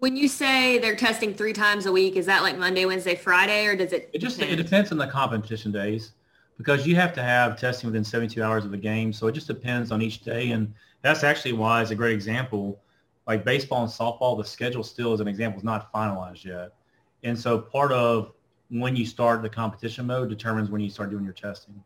When 0.00 0.16
you 0.16 0.26
say 0.28 0.78
they're 0.78 0.96
testing 0.96 1.32
three 1.32 1.52
times 1.52 1.86
a 1.86 1.92
week, 1.92 2.16
is 2.16 2.26
that 2.26 2.42
like 2.42 2.58
Monday, 2.58 2.84
Wednesday, 2.84 3.14
Friday, 3.14 3.66
or 3.66 3.76
does 3.76 3.92
it? 3.92 4.10
It 4.12 4.18
just 4.18 4.38
depend? 4.38 4.58
it 4.58 4.62
depends 4.62 4.92
on 4.92 4.98
the 4.98 5.06
competition 5.06 5.72
days 5.72 6.12
because 6.58 6.86
you 6.86 6.96
have 6.96 7.14
to 7.14 7.22
have 7.22 7.58
testing 7.58 7.88
within 7.88 8.04
72 8.04 8.42
hours 8.42 8.64
of 8.64 8.72
the 8.72 8.76
game. 8.76 9.12
So 9.12 9.26
it 9.28 9.32
just 9.32 9.46
depends 9.46 9.92
on 9.92 10.02
each 10.02 10.22
day, 10.22 10.50
and 10.50 10.74
that's 11.02 11.24
actually 11.24 11.52
why 11.54 11.80
it's 11.80 11.92
a 11.92 11.94
great 11.94 12.12
example. 12.12 12.80
Like 13.26 13.44
baseball 13.44 13.84
and 13.84 13.90
softball, 13.90 14.36
the 14.36 14.44
schedule 14.44 14.82
still, 14.82 15.12
as 15.12 15.20
an 15.20 15.28
example, 15.28 15.58
is 15.58 15.64
not 15.64 15.90
finalized 15.92 16.44
yet, 16.44 16.74
and 17.22 17.38
so 17.38 17.58
part 17.58 17.92
of 17.92 18.32
when 18.70 18.96
you 18.96 19.06
start 19.06 19.42
the 19.42 19.48
competition 19.48 20.06
mode 20.06 20.28
determines 20.28 20.70
when 20.70 20.80
you 20.80 20.90
start 20.90 21.10
doing 21.10 21.24
your 21.24 21.32
testing. 21.32 21.82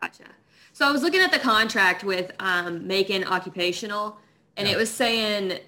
Gotcha. 0.00 0.24
So 0.72 0.86
I 0.86 0.90
was 0.90 1.02
looking 1.02 1.20
at 1.20 1.30
the 1.30 1.38
contract 1.38 2.02
with 2.02 2.32
um, 2.40 2.86
Macon 2.86 3.24
Occupational, 3.24 4.18
and 4.56 4.66
yeah. 4.66 4.74
it 4.74 4.76
was 4.76 4.90
saying 4.90 5.60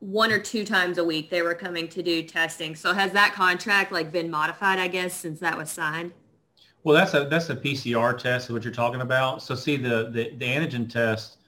one 0.00 0.30
or 0.32 0.38
two 0.38 0.64
times 0.64 0.98
a 0.98 1.04
week 1.04 1.30
they 1.30 1.42
were 1.42 1.54
coming 1.54 1.88
to 1.88 2.02
do 2.02 2.22
testing. 2.22 2.74
So 2.74 2.92
has 2.92 3.12
that 3.12 3.32
contract 3.32 3.92
like 3.92 4.12
been 4.12 4.30
modified, 4.30 4.78
I 4.78 4.88
guess, 4.88 5.14
since 5.14 5.40
that 5.40 5.56
was 5.56 5.70
signed? 5.70 6.12
Well, 6.84 6.96
that's 6.96 7.14
a 7.14 7.26
that's 7.30 7.48
a 7.48 7.56
PCR 7.56 8.18
test, 8.18 8.48
is 8.48 8.52
what 8.52 8.64
you're 8.64 8.74
talking 8.74 9.00
about. 9.00 9.42
So 9.42 9.54
see, 9.54 9.76
the 9.76 10.10
the, 10.10 10.34
the 10.36 10.44
antigen 10.44 10.90
test 10.90 11.38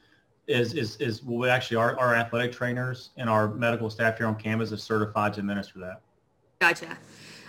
is 0.47 0.75
is 0.75 0.97
is 0.97 1.23
well, 1.23 1.51
actually 1.51 1.79
our, 1.79 1.99
our 1.99 2.15
athletic 2.15 2.53
trainers 2.53 3.11
and 3.17 3.29
our 3.29 3.49
medical 3.49 3.91
staff 3.91 4.19
here 4.19 4.27
on 4.27 4.37
campus 4.37 4.71
is 4.71 4.83
certified 4.83 5.35
to 5.35 5.41
administer 5.41 5.81
that. 5.81 6.03
Gotcha. 6.61 6.97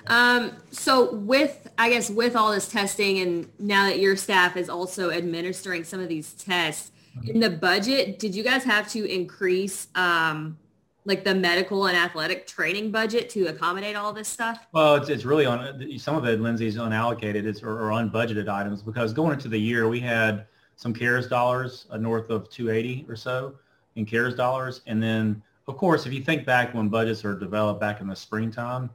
Um, 0.07 0.51
so 0.71 1.13
with, 1.15 1.69
I 1.77 1.89
guess, 1.89 2.09
with 2.09 2.35
all 2.35 2.51
this 2.51 2.67
testing 2.67 3.19
and 3.19 3.49
now 3.59 3.85
that 3.85 3.99
your 3.99 4.15
staff 4.15 4.57
is 4.57 4.69
also 4.69 5.11
administering 5.11 5.83
some 5.83 5.99
of 5.99 6.09
these 6.09 6.33
tests, 6.33 6.91
in 7.23 7.39
the 7.39 7.49
budget, 7.49 8.19
did 8.19 8.35
you 8.35 8.43
guys 8.43 8.63
have 8.63 8.89
to 8.91 9.05
increase 9.05 9.87
um, 9.95 10.57
like 11.05 11.23
the 11.23 11.33
medical 11.33 11.85
and 11.85 11.95
athletic 11.95 12.47
training 12.47 12.91
budget 12.91 13.29
to 13.29 13.45
accommodate 13.45 13.95
all 13.95 14.11
this 14.11 14.27
stuff? 14.27 14.67
Well, 14.73 14.95
it's, 14.95 15.09
it's 15.09 15.23
really 15.23 15.45
on 15.45 15.97
some 15.97 16.15
of 16.15 16.25
it, 16.25 16.41
Lindsay's 16.41 16.75
unallocated 16.75 17.45
it's, 17.45 17.63
or, 17.63 17.79
or 17.79 17.91
unbudgeted 17.91 18.49
items 18.49 18.81
because 18.81 19.13
going 19.13 19.33
into 19.33 19.47
the 19.47 19.57
year, 19.57 19.87
we 19.87 19.99
had 19.99 20.47
some 20.75 20.93
CARES 20.93 21.27
dollars 21.27 21.85
uh, 21.89 21.97
north 21.97 22.29
of 22.29 22.49
280 22.49 23.05
or 23.07 23.15
so 23.15 23.55
in 23.95 24.05
CARES 24.05 24.35
dollars. 24.35 24.81
And 24.87 25.01
then, 25.01 25.41
of 25.67 25.77
course, 25.77 26.05
if 26.05 26.13
you 26.13 26.21
think 26.21 26.45
back 26.45 26.73
when 26.73 26.89
budgets 26.89 27.23
are 27.23 27.37
developed 27.37 27.79
back 27.79 28.01
in 28.01 28.07
the 28.07 28.15
springtime, 28.15 28.89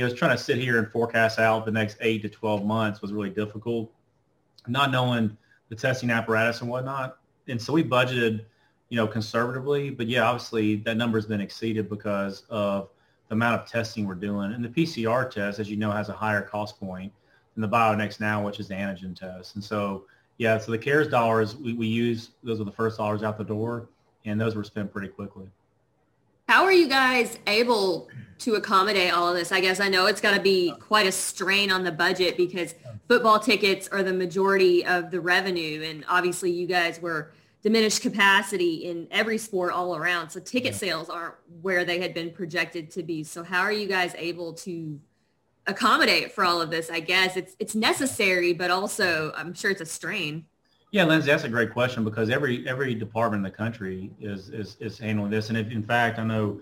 you 0.00 0.08
know, 0.08 0.14
trying 0.14 0.34
to 0.34 0.42
sit 0.42 0.56
here 0.56 0.78
and 0.78 0.90
forecast 0.90 1.38
out 1.38 1.66
the 1.66 1.70
next 1.70 1.98
eight 2.00 2.22
to 2.22 2.28
12 2.30 2.64
months 2.64 3.02
was 3.02 3.12
really 3.12 3.28
difficult, 3.28 3.92
not 4.66 4.90
knowing 4.90 5.36
the 5.68 5.76
testing 5.76 6.08
apparatus 6.08 6.62
and 6.62 6.70
whatnot. 6.70 7.18
And 7.48 7.60
so 7.60 7.74
we 7.74 7.84
budgeted, 7.84 8.46
you 8.88 8.96
know, 8.96 9.06
conservatively, 9.06 9.90
but 9.90 10.06
yeah, 10.06 10.22
obviously 10.22 10.76
that 10.76 10.96
number 10.96 11.18
has 11.18 11.26
been 11.26 11.42
exceeded 11.42 11.90
because 11.90 12.44
of 12.48 12.88
the 13.28 13.34
amount 13.34 13.60
of 13.60 13.68
testing 13.68 14.06
we're 14.06 14.14
doing. 14.14 14.54
And 14.54 14.64
the 14.64 14.70
PCR 14.70 15.30
test, 15.30 15.58
as 15.58 15.68
you 15.68 15.76
know, 15.76 15.90
has 15.90 16.08
a 16.08 16.14
higher 16.14 16.40
cost 16.40 16.80
point 16.80 17.12
than 17.54 17.60
the 17.60 17.68
BinaxNOW, 17.68 18.42
which 18.42 18.58
is 18.58 18.68
the 18.68 18.74
antigen 18.76 19.14
test. 19.14 19.56
And 19.56 19.62
so, 19.62 20.06
yeah, 20.38 20.56
so 20.56 20.72
the 20.72 20.78
CARES 20.78 21.08
dollars 21.08 21.56
we, 21.56 21.74
we 21.74 21.86
use, 21.86 22.30
those 22.42 22.58
are 22.58 22.64
the 22.64 22.72
first 22.72 22.96
dollars 22.96 23.22
out 23.22 23.36
the 23.36 23.44
door, 23.44 23.90
and 24.24 24.40
those 24.40 24.56
were 24.56 24.64
spent 24.64 24.90
pretty 24.90 25.08
quickly. 25.08 25.50
How 26.50 26.64
are 26.64 26.72
you 26.72 26.88
guys 26.88 27.38
able 27.46 28.08
to 28.40 28.56
accommodate 28.56 29.12
all 29.12 29.28
of 29.28 29.36
this? 29.36 29.52
I 29.52 29.60
guess 29.60 29.78
I 29.78 29.88
know 29.88 30.06
it's 30.06 30.20
got 30.20 30.34
to 30.34 30.42
be 30.42 30.74
quite 30.80 31.06
a 31.06 31.12
strain 31.12 31.70
on 31.70 31.84
the 31.84 31.92
budget 31.92 32.36
because 32.36 32.74
football 33.06 33.38
tickets 33.38 33.86
are 33.86 34.02
the 34.02 34.12
majority 34.12 34.84
of 34.84 35.12
the 35.12 35.20
revenue. 35.20 35.80
And 35.84 36.04
obviously 36.08 36.50
you 36.50 36.66
guys 36.66 37.00
were 37.00 37.30
diminished 37.62 38.02
capacity 38.02 38.90
in 38.90 39.06
every 39.12 39.38
sport 39.38 39.72
all 39.72 39.94
around. 39.94 40.30
So 40.30 40.40
ticket 40.40 40.74
sales 40.74 41.08
aren't 41.08 41.36
where 41.62 41.84
they 41.84 42.00
had 42.00 42.14
been 42.14 42.32
projected 42.32 42.90
to 42.90 43.04
be. 43.04 43.22
So 43.22 43.44
how 43.44 43.60
are 43.60 43.70
you 43.70 43.86
guys 43.86 44.12
able 44.18 44.52
to 44.54 44.98
accommodate 45.68 46.32
for 46.32 46.42
all 46.42 46.60
of 46.60 46.68
this? 46.68 46.90
I 46.90 46.98
guess 46.98 47.36
it's, 47.36 47.54
it's 47.60 47.76
necessary, 47.76 48.54
but 48.54 48.72
also 48.72 49.32
I'm 49.36 49.54
sure 49.54 49.70
it's 49.70 49.82
a 49.82 49.86
strain. 49.86 50.46
Yeah, 50.92 51.04
Lindsay, 51.04 51.30
that's 51.30 51.44
a 51.44 51.48
great 51.48 51.72
question 51.72 52.02
because 52.02 52.30
every 52.30 52.68
every 52.68 52.94
department 52.96 53.46
in 53.46 53.50
the 53.50 53.56
country 53.56 54.10
is 54.20 54.48
is, 54.48 54.76
is 54.80 54.98
handling 54.98 55.30
this. 55.30 55.48
And 55.48 55.56
if, 55.56 55.70
in 55.70 55.84
fact, 55.84 56.18
I 56.18 56.24
know 56.24 56.60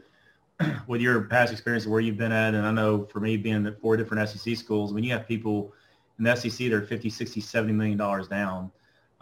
with 0.87 1.01
your 1.01 1.23
past 1.23 1.51
experience 1.51 1.87
where 1.87 2.01
you've 2.01 2.19
been 2.19 2.33
at, 2.33 2.55
and 2.55 2.67
I 2.67 2.71
know 2.71 3.07
for 3.07 3.21
me 3.21 3.39
being 3.39 3.67
at 3.67 3.81
four 3.81 3.97
different 3.97 4.29
SEC 4.29 4.57
schools, 4.57 4.93
when 4.93 5.03
you 5.03 5.13
have 5.13 5.27
people 5.27 5.73
in 6.19 6.25
the 6.25 6.37
SEC 6.37 6.69
that 6.69 6.75
are 6.75 6.83
50, 6.83 7.09
60, 7.09 7.41
70 7.41 7.73
million 7.73 7.97
dollars 7.97 8.29
down, 8.29 8.71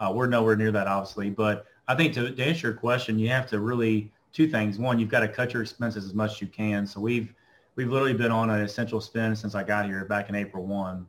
uh, 0.01 0.11
we're 0.13 0.27
nowhere 0.27 0.57
near 0.57 0.71
that, 0.73 0.87
obviously. 0.87 1.29
But 1.29 1.65
I 1.87 1.95
think 1.95 2.13
to, 2.15 2.29
to 2.31 2.43
answer 2.43 2.67
your 2.67 2.75
question, 2.75 3.17
you 3.17 3.29
have 3.29 3.47
to 3.47 3.61
really 3.61 4.11
two 4.33 4.49
things. 4.49 4.77
One, 4.77 4.99
you've 4.99 5.09
got 5.09 5.21
to 5.21 5.29
cut 5.29 5.53
your 5.53 5.61
expenses 5.61 6.03
as 6.03 6.13
much 6.13 6.33
as 6.33 6.41
you 6.41 6.47
can. 6.47 6.85
So 6.85 6.99
we've 6.99 7.33
we've 7.77 7.89
literally 7.89 8.13
been 8.13 8.31
on 8.31 8.49
an 8.49 8.59
essential 8.59 8.99
spend 8.99 9.37
since 9.37 9.55
I 9.55 9.63
got 9.63 9.85
here 9.85 10.03
back 10.03 10.27
in 10.27 10.35
April 10.35 10.65
one 10.65 11.07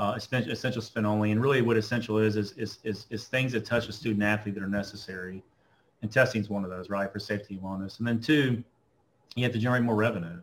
uh, 0.00 0.14
essential 0.14 0.80
spend 0.80 1.06
only. 1.06 1.30
And 1.30 1.42
really 1.42 1.60
what 1.60 1.76
essential 1.76 2.18
is, 2.18 2.36
is, 2.36 2.52
is, 2.52 2.78
is, 2.84 3.06
is 3.10 3.28
things 3.28 3.52
that 3.52 3.66
touch 3.66 3.86
a 3.86 3.92
student 3.92 4.22
athlete 4.22 4.54
that 4.54 4.62
are 4.62 4.68
necessary. 4.68 5.44
And 6.00 6.10
testing 6.10 6.40
is 6.40 6.48
one 6.48 6.64
of 6.64 6.70
those, 6.70 6.88
right, 6.88 7.12
for 7.12 7.18
safety 7.18 7.54
and 7.54 7.62
wellness. 7.62 7.98
And 7.98 8.08
then 8.08 8.18
two, 8.18 8.64
you 9.36 9.44
have 9.44 9.52
to 9.52 9.58
generate 9.58 9.82
more 9.82 9.94
revenue. 9.94 10.40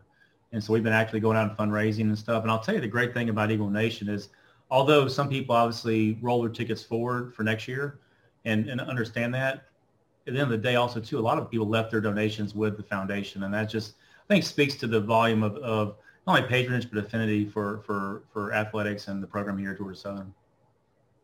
And 0.52 0.62
so 0.62 0.72
we've 0.72 0.84
been 0.84 0.92
actually 0.92 1.18
going 1.18 1.36
out 1.36 1.48
and 1.48 1.58
fundraising 1.58 2.02
and 2.02 2.16
stuff. 2.16 2.42
And 2.42 2.52
I'll 2.52 2.60
tell 2.60 2.76
you 2.76 2.80
the 2.80 2.86
great 2.86 3.12
thing 3.12 3.30
about 3.30 3.50
Eagle 3.50 3.68
Nation 3.68 4.08
is 4.08 4.28
although 4.70 5.08
some 5.08 5.28
people 5.28 5.56
obviously 5.56 6.18
roll 6.22 6.40
their 6.40 6.52
tickets 6.52 6.84
forward 6.84 7.34
for 7.34 7.42
next 7.42 7.66
year 7.66 7.98
and, 8.44 8.68
and 8.68 8.80
understand 8.80 9.34
that, 9.34 9.64
at 10.28 10.34
the 10.34 10.40
end 10.40 10.42
of 10.42 10.50
the 10.50 10.58
day 10.58 10.76
also 10.76 11.00
too, 11.00 11.18
a 11.18 11.20
lot 11.20 11.36
of 11.36 11.50
people 11.50 11.66
left 11.66 11.90
their 11.90 12.00
donations 12.00 12.54
with 12.54 12.76
the 12.76 12.82
foundation. 12.84 13.42
And 13.42 13.52
that 13.52 13.68
just, 13.68 13.94
I 14.20 14.34
think 14.34 14.44
speaks 14.44 14.76
to 14.76 14.86
the 14.86 15.00
volume 15.00 15.42
of, 15.42 15.56
of 15.56 15.96
not 16.28 16.36
only 16.36 16.48
patronage 16.48 16.90
but 16.90 17.02
affinity 17.02 17.46
for 17.46 17.78
for 17.78 18.22
for 18.32 18.52
athletics 18.52 19.08
and 19.08 19.22
the 19.22 19.26
program 19.26 19.56
here 19.58 19.72
at 19.72 19.78
Georgia 19.78 19.98
Southern. 19.98 20.34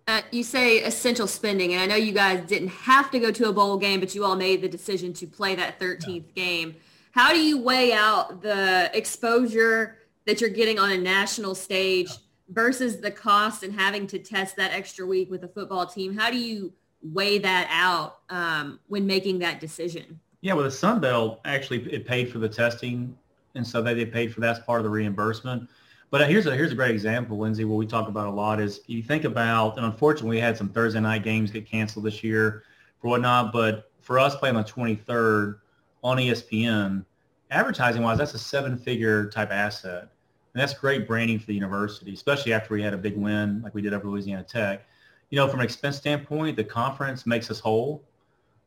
Uh, 0.06 0.20
you 0.30 0.42
say 0.42 0.82
essential 0.82 1.26
spending, 1.26 1.72
and 1.72 1.80
I 1.80 1.86
know 1.86 1.94
you 1.94 2.12
guys 2.12 2.46
didn't 2.46 2.68
have 2.68 3.10
to 3.10 3.18
go 3.18 3.30
to 3.30 3.48
a 3.48 3.52
bowl 3.52 3.78
game, 3.78 4.00
but 4.00 4.14
you 4.14 4.24
all 4.24 4.36
made 4.36 4.60
the 4.60 4.68
decision 4.68 5.14
to 5.14 5.26
play 5.26 5.54
that 5.54 5.80
13th 5.80 6.24
yeah. 6.34 6.44
game. 6.44 6.76
How 7.12 7.32
do 7.32 7.38
you 7.38 7.58
weigh 7.58 7.94
out 7.94 8.42
the 8.42 8.90
exposure 8.92 9.96
that 10.26 10.42
you're 10.42 10.50
getting 10.50 10.78
on 10.78 10.90
a 10.90 10.98
national 10.98 11.54
stage 11.54 12.10
versus 12.50 13.00
the 13.00 13.10
cost 13.10 13.62
and 13.62 13.72
having 13.72 14.06
to 14.08 14.18
test 14.18 14.56
that 14.56 14.72
extra 14.72 15.06
week 15.06 15.30
with 15.30 15.42
a 15.44 15.48
football 15.48 15.86
team? 15.86 16.14
How 16.14 16.30
do 16.30 16.36
you 16.36 16.74
weigh 17.02 17.38
that 17.38 17.66
out 17.70 18.18
um, 18.28 18.80
when 18.88 19.06
making 19.06 19.38
that 19.38 19.58
decision? 19.58 20.20
Yeah, 20.42 20.52
well, 20.52 20.64
the 20.64 20.70
Sun 20.70 21.00
Belt 21.00 21.40
actually 21.46 21.90
it 21.90 22.06
paid 22.06 22.30
for 22.30 22.38
the 22.38 22.48
testing 22.48 23.16
and 23.54 23.66
so 23.66 23.82
they, 23.82 23.94
they 23.94 24.06
paid 24.06 24.32
for 24.32 24.40
that's 24.40 24.60
part 24.60 24.80
of 24.80 24.84
the 24.84 24.90
reimbursement. 24.90 25.68
But 26.10 26.22
uh, 26.22 26.26
here's 26.26 26.46
a 26.46 26.54
here's 26.54 26.72
a 26.72 26.76
great 26.76 26.92
example, 26.92 27.38
Lindsay. 27.38 27.64
What 27.64 27.76
we 27.76 27.86
talk 27.86 28.08
about 28.08 28.28
a 28.28 28.30
lot 28.30 28.60
is 28.60 28.80
you 28.86 29.02
think 29.02 29.24
about, 29.24 29.76
and 29.76 29.86
unfortunately, 29.86 30.36
we 30.36 30.40
had 30.40 30.56
some 30.56 30.68
Thursday 30.68 31.00
night 31.00 31.24
games 31.24 31.50
get 31.50 31.66
canceled 31.66 32.04
this 32.04 32.22
year 32.22 32.64
for 33.00 33.08
whatnot. 33.08 33.52
But 33.52 33.90
for 34.00 34.18
us 34.18 34.36
playing 34.36 34.54
the 34.54 34.62
23rd 34.62 35.58
on 36.02 36.18
ESPN, 36.18 37.04
advertising 37.50 38.02
wise, 38.02 38.18
that's 38.18 38.34
a 38.34 38.38
seven 38.38 38.76
figure 38.76 39.28
type 39.30 39.50
asset, 39.50 40.02
and 40.02 40.60
that's 40.62 40.74
great 40.74 41.08
branding 41.08 41.38
for 41.38 41.46
the 41.46 41.54
university, 41.54 42.12
especially 42.12 42.52
after 42.52 42.74
we 42.74 42.82
had 42.82 42.94
a 42.94 42.98
big 42.98 43.16
win 43.16 43.62
like 43.62 43.74
we 43.74 43.82
did 43.82 43.92
over 43.92 44.08
Louisiana 44.08 44.44
Tech. 44.44 44.86
You 45.30 45.36
know, 45.36 45.48
from 45.48 45.60
an 45.60 45.64
expense 45.64 45.96
standpoint, 45.96 46.56
the 46.56 46.64
conference 46.64 47.26
makes 47.26 47.50
us 47.50 47.58
whole, 47.58 48.04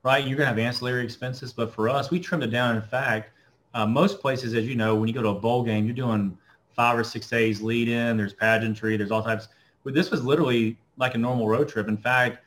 right? 0.03 0.27
You're 0.27 0.37
gonna 0.37 0.49
have 0.49 0.59
ancillary 0.59 1.05
expenses, 1.05 1.53
but 1.53 1.73
for 1.73 1.87
us, 1.87 2.11
we 2.11 2.19
trimmed 2.19 2.43
it 2.43 2.47
down. 2.47 2.75
In 2.75 2.81
fact 2.81 3.31
uh, 3.77 3.85
most 3.85 4.19
places, 4.19 4.55
as 4.55 4.67
you 4.67 4.75
know, 4.75 4.95
when 4.95 5.07
you 5.07 5.13
go 5.13 5.21
to 5.21 5.29
a 5.29 5.35
bowl 5.35 5.61
game, 5.61 5.85
you're 5.85 5.93
doing 5.93 6.35
five 6.75 6.97
or 6.97 7.03
six 7.03 7.29
days 7.29 7.61
lead 7.61 7.87
in. 7.87 8.17
There's 8.17 8.33
pageantry. 8.33 8.97
There's 8.97 9.11
all 9.11 9.21
types. 9.21 9.49
But 9.83 9.93
this 9.93 10.09
was 10.09 10.25
literally 10.25 10.79
like 10.97 11.13
a 11.13 11.19
normal 11.19 11.47
road 11.47 11.69
trip. 11.69 11.87
In 11.87 11.95
fact, 11.95 12.39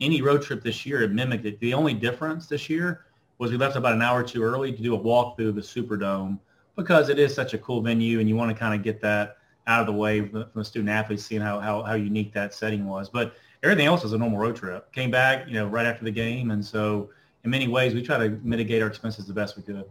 any 0.00 0.22
road 0.22 0.42
trip 0.42 0.62
this 0.62 0.86
year, 0.86 1.02
it 1.02 1.10
mimicked 1.10 1.44
it. 1.44 1.58
The 1.58 1.74
only 1.74 1.92
difference 1.92 2.46
this 2.46 2.70
year 2.70 3.06
was 3.38 3.50
we 3.50 3.56
left 3.56 3.74
about 3.74 3.94
an 3.94 4.02
hour 4.02 4.22
too 4.22 4.44
early 4.44 4.72
to 4.72 4.80
do 4.80 4.94
a 4.94 4.96
walk 4.96 5.36
through 5.36 5.52
the 5.52 5.60
Superdome 5.60 6.38
because 6.76 7.08
it 7.08 7.18
is 7.18 7.34
such 7.34 7.52
a 7.52 7.58
cool 7.58 7.80
venue 7.80 8.20
and 8.20 8.28
you 8.28 8.36
want 8.36 8.52
to 8.52 8.56
kind 8.56 8.72
of 8.72 8.84
get 8.84 9.00
that 9.00 9.38
out 9.66 9.80
of 9.80 9.86
the 9.86 9.92
way 9.92 10.28
from 10.28 10.46
the 10.54 10.64
student 10.64 10.88
athletes, 10.88 11.24
seeing 11.24 11.42
how, 11.42 11.58
how, 11.58 11.82
how 11.82 11.94
unique 11.94 12.32
that 12.32 12.54
setting 12.54 12.86
was. 12.86 13.08
But 13.08 13.34
everything 13.64 13.86
else 13.86 14.04
was 14.04 14.12
a 14.12 14.18
normal 14.18 14.38
road 14.38 14.54
trip. 14.54 14.92
Came 14.92 15.10
back, 15.10 15.48
you 15.48 15.54
know, 15.54 15.66
right 15.66 15.84
after 15.84 16.04
the 16.04 16.12
game. 16.12 16.52
And 16.52 16.64
so 16.64 17.10
in 17.42 17.50
many 17.50 17.66
ways, 17.66 17.92
we 17.92 18.02
try 18.02 18.18
to 18.18 18.38
mitigate 18.44 18.82
our 18.82 18.88
expenses 18.88 19.26
the 19.26 19.34
best 19.34 19.56
we 19.56 19.64
could. 19.64 19.84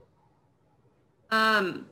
Um, 1.35 1.85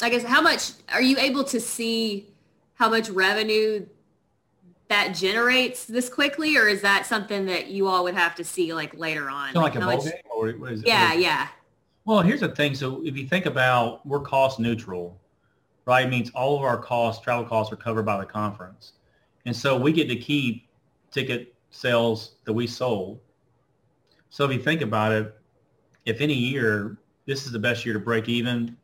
I 0.00 0.08
guess 0.08 0.24
how 0.24 0.40
much 0.40 0.72
are 0.92 1.02
you 1.02 1.18
able 1.18 1.44
to 1.44 1.60
see 1.60 2.28
how 2.74 2.88
much 2.88 3.08
revenue 3.10 3.86
that 4.88 5.14
generates 5.14 5.84
this 5.84 6.08
quickly, 6.08 6.56
or 6.56 6.68
is 6.68 6.82
that 6.82 7.06
something 7.06 7.46
that 7.46 7.68
you 7.68 7.86
all 7.86 8.04
would 8.04 8.14
have 8.14 8.34
to 8.36 8.44
see 8.44 8.74
like 8.74 8.94
later 8.98 9.30
on? 9.30 9.52
So 9.52 9.60
like, 9.60 9.74
like 9.74 9.82
a 9.82 9.86
bowl 9.86 9.96
much... 9.96 10.04
game, 10.04 10.22
or 10.34 10.50
what 10.52 10.72
is 10.72 10.80
it? 10.80 10.86
Yeah, 10.86 11.12
yeah. 11.12 11.48
Well, 12.04 12.20
here's 12.20 12.40
the 12.40 12.48
thing. 12.48 12.74
So 12.74 13.04
if 13.04 13.16
you 13.16 13.26
think 13.26 13.46
about, 13.46 14.04
we're 14.06 14.20
cost 14.20 14.58
neutral, 14.58 15.20
right? 15.86 16.06
It 16.06 16.10
means 16.10 16.30
all 16.30 16.56
of 16.56 16.62
our 16.62 16.78
costs, 16.78 17.22
travel 17.22 17.44
costs, 17.44 17.72
are 17.72 17.76
covered 17.76 18.04
by 18.04 18.18
the 18.18 18.26
conference, 18.26 18.92
and 19.46 19.54
so 19.54 19.76
we 19.76 19.92
get 19.92 20.08
to 20.08 20.16
keep 20.16 20.68
ticket 21.10 21.54
sales 21.70 22.32
that 22.44 22.52
we 22.52 22.66
sold. 22.66 23.20
So 24.30 24.44
if 24.44 24.52
you 24.52 24.58
think 24.58 24.80
about 24.80 25.12
it, 25.12 25.34
if 26.06 26.20
any 26.20 26.34
year 26.34 26.98
this 27.26 27.46
is 27.46 27.52
the 27.52 27.58
best 27.58 27.84
year 27.84 27.94
to 27.94 28.00
break 28.00 28.28
even 28.28 28.76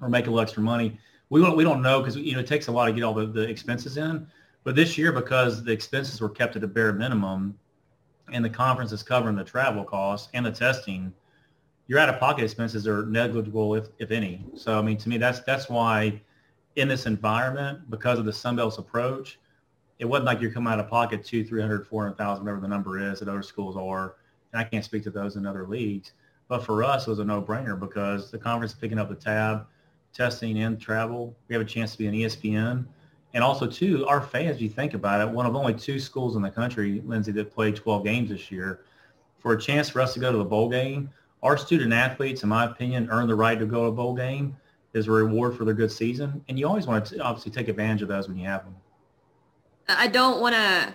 or 0.00 0.08
make 0.08 0.26
a 0.26 0.30
little 0.30 0.40
extra 0.40 0.62
money, 0.62 0.98
we 1.30 1.40
don't 1.40 1.56
we 1.56 1.64
don't 1.64 1.82
know 1.82 2.00
because 2.00 2.16
you 2.16 2.34
know 2.34 2.40
it 2.40 2.46
takes 2.46 2.68
a 2.68 2.72
while 2.72 2.86
to 2.86 2.92
get 2.92 3.02
all 3.02 3.14
the, 3.14 3.26
the 3.26 3.42
expenses 3.42 3.96
in. 3.96 4.26
But 4.64 4.74
this 4.74 4.98
year, 4.98 5.12
because 5.12 5.62
the 5.62 5.72
expenses 5.72 6.20
were 6.20 6.28
kept 6.28 6.56
at 6.56 6.64
a 6.64 6.66
bare 6.66 6.92
minimum, 6.92 7.58
and 8.32 8.44
the 8.44 8.50
conference 8.50 8.92
is 8.92 9.02
covering 9.02 9.36
the 9.36 9.44
travel 9.44 9.84
costs 9.84 10.28
and 10.34 10.44
the 10.44 10.50
testing, 10.50 11.12
your 11.86 12.00
out-of-pocket 12.00 12.42
expenses 12.42 12.86
are 12.86 13.06
negligible, 13.06 13.74
if 13.74 13.88
if 13.98 14.10
any. 14.10 14.44
So 14.54 14.78
I 14.78 14.82
mean, 14.82 14.98
to 14.98 15.08
me, 15.08 15.18
that's 15.18 15.40
that's 15.40 15.68
why 15.68 16.20
in 16.74 16.88
this 16.88 17.06
environment, 17.06 17.90
because 17.90 18.18
of 18.18 18.24
the 18.24 18.32
Sunbelt's 18.32 18.78
approach, 18.78 19.38
it 19.98 20.04
wasn't 20.04 20.26
like 20.26 20.40
you're 20.40 20.50
coming 20.50 20.72
out 20.72 20.80
of 20.80 20.88
pocket 20.88 21.24
two, 21.24 21.44
three 21.44 21.60
hundred, 21.60 21.86
four 21.86 22.02
hundred 22.02 22.18
thousand, 22.18 22.44
whatever 22.44 22.60
the 22.60 22.68
number 22.68 22.98
is 22.98 23.20
that 23.20 23.28
other 23.28 23.42
schools 23.42 23.76
are. 23.76 24.16
And 24.52 24.60
I 24.60 24.64
can't 24.64 24.84
speak 24.84 25.02
to 25.04 25.10
those 25.10 25.36
in 25.36 25.46
other 25.46 25.66
leagues. 25.66 26.12
But 26.48 26.64
for 26.64 26.84
us, 26.84 27.06
it 27.06 27.10
was 27.10 27.18
a 27.18 27.24
no-brainer 27.24 27.78
because 27.78 28.30
the 28.30 28.38
conference 28.38 28.72
is 28.72 28.78
picking 28.78 28.98
up 28.98 29.08
the 29.08 29.14
tab, 29.14 29.66
testing 30.12 30.58
and 30.62 30.80
travel. 30.80 31.36
We 31.48 31.54
have 31.54 31.62
a 31.62 31.68
chance 31.68 31.92
to 31.92 31.98
be 31.98 32.06
an 32.06 32.14
ESPN. 32.14 32.86
And 33.34 33.44
also, 33.44 33.66
too, 33.66 34.06
our 34.06 34.20
fans, 34.20 34.62
you 34.62 34.68
think 34.68 34.94
about 34.94 35.20
it, 35.20 35.28
one 35.28 35.44
of 35.44 35.54
only 35.54 35.74
two 35.74 35.98
schools 35.98 36.36
in 36.36 36.42
the 36.42 36.50
country, 36.50 37.02
Lindsay, 37.04 37.32
that 37.32 37.52
played 37.52 37.76
12 37.76 38.04
games 38.04 38.30
this 38.30 38.50
year. 38.50 38.80
For 39.38 39.52
a 39.52 39.60
chance 39.60 39.90
for 39.90 40.00
us 40.00 40.14
to 40.14 40.20
go 40.20 40.32
to 40.32 40.38
the 40.38 40.44
bowl 40.44 40.68
game, 40.68 41.10
our 41.42 41.56
student 41.56 41.92
athletes, 41.92 42.42
in 42.42 42.48
my 42.48 42.64
opinion, 42.64 43.08
earn 43.10 43.26
the 43.26 43.34
right 43.34 43.58
to 43.58 43.66
go 43.66 43.82
to 43.82 43.86
a 43.88 43.92
bowl 43.92 44.14
game 44.14 44.56
as 44.94 45.06
a 45.06 45.10
reward 45.10 45.56
for 45.56 45.64
their 45.64 45.74
good 45.74 45.92
season. 45.92 46.42
And 46.48 46.58
you 46.58 46.66
always 46.66 46.86
want 46.86 47.04
to 47.06 47.18
obviously 47.20 47.52
take 47.52 47.68
advantage 47.68 48.02
of 48.02 48.08
those 48.08 48.28
when 48.28 48.38
you 48.38 48.46
have 48.46 48.64
them. 48.64 48.74
I 49.88 50.08
don't 50.08 50.40
want 50.40 50.54
to 50.54 50.94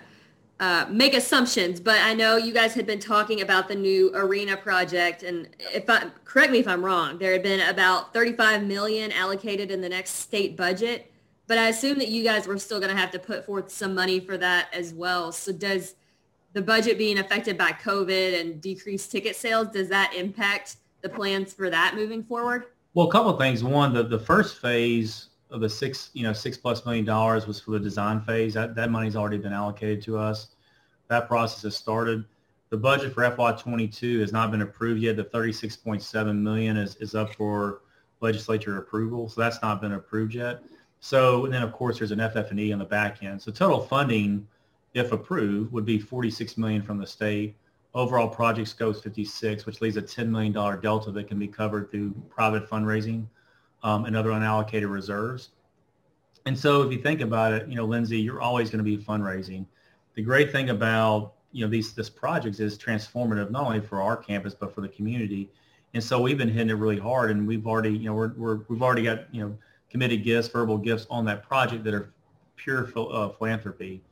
uh, 0.62 0.86
make 0.88 1.12
assumptions, 1.12 1.80
but 1.80 1.98
I 2.02 2.14
know 2.14 2.36
you 2.36 2.54
guys 2.54 2.72
had 2.72 2.86
been 2.86 3.00
talking 3.00 3.40
about 3.40 3.66
the 3.66 3.74
new 3.74 4.12
arena 4.14 4.56
project, 4.56 5.24
and 5.24 5.48
if 5.58 5.90
I 5.90 6.04
correct 6.24 6.52
me 6.52 6.60
if 6.60 6.68
I'm 6.68 6.84
wrong, 6.84 7.18
there 7.18 7.32
had 7.32 7.42
been 7.42 7.68
about 7.68 8.14
35 8.14 8.62
million 8.62 9.10
allocated 9.10 9.72
in 9.72 9.80
the 9.80 9.88
next 9.88 10.10
state 10.10 10.56
budget. 10.56 11.12
But 11.48 11.58
I 11.58 11.70
assume 11.70 11.98
that 11.98 12.10
you 12.10 12.22
guys 12.22 12.46
were 12.46 12.58
still 12.58 12.78
going 12.78 12.94
to 12.94 12.96
have 12.96 13.10
to 13.10 13.18
put 13.18 13.44
forth 13.44 13.72
some 13.72 13.92
money 13.92 14.20
for 14.20 14.38
that 14.38 14.68
as 14.72 14.94
well. 14.94 15.32
So 15.32 15.50
does 15.50 15.96
the 16.52 16.62
budget 16.62 16.96
being 16.96 17.18
affected 17.18 17.58
by 17.58 17.72
COVID 17.72 18.40
and 18.40 18.60
decreased 18.60 19.10
ticket 19.10 19.34
sales, 19.34 19.66
does 19.72 19.88
that 19.88 20.14
impact 20.14 20.76
the 21.00 21.08
plans 21.08 21.52
for 21.52 21.70
that 21.70 21.96
moving 21.96 22.22
forward? 22.22 22.66
Well, 22.94 23.08
a 23.08 23.10
couple 23.10 23.32
of 23.32 23.38
things. 23.40 23.64
One, 23.64 23.92
the, 23.92 24.04
the 24.04 24.20
first 24.20 24.60
phase 24.60 25.30
of 25.50 25.60
the 25.60 25.68
six, 25.68 26.10
you 26.14 26.22
know, 26.22 26.32
six 26.32 26.56
plus 26.56 26.84
million 26.86 27.04
dollars 27.04 27.46
was 27.48 27.60
for 27.60 27.72
the 27.72 27.80
design 27.80 28.20
phase. 28.22 28.54
That, 28.54 28.76
that 28.76 28.90
money's 28.90 29.16
already 29.16 29.38
been 29.38 29.52
allocated 29.52 30.00
to 30.04 30.16
us. 30.16 30.51
That 31.12 31.28
process 31.28 31.62
has 31.64 31.76
started. 31.76 32.24
The 32.70 32.78
budget 32.78 33.12
for 33.12 33.20
FY22 33.22 34.20
has 34.20 34.32
not 34.32 34.50
been 34.50 34.62
approved 34.62 35.02
yet. 35.02 35.16
The 35.16 35.24
36.7 35.24 36.38
million 36.38 36.78
is, 36.78 36.96
is 36.96 37.14
up 37.14 37.34
for 37.34 37.82
legislature 38.22 38.78
approval. 38.78 39.28
So 39.28 39.42
that's 39.42 39.60
not 39.60 39.82
been 39.82 39.92
approved 39.92 40.34
yet. 40.34 40.62
So 41.00 41.44
and 41.44 41.52
then 41.52 41.62
of 41.62 41.70
course 41.72 41.98
there's 41.98 42.12
an 42.12 42.30
FF&E 42.30 42.72
on 42.72 42.78
the 42.78 42.86
back 42.86 43.22
end. 43.22 43.42
So 43.42 43.52
total 43.52 43.82
funding, 43.82 44.48
if 44.94 45.12
approved, 45.12 45.70
would 45.70 45.84
be 45.84 45.98
46 45.98 46.56
million 46.56 46.80
from 46.80 46.96
the 46.96 47.06
state. 47.06 47.56
Overall 47.92 48.28
project 48.28 48.68
scope 48.68 48.96
is 48.96 49.02
56, 49.02 49.66
which 49.66 49.82
leaves 49.82 49.98
a 49.98 50.02
$10 50.02 50.28
million 50.28 50.54
delta 50.80 51.10
that 51.10 51.28
can 51.28 51.38
be 51.38 51.46
covered 51.46 51.90
through 51.90 52.14
private 52.30 52.70
fundraising 52.70 53.26
um, 53.82 54.06
and 54.06 54.16
other 54.16 54.30
unallocated 54.30 54.90
reserves. 54.90 55.50
And 56.46 56.58
so 56.58 56.80
if 56.80 56.90
you 56.90 57.02
think 57.02 57.20
about 57.20 57.52
it, 57.52 57.68
you 57.68 57.74
know, 57.74 57.84
Lindsay, 57.84 58.18
you're 58.18 58.40
always 58.40 58.70
going 58.70 58.82
to 58.82 58.96
be 58.96 58.96
fundraising. 58.96 59.66
The 60.14 60.22
great 60.22 60.52
thing 60.52 60.70
about, 60.70 61.34
you 61.52 61.64
know, 61.64 61.70
these 61.70 61.92
this 61.92 62.10
projects 62.10 62.60
is 62.60 62.78
transformative 62.78 63.50
not 63.50 63.64
only 63.66 63.80
for 63.80 64.02
our 64.02 64.16
campus 64.16 64.54
but 64.54 64.74
for 64.74 64.80
the 64.80 64.88
community. 64.88 65.50
And 65.94 66.02
so 66.02 66.20
we've 66.20 66.38
been 66.38 66.48
hitting 66.48 66.70
it 66.70 66.74
really 66.74 66.98
hard 66.98 67.30
and 67.30 67.46
we've 67.46 67.66
already, 67.66 67.90
you 67.90 68.06
know, 68.06 68.14
we're, 68.14 68.32
we're 68.34 68.60
we've 68.68 68.82
already 68.82 69.02
got, 69.02 69.32
you 69.34 69.42
know, 69.42 69.56
committed 69.90 70.24
gifts, 70.24 70.48
verbal 70.48 70.78
gifts 70.78 71.06
on 71.10 71.24
that 71.26 71.42
project 71.42 71.84
that 71.84 71.94
are 71.94 72.12
pure 72.56 72.90
uh, 72.96 73.28
philanthropy. 73.28 74.02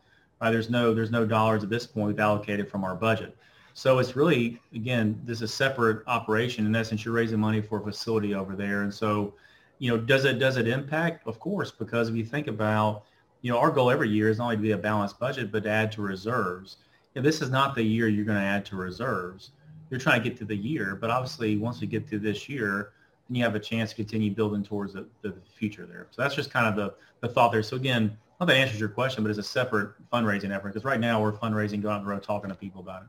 Right? 0.40 0.50
There's 0.50 0.70
no 0.70 0.94
there's 0.94 1.10
no 1.10 1.26
dollars 1.26 1.62
at 1.62 1.70
this 1.70 1.86
point 1.86 2.08
we've 2.08 2.20
allocated 2.20 2.70
from 2.70 2.84
our 2.84 2.94
budget. 2.94 3.36
So 3.74 3.98
it's 3.98 4.16
really 4.16 4.60
again 4.74 5.20
this 5.24 5.38
is 5.38 5.42
a 5.42 5.48
separate 5.48 6.02
operation. 6.06 6.66
In 6.66 6.74
essence, 6.74 7.04
you're 7.04 7.14
raising 7.14 7.40
money 7.40 7.60
for 7.60 7.80
a 7.80 7.84
facility 7.84 8.34
over 8.34 8.56
there, 8.56 8.82
and 8.82 8.92
so 8.92 9.34
you 9.78 9.90
know 9.90 9.96
does 9.96 10.24
it 10.24 10.38
does 10.38 10.56
it 10.56 10.66
impact? 10.66 11.26
Of 11.26 11.38
course, 11.38 11.70
because 11.70 12.08
if 12.08 12.14
you 12.14 12.24
think 12.24 12.46
about 12.46 13.04
you 13.42 13.50
know 13.50 13.58
our 13.58 13.70
goal 13.70 13.90
every 13.90 14.08
year 14.08 14.28
is 14.28 14.38
not 14.38 14.44
only 14.44 14.56
to 14.56 14.62
be 14.62 14.72
a 14.72 14.78
balanced 14.78 15.18
budget, 15.18 15.50
but 15.50 15.64
to 15.64 15.70
add 15.70 15.92
to 15.92 16.02
reserves. 16.02 16.76
If 17.14 17.24
this 17.24 17.40
is 17.40 17.50
not 17.50 17.74
the 17.74 17.82
year 17.82 18.08
you're 18.08 18.24
going 18.24 18.38
to 18.38 18.44
add 18.44 18.64
to 18.66 18.76
reserves. 18.76 19.50
You're 19.90 19.98
trying 19.98 20.22
to 20.22 20.28
get 20.28 20.38
to 20.38 20.44
the 20.44 20.56
year, 20.56 20.94
but 20.94 21.10
obviously 21.10 21.56
once 21.56 21.80
we 21.80 21.88
get 21.88 22.08
to 22.10 22.18
this 22.20 22.48
year, 22.48 22.92
then 23.28 23.34
you 23.34 23.42
have 23.42 23.56
a 23.56 23.60
chance 23.60 23.90
to 23.90 23.96
continue 23.96 24.30
building 24.30 24.62
towards 24.62 24.92
the, 24.92 25.06
the 25.22 25.34
future 25.56 25.84
there. 25.84 26.06
So 26.12 26.22
that's 26.22 26.36
just 26.36 26.52
kind 26.52 26.66
of 26.66 26.76
the, 26.76 26.94
the 27.26 27.32
thought 27.32 27.50
there. 27.50 27.64
So 27.64 27.74
again, 27.76 28.16
I 28.40 28.44
hope 28.44 28.48
that 28.48 28.56
answers 28.56 28.78
your 28.78 28.88
question, 28.88 29.24
but 29.24 29.30
it's 29.30 29.38
a 29.40 29.42
separate 29.42 29.90
fundraising 30.12 30.54
effort 30.54 30.68
because 30.68 30.84
right 30.84 31.00
now 31.00 31.20
we're 31.20 31.32
fundraising, 31.32 31.82
going 31.82 31.96
on 31.96 32.04
the 32.04 32.10
road, 32.10 32.22
talking 32.22 32.50
to 32.50 32.54
people 32.54 32.80
about 32.80 33.02
it. 33.02 33.08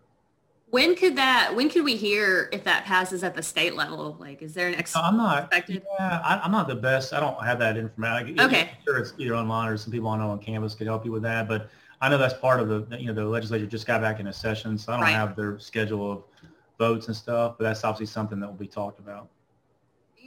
When 0.72 0.96
could 0.96 1.18
that? 1.18 1.54
When 1.56 1.70
could 1.70 1.84
we 1.84 1.96
hear 1.96 2.50
if 2.52 2.64
that 2.64 2.86
passes 2.86 3.24
at 3.24 3.36
the 3.36 3.44
state 3.44 3.76
level? 3.76 4.18
Like, 4.20 4.42
is 4.42 4.54
there 4.54 4.70
an 4.70 4.76
ex- 4.76 4.96
I'm 4.96 5.18
not. 5.18 5.44
Expected? 5.44 5.84
Yeah, 6.00 6.22
I, 6.24 6.46
am 6.46 6.52
not 6.52 6.68
the 6.68 6.76
best. 6.76 7.14
I 7.14 7.20
don't 7.20 7.42
have 7.44 7.60
that 7.60 7.78
information. 7.78 8.40
Okay. 8.40 8.62
I'm 8.62 8.84
sure 8.86 8.98
it's 8.98 9.14
either 9.18 9.36
online 9.36 9.68
or 9.68 9.78
some 9.78 9.92
people 9.92 10.08
I 10.08 10.18
know 10.18 10.30
on 10.30 10.40
campus 10.40 10.74
could 10.74 10.88
help 10.88 11.06
you 11.06 11.12
with 11.12 11.24
that. 11.24 11.48
But 11.48 11.70
I 12.00 12.10
know 12.10 12.18
that's 12.18 12.34
part 12.34 12.62
of 12.62 12.70
the. 12.70 12.98
You 12.98 13.08
know, 13.08 13.14
the 13.14 13.26
legislature 13.26 13.66
just 13.66 13.86
got 13.86 14.02
back 14.02 14.20
in 14.20 14.28
a 14.28 14.34
session, 14.34 14.78
so 14.78 14.94
I 14.94 14.96
don't 14.96 15.04
right. 15.04 15.12
have 15.12 15.36
their 15.36 15.60
schedule 15.60 16.12
of 16.12 16.24
votes 16.80 17.08
and 17.08 17.16
stuff. 17.16 17.56
But 17.58 17.66
that's 17.66 17.84
obviously 17.84 18.08
something 18.08 18.40
that 18.40 18.48
will 18.48 18.54
be 18.54 18.68
talked 18.68 19.00
about 19.00 19.30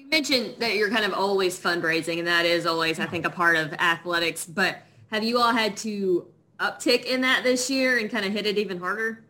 you 0.05 0.11
mentioned 0.11 0.57
that 0.59 0.77
you're 0.77 0.91
kind 0.91 1.05
of 1.05 1.15
always 1.15 1.59
fundraising, 1.59 2.19
and 2.19 2.27
that 2.27 2.45
is 2.45 2.67
always, 2.67 3.01
I 3.01 3.07
think, 3.07 3.25
a 3.25 3.31
part 3.31 3.57
of 3.57 3.73
athletics. 3.75 4.45
But 4.45 4.83
have 5.11 5.25
you 5.25 5.39
all 5.39 5.53
had 5.53 5.77
to 5.79 6.27
uptick 6.61 7.05
in 7.05 7.23
that 7.23 7.43
this 7.43 7.71
year 7.71 7.99
and 7.99 8.11
kind 8.11 8.25
of 8.25 8.33
hit 8.33 8.47
it 8.47 8.59
even 8.59 8.79
harder? 8.79 9.25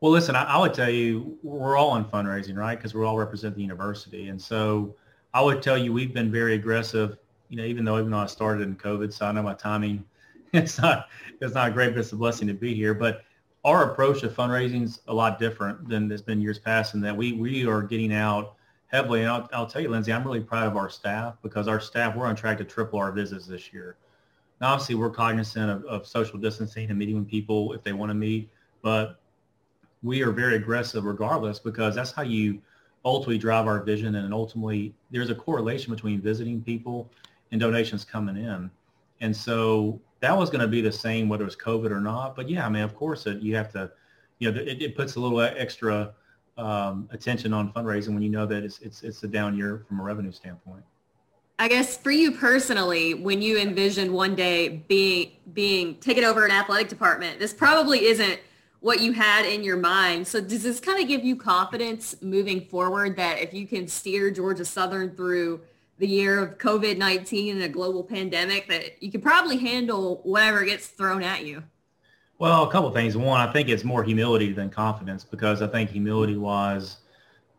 Well, 0.00 0.12
listen, 0.12 0.36
I, 0.36 0.44
I 0.44 0.58
would 0.58 0.74
tell 0.74 0.90
you 0.90 1.38
we're 1.42 1.76
all 1.76 1.96
in 1.96 2.04
fundraising, 2.04 2.56
right? 2.56 2.76
Because 2.76 2.94
we 2.94 3.04
all 3.04 3.16
represent 3.16 3.54
the 3.54 3.62
university, 3.62 4.28
and 4.28 4.40
so 4.40 4.94
I 5.32 5.40
would 5.40 5.62
tell 5.62 5.78
you 5.78 5.92
we've 5.92 6.12
been 6.12 6.30
very 6.30 6.54
aggressive. 6.54 7.18
You 7.48 7.56
know, 7.56 7.64
even 7.64 7.84
though 7.84 7.98
even 7.98 8.10
though 8.10 8.18
I 8.18 8.26
started 8.26 8.62
in 8.62 8.76
COVID, 8.76 9.12
so 9.12 9.26
I 9.26 9.32
know 9.32 9.42
my 9.42 9.54
timing 9.54 10.04
it's 10.52 10.80
not 10.80 11.08
it's 11.40 11.54
not 11.54 11.74
great, 11.74 11.90
but 11.90 12.00
it's 12.00 12.12
a 12.12 12.16
blessing 12.16 12.48
to 12.48 12.54
be 12.54 12.74
here. 12.74 12.94
But 12.94 13.22
our 13.64 13.90
approach 13.90 14.20
to 14.20 14.28
fundraising 14.28 14.84
is 14.84 15.00
a 15.08 15.14
lot 15.14 15.38
different 15.38 15.88
than 15.88 16.10
it's 16.10 16.22
been 16.22 16.40
years 16.40 16.58
past, 16.58 16.94
in 16.94 17.00
that 17.02 17.16
we 17.16 17.32
we 17.32 17.66
are 17.66 17.82
getting 17.82 18.12
out 18.12 18.54
heavily. 18.88 19.20
And 19.20 19.30
I'll, 19.30 19.48
I'll 19.52 19.66
tell 19.66 19.82
you, 19.82 19.88
Lindsay, 19.88 20.12
I'm 20.12 20.24
really 20.24 20.40
proud 20.40 20.66
of 20.66 20.76
our 20.76 20.88
staff 20.88 21.36
because 21.42 21.68
our 21.68 21.80
staff, 21.80 22.14
we're 22.14 22.26
on 22.26 22.36
track 22.36 22.58
to 22.58 22.64
triple 22.64 22.98
our 22.98 23.12
visits 23.12 23.46
this 23.46 23.72
year. 23.72 23.96
Now, 24.60 24.72
obviously, 24.72 24.94
we're 24.94 25.10
cognizant 25.10 25.70
of, 25.70 25.84
of 25.84 26.06
social 26.06 26.38
distancing 26.38 26.88
and 26.88 26.98
meeting 26.98 27.16
with 27.16 27.28
people 27.28 27.72
if 27.72 27.82
they 27.82 27.92
want 27.92 28.10
to 28.10 28.14
meet, 28.14 28.48
but 28.82 29.20
we 30.02 30.22
are 30.22 30.30
very 30.30 30.56
aggressive 30.56 31.04
regardless 31.04 31.58
because 31.58 31.94
that's 31.94 32.12
how 32.12 32.22
you 32.22 32.60
ultimately 33.04 33.38
drive 33.38 33.66
our 33.66 33.82
vision. 33.82 34.14
And 34.16 34.32
ultimately, 34.32 34.94
there's 35.10 35.30
a 35.30 35.34
correlation 35.34 35.92
between 35.92 36.20
visiting 36.20 36.62
people 36.62 37.10
and 37.52 37.60
donations 37.60 38.04
coming 38.04 38.36
in. 38.36 38.70
And 39.20 39.34
so 39.34 40.00
that 40.20 40.36
was 40.36 40.50
going 40.50 40.60
to 40.60 40.68
be 40.68 40.80
the 40.80 40.92
same 40.92 41.28
whether 41.28 41.46
it's 41.46 41.56
COVID 41.56 41.90
or 41.90 42.00
not. 42.00 42.36
But 42.36 42.48
yeah, 42.48 42.66
I 42.66 42.68
mean, 42.68 42.82
of 42.82 42.94
course, 42.94 43.26
it, 43.26 43.40
you 43.40 43.54
have 43.56 43.72
to, 43.72 43.90
you 44.38 44.50
know, 44.50 44.60
it, 44.60 44.82
it 44.82 44.96
puts 44.96 45.16
a 45.16 45.20
little 45.20 45.40
extra 45.40 46.12
um, 46.58 47.08
attention 47.12 47.52
on 47.52 47.72
fundraising 47.72 48.14
when 48.14 48.22
you 48.22 48.30
know 48.30 48.46
that 48.46 48.62
it's, 48.62 48.78
it's, 48.80 49.02
it's 49.02 49.22
a 49.22 49.28
down 49.28 49.56
year 49.56 49.84
from 49.88 50.00
a 50.00 50.02
revenue 50.02 50.32
standpoint? 50.32 50.82
I 51.58 51.68
guess 51.68 51.96
for 51.96 52.10
you 52.10 52.32
personally, 52.32 53.14
when 53.14 53.40
you 53.40 53.58
envision 53.58 54.12
one 54.12 54.34
day 54.34 54.84
being 54.88 55.32
being 55.54 55.94
taken 55.96 56.22
over 56.22 56.44
an 56.44 56.50
athletic 56.50 56.88
department, 56.88 57.38
this 57.38 57.54
probably 57.54 58.04
isn't 58.04 58.38
what 58.80 59.00
you 59.00 59.12
had 59.12 59.46
in 59.46 59.64
your 59.64 59.76
mind. 59.76 60.26
So 60.26 60.40
does 60.40 60.62
this 60.62 60.80
kind 60.80 61.00
of 61.00 61.08
give 61.08 61.24
you 61.24 61.36
confidence 61.36 62.16
moving 62.22 62.60
forward 62.60 63.16
that 63.16 63.40
if 63.40 63.52
you 63.54 63.66
can 63.66 63.88
steer 63.88 64.30
Georgia 64.30 64.64
Southern 64.64 65.14
through 65.14 65.60
the 65.98 66.06
year 66.06 66.38
of 66.42 66.58
COVID-19 66.58 67.52
and 67.52 67.62
a 67.62 67.68
global 67.68 68.04
pandemic, 68.04 68.68
that 68.68 69.02
you 69.02 69.10
can 69.10 69.20
probably 69.20 69.56
handle 69.56 70.20
whatever 70.24 70.64
gets 70.64 70.88
thrown 70.88 71.22
at 71.22 71.44
you? 71.44 71.62
Well, 72.38 72.64
a 72.64 72.70
couple 72.70 72.90
things. 72.90 73.16
One, 73.16 73.40
I 73.40 73.50
think 73.50 73.70
it's 73.70 73.82
more 73.82 74.04
humility 74.04 74.52
than 74.52 74.68
confidence 74.68 75.24
because 75.24 75.62
I 75.62 75.66
think 75.66 75.90
humility 75.90 76.36
was, 76.36 76.98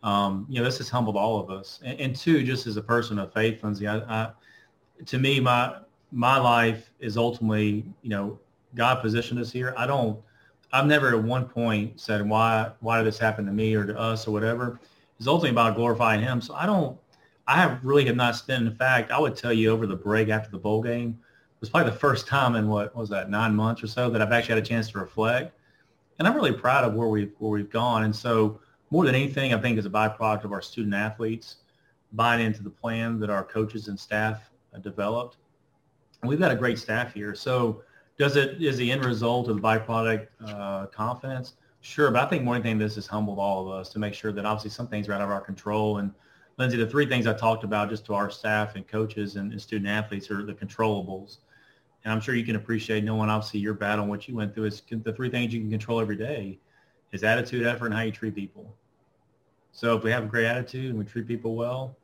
um, 0.03 0.45
you 0.47 0.59
know, 0.59 0.65
this 0.65 0.77
has 0.77 0.87
humbled 0.87 1.17
all 1.17 1.39
of 1.39 1.49
us. 1.49 1.79
And, 1.83 1.99
and 1.99 2.15
two, 2.15 2.43
just 2.43 2.67
as 2.67 2.77
a 2.77 2.81
person 2.83 3.17
of 3.17 3.33
faith, 3.33 3.63
Lindsay, 3.63 3.87
I, 3.87 3.97
I, 3.97 4.31
to 5.05 5.17
me, 5.17 5.39
my 5.39 5.77
my 6.11 6.37
life 6.37 6.91
is 6.99 7.17
ultimately, 7.17 7.85
you 8.01 8.09
know, 8.09 8.39
God 8.75 9.01
positioned 9.01 9.39
us 9.39 9.51
here. 9.51 9.73
I 9.77 9.85
don't, 9.87 10.19
I've 10.71 10.85
never 10.85 11.09
at 11.09 11.23
one 11.23 11.45
point 11.45 11.99
said, 11.99 12.27
why, 12.27 12.71
why 12.81 12.97
did 12.97 13.07
this 13.07 13.17
happen 13.17 13.45
to 13.45 13.51
me 13.51 13.75
or 13.75 13.85
to 13.85 13.97
us 13.97 14.27
or 14.27 14.31
whatever. 14.31 14.79
It's 15.17 15.27
ultimately 15.27 15.51
about 15.51 15.75
glorifying 15.75 16.21
him. 16.21 16.41
So 16.41 16.53
I 16.53 16.65
don't, 16.65 16.97
I 17.47 17.55
have 17.55 17.79
really 17.83 18.05
have 18.05 18.15
not 18.15 18.35
spent, 18.35 18.67
in 18.67 18.75
fact, 18.75 19.11
I 19.11 19.19
would 19.19 19.35
tell 19.35 19.53
you 19.53 19.71
over 19.71 19.87
the 19.87 19.95
break 19.95 20.29
after 20.29 20.51
the 20.51 20.57
bowl 20.57 20.83
game, 20.83 21.17
it 21.19 21.61
was 21.61 21.69
probably 21.69 21.91
the 21.91 21.97
first 21.97 22.27
time 22.27 22.55
in 22.55 22.67
what, 22.67 22.93
what 22.93 23.01
was 23.01 23.09
that, 23.09 23.29
nine 23.29 23.55
months 23.55 23.81
or 23.81 23.87
so 23.87 24.09
that 24.09 24.21
I've 24.21 24.31
actually 24.31 24.55
had 24.55 24.63
a 24.63 24.67
chance 24.67 24.91
to 24.91 24.99
reflect. 24.99 25.57
And 26.19 26.27
I'm 26.27 26.35
really 26.35 26.51
proud 26.51 26.83
of 26.83 26.93
where 26.93 27.07
we've, 27.07 27.31
where 27.39 27.51
we've 27.51 27.69
gone. 27.69 28.03
And 28.03 28.15
so 28.15 28.59
more 28.91 29.05
than 29.05 29.15
anything, 29.15 29.53
I 29.53 29.61
think 29.61 29.77
is 29.77 29.85
a 29.85 29.89
byproduct 29.89 30.43
of 30.43 30.51
our 30.51 30.61
student 30.61 30.93
athletes 30.93 31.57
buying 32.13 32.45
into 32.45 32.63
the 32.63 32.69
plan 32.69 33.19
that 33.19 33.29
our 33.29 33.43
coaches 33.43 33.87
and 33.87 33.99
staff 33.99 34.49
developed. 34.81 35.37
And 36.21 36.29
we've 36.29 36.39
got 36.39 36.51
a 36.51 36.55
great 36.55 36.77
staff 36.77 37.13
here. 37.13 37.33
So 37.33 37.81
does 38.17 38.35
it 38.35 38.61
is 38.61 38.77
the 38.77 38.91
end 38.91 39.05
result 39.05 39.47
of 39.47 39.55
the 39.55 39.61
byproduct 39.61 40.27
uh, 40.45 40.87
confidence? 40.87 41.53
Sure, 41.81 42.11
but 42.11 42.23
I 42.23 42.27
think 42.27 42.43
more 42.43 42.55
anything, 42.55 42.77
this 42.77 42.95
has 42.95 43.07
humbled 43.07 43.39
all 43.39 43.65
of 43.65 43.79
us 43.79 43.89
to 43.89 43.99
make 43.99 44.13
sure 44.13 44.31
that 44.31 44.45
obviously 44.45 44.71
some 44.71 44.87
things 44.87 45.07
are 45.07 45.13
out 45.13 45.21
of 45.21 45.29
our 45.29 45.39
control. 45.39 45.99
And 45.99 46.11
Lindsay, 46.57 46.77
the 46.77 46.87
three 46.87 47.05
things 47.05 47.27
I 47.27 47.33
talked 47.33 47.63
about 47.63 47.89
just 47.89 48.05
to 48.07 48.15
our 48.15 48.31
staff 48.31 48.75
and 48.75 48.87
coaches 48.87 49.35
and, 49.35 49.51
and 49.51 49.61
student 49.61 49.87
athletes 49.87 50.31
are 50.31 50.43
the 50.43 50.53
controllables. 50.53 51.37
And 52.03 52.11
I'm 52.11 52.19
sure 52.19 52.35
you 52.35 52.45
can 52.45 52.55
appreciate 52.55 53.03
knowing 53.03 53.29
obviously 53.29 53.59
your 53.59 53.73
battle 53.73 54.07
what 54.07 54.27
you 54.27 54.35
went 54.35 54.55
through 54.55 54.65
is 54.65 54.81
the 54.89 55.13
three 55.13 55.29
things 55.29 55.53
you 55.53 55.59
can 55.59 55.69
control 55.69 55.99
every 55.99 56.15
day 56.15 56.59
is 57.11 57.23
attitude, 57.23 57.65
effort, 57.65 57.87
and 57.87 57.95
how 57.95 58.01
you 58.01 58.11
treat 58.11 58.35
people. 58.35 58.75
So 59.71 59.95
if 59.95 60.03
we 60.03 60.11
have 60.11 60.23
a 60.23 60.27
great 60.27 60.45
attitude 60.45 60.89
and 60.89 60.97
we 60.97 61.05
treat 61.05 61.27
people 61.27 61.55
well, 61.55 61.95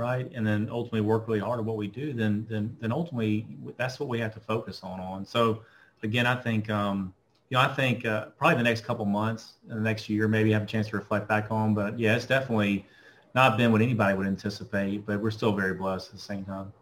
right, 0.00 0.30
and 0.34 0.46
then 0.46 0.68
ultimately 0.70 1.02
work 1.02 1.28
really 1.28 1.40
hard 1.40 1.58
at 1.60 1.64
what 1.64 1.76
we 1.76 1.86
do, 1.86 2.12
then 2.12 2.46
then 2.48 2.76
then 2.80 2.90
ultimately 2.90 3.46
that's 3.76 4.00
what 4.00 4.08
we 4.08 4.18
have 4.18 4.34
to 4.34 4.40
focus 4.40 4.80
on. 4.82 4.98
On 4.98 5.24
so 5.24 5.62
again, 6.02 6.26
I 6.26 6.34
think 6.34 6.70
um, 6.70 7.12
you 7.50 7.56
know 7.56 7.60
I 7.60 7.68
think 7.68 8.06
uh, 8.06 8.26
probably 8.38 8.56
the 8.56 8.64
next 8.64 8.84
couple 8.84 9.04
months, 9.04 9.52
and 9.68 9.78
the 9.78 9.82
next 9.82 10.08
year, 10.08 10.26
maybe 10.26 10.50
have 10.52 10.62
a 10.62 10.66
chance 10.66 10.88
to 10.88 10.96
reflect 10.96 11.28
back 11.28 11.50
on. 11.50 11.74
But 11.74 11.98
yeah, 11.98 12.16
it's 12.16 12.26
definitely 12.26 12.86
not 13.34 13.56
been 13.56 13.70
what 13.70 13.82
anybody 13.82 14.16
would 14.16 14.26
anticipate, 14.26 15.06
but 15.06 15.20
we're 15.20 15.30
still 15.30 15.52
very 15.52 15.74
blessed 15.74 16.08
at 16.08 16.14
the 16.14 16.20
same 16.20 16.44
time. 16.44 16.72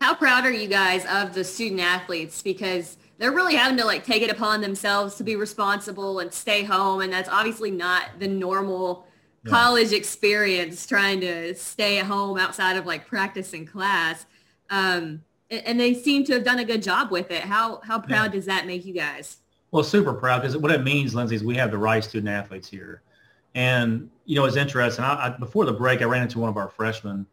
How 0.00 0.14
proud 0.14 0.44
are 0.44 0.52
you 0.52 0.68
guys 0.68 1.04
of 1.06 1.34
the 1.34 1.44
student 1.44 1.80
athletes 1.80 2.42
because 2.42 2.98
they're 3.18 3.32
really 3.32 3.54
having 3.54 3.78
to 3.78 3.84
like 3.84 4.04
take 4.04 4.22
it 4.22 4.30
upon 4.30 4.60
themselves 4.60 5.14
to 5.16 5.24
be 5.24 5.36
responsible 5.36 6.18
and 6.18 6.32
stay 6.32 6.64
home 6.64 7.00
and 7.00 7.12
that's 7.12 7.28
obviously 7.28 7.70
not 7.70 8.18
the 8.18 8.28
normal 8.28 9.05
yeah. 9.46 9.50
college 9.52 9.92
experience 9.92 10.86
trying 10.86 11.20
to 11.20 11.54
stay 11.54 11.98
at 11.98 12.06
home 12.06 12.38
outside 12.38 12.76
of 12.76 12.86
like 12.86 13.06
practice 13.06 13.52
and 13.52 13.70
class 13.70 14.26
um, 14.70 15.22
and 15.50 15.78
they 15.78 15.94
seem 15.94 16.24
to 16.24 16.32
have 16.34 16.44
done 16.44 16.58
a 16.58 16.64
good 16.64 16.82
job 16.82 17.10
with 17.10 17.30
it 17.30 17.42
how 17.42 17.80
how 17.84 17.98
proud 17.98 18.24
yeah. 18.24 18.28
does 18.28 18.46
that 18.46 18.66
make 18.66 18.84
you 18.84 18.94
guys 18.94 19.38
well 19.70 19.84
super 19.84 20.12
proud 20.12 20.42
because 20.42 20.56
what 20.56 20.70
it 20.70 20.82
means 20.82 21.14
lindsay 21.14 21.36
is 21.36 21.44
we 21.44 21.56
have 21.56 21.70
the 21.70 21.78
right 21.78 22.04
student 22.04 22.28
athletes 22.28 22.68
here 22.68 23.02
and 23.54 24.10
you 24.24 24.36
know 24.36 24.44
it's 24.44 24.56
interesting 24.56 25.04
I, 25.04 25.26
I, 25.26 25.28
before 25.30 25.64
the 25.64 25.72
break 25.72 26.02
i 26.02 26.04
ran 26.04 26.22
into 26.22 26.38
one 26.38 26.48
of 26.48 26.56
our 26.56 26.68
freshmen 26.68 27.26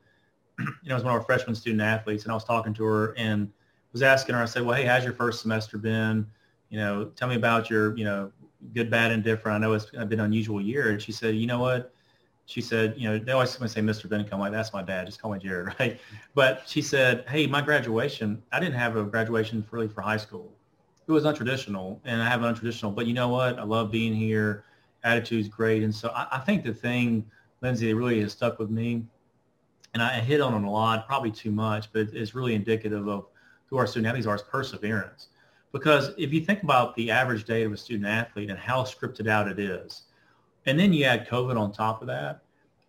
you 0.60 0.66
know, 0.86 0.92
it 0.92 0.94
was 0.94 1.04
one 1.04 1.14
of 1.14 1.20
our 1.20 1.26
freshman 1.26 1.56
student 1.56 1.82
athletes, 1.82 2.24
and 2.24 2.32
I 2.32 2.36
was 2.36 2.44
talking 2.44 2.74
to 2.76 2.84
her 2.84 3.14
and 3.18 3.52
was 3.92 4.04
asking 4.04 4.36
her. 4.36 4.42
I 4.42 4.46
said, 4.46 4.64
"Well, 4.64 4.76
hey, 4.76 4.86
how's 4.86 5.04
your 5.04 5.14
first 5.14 5.42
semester 5.42 5.78
been? 5.78 6.28
You 6.70 6.78
know, 6.78 7.06
tell 7.16 7.28
me 7.28 7.36
about 7.36 7.70
your, 7.70 7.96
you 7.98 8.06
know, 8.06 8.32
good, 8.74 8.90
bad, 8.90 9.12
and 9.12 9.24
different. 9.24 9.56
I 9.56 9.60
know 9.60 9.74
it's 9.74 9.86
been 9.86 10.14
an 10.14 10.20
unusual 10.22 10.62
year." 10.62 10.92
And 10.92 11.02
she 11.02 11.12
said, 11.12 11.36
"You 11.36 11.48
know 11.48 11.60
what?" 11.60 11.93
She 12.46 12.62
said, 12.62 12.96
"You 12.98 13.10
know, 13.10 13.20
they 13.20 13.32
always 13.32 13.52
say 13.52 13.82
Mr. 13.82 14.08
Benko. 14.08 14.38
Like 14.38 14.52
that's 14.52 14.74
my 14.74 14.84
dad. 14.84 15.06
Just 15.06 15.22
call 15.22 15.32
me 15.32 15.40
Jared, 15.40 15.76
right?" 15.80 16.00
But 16.36 16.64
she 16.68 16.82
said, 16.82 17.26
"Hey, 17.28 17.48
my 17.48 17.62
graduation. 17.62 18.42
I 18.52 18.60
didn't 18.60 18.76
have 18.76 18.96
a 18.96 19.04
graduation 19.04 19.66
really 19.72 19.88
for 19.88 20.02
high 20.02 20.18
school. 20.18 20.52
It 21.08 21.12
was 21.12 21.24
untraditional, 21.24 22.00
and 22.06 22.22
I 22.22 22.30
have 22.30 22.44
an 22.44 22.54
untraditional. 22.54 22.94
But 22.94 23.08
you 23.08 23.14
know 23.14 23.30
what? 23.30 23.60
I 23.60 23.64
love 23.64 23.92
being 23.92 24.14
here. 24.14 24.66
Attitude's 25.04 25.50
great, 25.50 25.84
and 25.84 25.94
so 25.94 26.10
I, 26.10 26.28
I 26.34 26.40
think 26.40 26.64
the 26.64 26.74
thing, 26.74 27.26
Lindsay, 27.62 27.90
that 27.90 27.96
really 27.96 28.22
has 28.22 28.32
stuck 28.32 28.60
with 28.60 28.70
me." 28.70 29.06
and 29.94 30.02
I 30.02 30.20
hit 30.20 30.42
on 30.42 30.54
it 30.54 30.66
a 30.66 30.70
lot, 30.70 31.08
probably 31.08 31.32
too 31.32 31.52
much, 31.52 31.92
but 31.94 32.08
it's 32.14 32.34
really 32.34 32.56
indicative 32.56 33.08
of 33.08 33.28
who 33.68 33.78
our 33.78 33.88
student 33.88 34.08
athletes 34.08 34.28
are 34.28 34.36
is 34.36 34.42
perseverance. 34.42 35.28
Because 35.72 36.12
if 36.18 36.34
you 36.34 36.42
think 36.42 36.64
about 36.64 36.96
the 36.96 37.12
average 37.12 37.46
day 37.46 37.64
of 37.64 37.72
a 37.72 37.78
student 37.78 38.08
athlete 38.08 38.50
and 38.50 38.58
how 38.58 38.84
scripted 38.84 39.28
out 39.28 39.48
it 39.48 39.60
is, 39.60 40.04
and 40.66 40.80
then 40.80 40.94
you 40.94 41.06
add 41.06 41.28
COVID 41.28 41.60
on 41.60 41.72
top 41.72 42.02
of 42.02 42.08
that, 42.08 42.42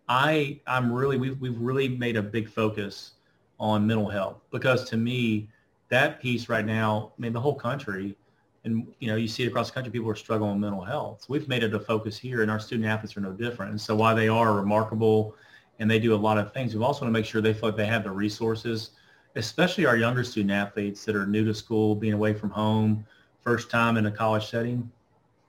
I 0.07 0.59
I'm 0.67 0.91
really 0.91 1.17
we've 1.17 1.39
we've 1.39 1.57
really 1.59 1.89
made 1.89 2.17
a 2.17 2.21
big 2.21 2.49
focus 2.49 3.13
on 3.59 3.87
mental 3.87 4.09
health 4.09 4.41
because 4.51 4.89
to 4.89 4.97
me 4.97 5.47
that 5.89 6.21
piece 6.21 6.49
right 6.49 6.65
now, 6.65 7.13
I 7.17 7.21
mean 7.21 7.33
the 7.33 7.41
whole 7.41 7.55
country, 7.55 8.15
and 8.63 8.87
you 8.99 9.07
know 9.07 9.15
you 9.15 9.27
see 9.27 9.43
it 9.43 9.47
across 9.47 9.69
the 9.69 9.73
country, 9.73 9.91
people 9.91 10.09
are 10.09 10.15
struggling 10.15 10.51
with 10.51 10.59
mental 10.59 10.83
health. 10.83 11.21
So 11.21 11.27
we've 11.29 11.47
made 11.47 11.63
it 11.63 11.73
a 11.73 11.79
focus 11.79 12.17
here, 12.17 12.41
and 12.41 12.51
our 12.51 12.59
student 12.59 12.87
athletes 12.87 13.15
are 13.17 13.21
no 13.21 13.31
different. 13.31 13.71
And 13.71 13.81
so 13.81 13.95
while 13.95 14.15
they 14.15 14.27
are 14.27 14.53
remarkable 14.53 15.35
and 15.79 15.89
they 15.89 15.99
do 15.99 16.13
a 16.13 16.15
lot 16.15 16.37
of 16.37 16.53
things. 16.53 16.75
We 16.75 16.83
also 16.83 17.01
want 17.01 17.13
to 17.13 17.19
make 17.19 17.25
sure 17.25 17.41
they 17.41 17.53
feel 17.53 17.69
like 17.69 17.75
they 17.77 17.85
have 17.85 18.03
the 18.03 18.11
resources, 18.11 18.91
especially 19.35 19.85
our 19.85 19.97
younger 19.97 20.23
student 20.23 20.51
athletes 20.51 21.03
that 21.05 21.15
are 21.15 21.25
new 21.25 21.43
to 21.45 21.53
school, 21.53 21.95
being 21.95 22.13
away 22.13 22.33
from 22.33 22.49
home, 22.49 23.05
first 23.41 23.69
time 23.69 23.97
in 23.97 24.05
a 24.05 24.11
college 24.11 24.47
setting. 24.47 24.89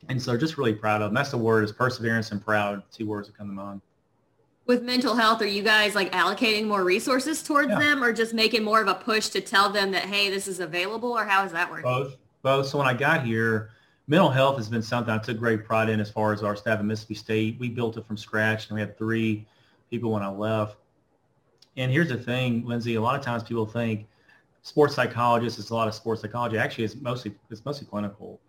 And 0.09 0.21
so 0.21 0.37
just 0.37 0.57
really 0.57 0.73
proud 0.73 1.03
of 1.03 1.09
them. 1.09 1.15
That's 1.15 1.31
the 1.31 1.39
word 1.39 1.65
is 1.65 1.73
perseverance 1.73 2.31
and 2.31 2.45
proud, 2.45 2.83
two 2.93 3.07
words 3.07 3.29
that 3.29 3.37
come 3.37 3.49
to 3.49 3.53
mind. 3.53 3.81
With 4.67 4.83
mental 4.83 5.15
health, 5.15 5.43
are 5.43 5.47
you 5.47 5.63
guys 5.63 5.95
like 5.95 6.13
allocating 6.13 6.67
more 6.67 6.85
resources 6.85 7.43
towards 7.43 7.71
yeah. 7.71 7.79
them 7.79 8.03
or 8.03 8.13
just 8.13 8.35
making 8.35 8.65
more 8.65 8.81
of 8.81 8.89
a 8.89 8.95
push 8.95 9.29
to 9.29 9.41
tell 9.41 9.71
them 9.71 9.93
that, 9.93 10.03
hey, 10.03 10.29
this 10.29 10.49
is 10.49 10.61
available 10.61 11.13
or 11.13 11.25
how 11.25 11.45
is 11.45 11.53
that 11.53 11.71
working? 11.71 11.85
Both. 11.85 12.17
Both. 12.43 12.67
So 12.67 12.79
when 12.79 12.87
I 12.87 12.95
got 12.95 13.25
here, 13.25 13.71
mental 14.09 14.31
health 14.31 14.57
has 14.57 14.69
been 14.69 14.83
something 14.83 15.13
I 15.13 15.19
took 15.19 15.39
great 15.39 15.65
pride 15.65 15.89
in 15.89 16.01
as 16.01 16.11
far 16.11 16.33
as 16.33 16.43
our 16.43 16.57
staff 16.57 16.79
at 16.79 16.85
Mississippi 16.85 17.15
State. 17.15 17.57
We 17.61 17.69
built 17.69 17.97
it 17.97 18.07
from 18.07 18.17
scratch 18.17 18.69
and 18.69 18.75
we 18.75 18.81
had 18.81 18.99
three 18.99 19.47
people 19.91 20.11
when 20.11 20.23
I 20.23 20.29
left. 20.29 20.77
And 21.77 21.93
here's 21.93 22.09
the 22.09 22.17
thing, 22.17 22.65
Lindsay, 22.65 22.95
a 22.95 23.01
lot 23.01 23.19
of 23.19 23.25
times 23.25 23.43
people 23.43 23.67
think 23.67 24.07
sports 24.63 24.95
psychologists, 24.95 25.59
is 25.59 25.71
a 25.71 25.75
lot 25.75 25.87
of 25.87 25.95
sports 25.95 26.23
psychology. 26.23 26.59
Actually, 26.59 26.85
it's 26.85 26.97
mostly, 26.97 27.35
it's 27.51 27.65
mostly 27.65 27.87
clinical. 27.87 28.41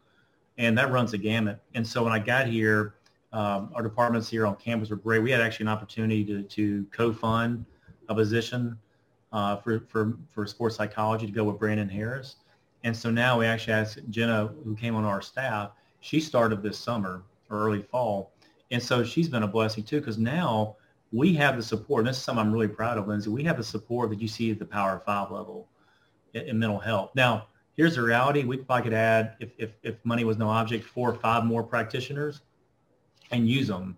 And 0.58 0.78
that 0.78 0.91
runs 0.91 1.12
the 1.12 1.18
gamut. 1.18 1.60
And 1.76 1.86
so 1.86 2.03
when 2.03 2.14
I 2.14 2.20
got 2.20 2.47
here, 2.47 2.95
um, 3.32 3.72
our 3.76 3.84
departments 3.84 4.30
here 4.30 4.47
on 4.47 4.55
campus 4.55 4.89
were 4.89 4.95
great. 4.95 5.22
We 5.22 5.32
had 5.32 5.41
actually 5.41 5.66
an 5.66 5.70
opportunity 5.70 6.24
to, 6.26 6.43
to 6.43 6.86
co-fund 6.91 7.66
a 8.10 8.16
position 8.16 8.78
uh, 9.32 9.58
for, 9.58 9.82
for, 9.88 10.18
for 10.34 10.47
sports 10.47 10.76
psychology 10.76 11.26
to 11.26 11.32
go 11.32 11.43
with 11.43 11.60
Brandon 11.60 11.89
Harris. 11.89 12.38
And 12.84 12.95
so 12.95 13.12
now 13.12 13.39
we 13.39 13.45
actually 13.45 13.74
asked 13.74 13.99
Jenna, 14.10 14.47
who 14.64 14.76
came 14.76 14.95
on 14.95 15.03
our 15.03 15.22
staff, 15.22 15.72
she 15.99 16.20
started 16.20 16.64
this 16.64 16.78
summer 16.78 17.24
or 17.49 17.60
early 17.60 17.82
fall. 17.82 18.32
And 18.72 18.82
so 18.82 19.03
she's 19.03 19.28
been 19.28 19.43
a 19.43 19.47
blessing 19.47 19.84
too, 19.84 19.99
because 19.99 20.18
now 20.18 20.76
we 21.12 21.34
have 21.36 21.55
the 21.58 21.64
support, 21.64 22.01
and 22.01 22.08
this 22.08 22.18
is 22.18 22.24
something 22.24 22.45
I'm 22.45 22.51
really 22.51 22.68
proud 22.68 22.97
of, 22.97 23.08
Lindsay. 23.08 23.30
We 23.30 23.43
have 23.43 23.58
the 23.58 23.64
support 23.64 24.10
that 24.10 24.22
you 24.22 24.28
see 24.28 24.51
at 24.51 24.60
the 24.60 24.66
Power 24.66 25.01
Five 25.05 25.32
level 25.32 25.68
in, 26.34 26.43
in 26.43 26.60
mental 26.60 26.80
health. 26.80 27.12
Now, 27.16 27.47
here's 27.78 27.95
the 27.95 28.01
reality. 28.01 28.43
We 28.43 28.57
probably 28.57 28.84
could 28.84 28.93
add, 28.93 29.36
if, 29.39 29.51
if, 29.57 29.71
if 29.84 29.95
money 30.03 30.25
was 30.25 30.38
no 30.38 30.49
object, 30.49 30.84
four 30.84 31.09
or 31.09 31.15
five 31.15 31.45
more 31.45 31.63
practitioners 31.63 32.41
and 33.32 33.47
use 33.47 33.67
them. 33.67 33.97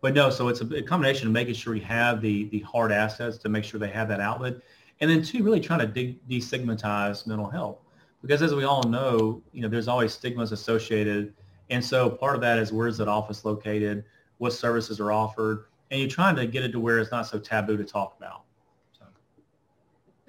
But 0.00 0.14
no, 0.14 0.30
so 0.30 0.48
it's 0.48 0.60
a, 0.60 0.66
a 0.76 0.82
combination 0.82 1.28
of 1.28 1.32
making 1.32 1.54
sure 1.54 1.72
we 1.72 1.80
have 1.80 2.20
the, 2.20 2.44
the 2.50 2.60
hard 2.60 2.90
assets 2.90 3.38
to 3.38 3.48
make 3.48 3.64
sure 3.64 3.78
they 3.78 3.90
have 3.90 4.08
that 4.08 4.20
outlet. 4.20 4.56
And 5.00 5.08
then 5.10 5.22
two, 5.22 5.44
really 5.44 5.60
trying 5.60 5.80
to 5.80 5.86
de- 5.86 6.18
destigmatize 6.28 7.26
mental 7.26 7.48
health. 7.48 7.78
Because 8.22 8.42
as 8.42 8.54
we 8.54 8.64
all 8.64 8.82
know, 8.82 9.42
you 9.52 9.62
know, 9.62 9.68
there's 9.68 9.86
always 9.86 10.12
stigmas 10.12 10.50
associated. 10.50 11.34
And 11.70 11.84
so 11.84 12.10
part 12.10 12.34
of 12.34 12.40
that 12.40 12.58
is 12.58 12.72
where's 12.72 12.98
that 12.98 13.06
office 13.06 13.44
located? 13.44 14.04
What 14.38 14.52
services 14.52 14.98
are 14.98 15.12
offered? 15.12 15.66
and 15.90 16.00
you're 16.00 16.08
trying 16.08 16.36
to 16.36 16.46
get 16.46 16.64
it 16.64 16.72
to 16.72 16.80
where 16.80 16.98
it's 16.98 17.10
not 17.10 17.26
so 17.26 17.38
taboo 17.38 17.76
to 17.76 17.84
talk 17.84 18.16
about. 18.18 18.44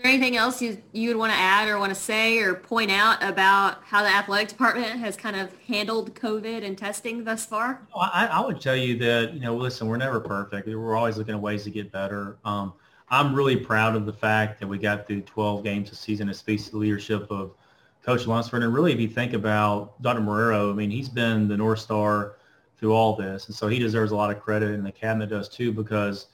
There 0.01 0.09
anything 0.09 0.37
else 0.37 0.61
you 0.61 0.81
you 0.93 1.09
would 1.09 1.17
want 1.17 1.33
to 1.33 1.37
add 1.37 1.67
or 1.67 1.77
want 1.77 1.93
to 1.93 1.99
say 1.99 2.39
or 2.39 2.55
point 2.55 2.89
out 2.89 3.21
about 3.21 3.83
how 3.83 4.01
the 4.01 4.07
athletic 4.07 4.47
department 4.47 4.97
has 4.97 5.17
kind 5.17 5.35
of 5.35 5.53
handled 5.67 6.15
COVID 6.15 6.63
and 6.63 6.77
testing 6.77 7.25
thus 7.25 7.45
far? 7.45 7.85
I, 7.93 8.27
I 8.27 8.39
would 8.39 8.61
tell 8.61 8.77
you 8.77 8.97
that 8.99 9.33
you 9.33 9.41
know, 9.41 9.57
listen, 9.57 9.89
we're 9.89 9.97
never 9.97 10.21
perfect. 10.21 10.69
We're 10.69 10.95
always 10.95 11.17
looking 11.17 11.35
at 11.35 11.41
ways 11.41 11.65
to 11.65 11.69
get 11.69 11.91
better. 11.91 12.37
Um, 12.45 12.71
I'm 13.09 13.35
really 13.35 13.57
proud 13.57 13.93
of 13.97 14.05
the 14.05 14.13
fact 14.13 14.61
that 14.61 14.67
we 14.67 14.77
got 14.77 15.05
through 15.05 15.21
12 15.23 15.65
games 15.65 15.89
this 15.89 15.99
season. 15.99 16.31
To 16.31 16.45
the 16.45 16.77
leadership 16.77 17.29
of 17.29 17.55
Coach 18.01 18.25
Lunsford. 18.25 18.63
And 18.63 18.73
really, 18.73 18.93
if 18.93 19.01
you 19.01 19.09
think 19.09 19.33
about 19.33 20.01
Dr. 20.01 20.21
Marrero, 20.21 20.71
I 20.71 20.75
mean, 20.75 20.91
he's 20.91 21.09
been 21.09 21.49
the 21.49 21.57
North 21.57 21.79
Star 21.79 22.35
through 22.77 22.93
all 22.93 23.17
this. 23.17 23.47
And 23.47 23.55
so 23.55 23.67
he 23.67 23.79
deserves 23.79 24.13
a 24.13 24.15
lot 24.15 24.31
of 24.31 24.41
credit 24.41 24.71
and 24.71 24.85
the 24.85 24.91
cabinet 24.93 25.29
does 25.29 25.49
too, 25.49 25.73
because 25.73 26.27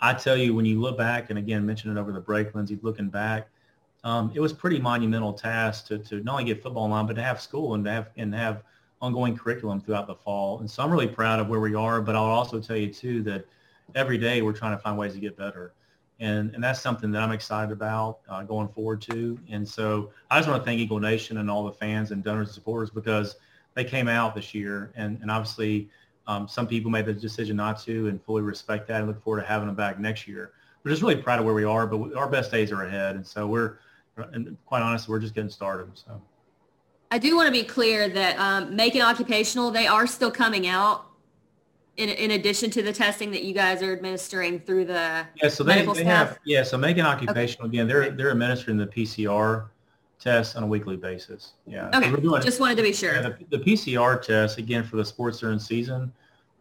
I 0.00 0.14
tell 0.14 0.36
you, 0.36 0.54
when 0.54 0.64
you 0.64 0.80
look 0.80 0.96
back, 0.96 1.30
and 1.30 1.38
again, 1.38 1.64
mentioned 1.66 1.96
it 1.96 2.00
over 2.00 2.12
the 2.12 2.20
break, 2.20 2.54
Lindsay, 2.54 2.78
looking 2.82 3.08
back, 3.08 3.48
um, 4.02 4.32
it 4.34 4.40
was 4.40 4.52
pretty 4.52 4.78
monumental 4.78 5.32
task 5.32 5.86
to, 5.88 5.98
to 5.98 6.22
not 6.22 6.32
only 6.32 6.44
get 6.44 6.62
football 6.62 6.88
line, 6.88 7.06
but 7.06 7.16
to 7.16 7.22
have 7.22 7.40
school 7.40 7.74
and 7.74 7.84
to 7.84 7.90
have, 7.90 8.10
and 8.16 8.34
have 8.34 8.62
ongoing 9.02 9.36
curriculum 9.36 9.80
throughout 9.80 10.06
the 10.06 10.14
fall. 10.14 10.60
And 10.60 10.70
so 10.70 10.82
I'm 10.82 10.90
really 10.90 11.08
proud 11.08 11.40
of 11.40 11.48
where 11.48 11.60
we 11.60 11.74
are, 11.74 12.00
but 12.00 12.16
I'll 12.16 12.24
also 12.24 12.60
tell 12.60 12.76
you 12.76 12.92
too 12.92 13.22
that 13.24 13.44
every 13.94 14.18
day 14.18 14.42
we're 14.42 14.52
trying 14.52 14.76
to 14.76 14.82
find 14.82 14.96
ways 14.96 15.14
to 15.14 15.20
get 15.20 15.36
better. 15.36 15.72
And, 16.18 16.54
and 16.54 16.62
that's 16.62 16.80
something 16.80 17.10
that 17.12 17.22
I'm 17.22 17.32
excited 17.32 17.72
about 17.72 18.20
uh, 18.28 18.42
going 18.42 18.68
forward 18.68 19.00
to. 19.02 19.38
And 19.50 19.66
so 19.66 20.10
I 20.30 20.38
just 20.38 20.48
want 20.48 20.62
to 20.62 20.66
thank 20.66 20.78
Eagle 20.78 21.00
Nation 21.00 21.38
and 21.38 21.50
all 21.50 21.64
the 21.64 21.72
fans 21.72 22.10
and 22.10 22.22
donors 22.22 22.48
and 22.48 22.54
supporters 22.54 22.90
because 22.90 23.36
they 23.74 23.84
came 23.84 24.06
out 24.06 24.34
this 24.34 24.54
year. 24.54 24.92
And, 24.96 25.18
and 25.22 25.30
obviously 25.30 25.88
um, 26.30 26.46
some 26.46 26.68
people 26.68 26.92
made 26.92 27.06
the 27.06 27.12
decision 27.12 27.56
not 27.56 27.82
to 27.82 28.06
and 28.06 28.22
fully 28.22 28.42
respect 28.42 28.86
that 28.86 28.98
and 28.98 29.08
look 29.08 29.20
forward 29.20 29.40
to 29.40 29.46
having 29.46 29.66
them 29.66 29.74
back 29.74 29.98
next 29.98 30.28
year. 30.28 30.52
We're 30.84 30.92
just 30.92 31.02
really 31.02 31.16
proud 31.16 31.40
of 31.40 31.44
where 31.44 31.54
we 31.54 31.64
are, 31.64 31.88
but 31.88 32.14
our 32.14 32.28
best 32.28 32.52
days 32.52 32.70
are 32.70 32.84
ahead. 32.84 33.16
And 33.16 33.26
so 33.26 33.48
we're, 33.48 33.78
and 34.16 34.56
quite 34.64 34.80
honestly, 34.80 35.10
we're 35.10 35.18
just 35.18 35.34
getting 35.34 35.50
started. 35.50 35.90
So. 35.94 36.22
I 37.10 37.18
do 37.18 37.34
want 37.34 37.46
to 37.46 37.52
be 37.52 37.64
clear 37.64 38.08
that 38.10 38.38
um, 38.38 38.76
Macon 38.76 39.00
Occupational, 39.02 39.72
they 39.72 39.88
are 39.88 40.06
still 40.06 40.30
coming 40.30 40.68
out 40.68 41.06
in, 41.96 42.08
in 42.08 42.30
addition 42.30 42.70
to 42.70 42.82
the 42.82 42.92
testing 42.92 43.32
that 43.32 43.42
you 43.42 43.52
guys 43.52 43.82
are 43.82 43.92
administering 43.92 44.60
through 44.60 44.84
the 44.84 45.26
yeah, 45.42 45.48
so 45.48 45.64
they, 45.64 45.84
they 45.84 46.04
have 46.04 46.38
yeah, 46.44 46.62
so 46.62 46.78
Macon 46.78 47.04
Occupational 47.04 47.66
okay. 47.66 47.76
again, 47.76 47.88
they're 47.88 48.10
they're 48.10 48.30
administering 48.30 48.78
the 48.78 48.86
PCR 48.86 49.66
test 50.20 50.56
on 50.56 50.62
a 50.62 50.66
weekly 50.66 50.96
basis. 50.96 51.54
Yeah. 51.66 51.88
Okay. 51.94 52.10
So 52.10 52.16
doing, 52.16 52.42
Just 52.42 52.60
wanted 52.60 52.76
to 52.76 52.82
be 52.82 52.92
sure. 52.92 53.14
Yeah, 53.14 53.22
the, 53.22 53.56
the, 53.56 53.64
PCR 53.64 54.20
test 54.20 54.58
again 54.58 54.84
for 54.84 54.96
the 54.96 55.04
sports 55.04 55.40
during 55.40 55.58
season, 55.58 56.12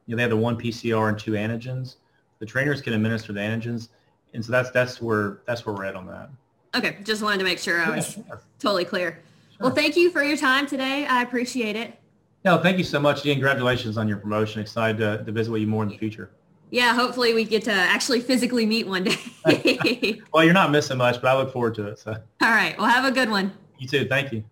you 0.05 0.15
know, 0.15 0.17
they 0.17 0.23
have 0.23 0.31
the 0.31 0.37
one 0.37 0.57
PCR 0.57 1.09
and 1.09 1.19
two 1.19 1.31
antigens. 1.31 1.97
The 2.39 2.45
trainers 2.45 2.81
can 2.81 2.93
administer 2.93 3.33
the 3.33 3.41
antigens, 3.41 3.89
and 4.33 4.43
so 4.43 4.51
that's 4.51 4.71
that's 4.71 5.01
where 5.01 5.41
that's 5.45 5.65
where 5.65 5.75
we're 5.75 5.85
at 5.85 5.95
on 5.95 6.07
that. 6.07 6.29
Okay, 6.73 6.97
just 7.03 7.21
wanted 7.21 7.39
to 7.39 7.43
make 7.43 7.59
sure 7.59 7.81
I 7.81 7.95
was 7.95 8.17
yeah, 8.17 8.35
totally 8.59 8.85
clear. 8.85 9.19
Well, 9.59 9.71
thank 9.71 9.97
you 9.97 10.09
for 10.09 10.23
your 10.23 10.37
time 10.37 10.65
today. 10.67 11.05
I 11.05 11.21
appreciate 11.21 11.75
it. 11.75 11.99
No, 12.45 12.57
thank 12.57 12.77
you 12.77 12.85
so 12.85 12.99
much, 12.99 13.23
Dean. 13.23 13.35
Congratulations 13.35 13.97
on 13.97 14.07
your 14.07 14.17
promotion. 14.17 14.61
Excited 14.61 14.97
to, 14.99 15.25
to 15.25 15.31
visit 15.33 15.51
with 15.51 15.61
you 15.61 15.67
more 15.67 15.83
in 15.83 15.89
the 15.89 15.97
future. 15.97 16.29
Yeah, 16.71 16.93
hopefully 16.93 17.33
we 17.33 17.43
get 17.45 17.63
to 17.63 17.71
actually 17.71 18.21
physically 18.21 18.65
meet 18.65 18.87
one 18.87 19.05
day. 19.05 20.21
well, 20.33 20.43
you're 20.43 20.53
not 20.53 20.71
missing 20.71 20.97
much, 20.97 21.21
but 21.21 21.27
I 21.29 21.35
look 21.35 21.51
forward 21.51 21.75
to 21.75 21.87
it. 21.87 21.99
So. 21.99 22.11
All 22.11 22.49
right. 22.49 22.77
Well, 22.77 22.87
have 22.87 23.05
a 23.05 23.11
good 23.11 23.29
one. 23.29 23.53
You 23.79 23.87
too. 23.87 24.07
Thank 24.07 24.31
you. 24.31 24.43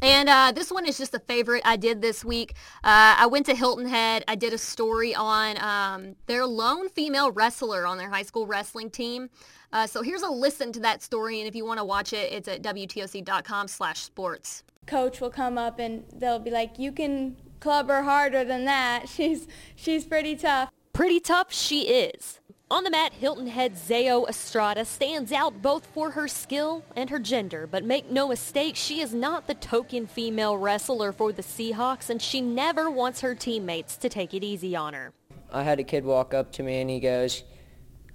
And 0.00 0.28
uh, 0.28 0.52
this 0.52 0.72
one 0.72 0.86
is 0.86 0.96
just 0.98 1.14
a 1.14 1.18
favorite 1.20 1.62
I 1.64 1.76
did 1.76 2.00
this 2.00 2.24
week. 2.24 2.54
Uh, 2.82 3.14
I 3.18 3.26
went 3.26 3.46
to 3.46 3.54
Hilton 3.54 3.86
Head. 3.86 4.24
I 4.26 4.34
did 4.34 4.52
a 4.52 4.58
story 4.58 5.14
on 5.14 5.62
um, 5.62 6.16
their 6.26 6.46
lone 6.46 6.88
female 6.88 7.30
wrestler 7.30 7.86
on 7.86 7.98
their 7.98 8.08
high 8.08 8.22
school 8.22 8.46
wrestling 8.46 8.90
team. 8.90 9.28
Uh, 9.72 9.86
so 9.86 10.02
here's 10.02 10.22
a 10.22 10.28
listen 10.28 10.72
to 10.72 10.80
that 10.80 11.02
story, 11.02 11.38
and 11.38 11.48
if 11.48 11.54
you 11.54 11.64
want 11.64 11.78
to 11.78 11.84
watch 11.84 12.12
it, 12.12 12.32
it's 12.32 12.48
at 12.48 12.62
WTOC.com 12.62 13.68
slash 13.68 14.00
sports. 14.00 14.64
Coach 14.86 15.20
will 15.20 15.30
come 15.30 15.56
up 15.56 15.78
and 15.78 16.04
they'll 16.12 16.40
be 16.40 16.50
like, 16.50 16.78
you 16.78 16.90
can 16.90 17.36
club 17.60 17.88
her 17.88 18.02
harder 18.02 18.44
than 18.44 18.64
that. 18.64 19.08
She's, 19.08 19.46
she's 19.76 20.04
pretty 20.04 20.34
tough. 20.34 20.70
Pretty 20.92 21.20
tough 21.20 21.50
she 21.50 21.88
is. 21.88 22.38
On 22.70 22.84
the 22.84 22.90
mat, 22.90 23.14
Hilton 23.14 23.46
Head 23.46 23.76
Zeo 23.76 24.28
Estrada 24.28 24.84
stands 24.84 25.32
out 25.32 25.62
both 25.62 25.86
for 25.86 26.10
her 26.10 26.28
skill 26.28 26.84
and 26.94 27.08
her 27.08 27.18
gender, 27.18 27.66
but 27.66 27.82
make 27.82 28.10
no 28.10 28.28
mistake, 28.28 28.76
she 28.76 29.00
is 29.00 29.14
not 29.14 29.46
the 29.46 29.54
token 29.54 30.06
female 30.06 30.58
wrestler 30.58 31.12
for 31.12 31.32
the 31.32 31.42
Seahawks, 31.42 32.10
and 32.10 32.20
she 32.20 32.42
never 32.42 32.90
wants 32.90 33.22
her 33.22 33.34
teammates 33.34 33.96
to 33.96 34.10
take 34.10 34.34
it 34.34 34.44
easy 34.44 34.76
on 34.76 34.92
her. 34.92 35.14
I 35.50 35.62
had 35.62 35.80
a 35.80 35.84
kid 35.84 36.04
walk 36.04 36.34
up 36.34 36.52
to 36.52 36.62
me 36.62 36.80
and 36.82 36.90
he 36.90 37.00
goes, 37.00 37.42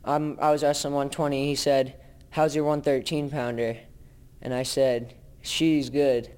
I'm, 0.04 0.38
I 0.40 0.52
was 0.52 0.62
wrestling 0.62 0.94
120. 0.94 1.48
He 1.48 1.56
said, 1.56 2.00
how's 2.30 2.56
your 2.56 2.66
113 2.66 3.32
pounder? 3.32 3.78
And 4.42 4.54
I 4.54 4.62
said, 4.62 5.16
she's 5.42 5.90
good. 5.90 6.30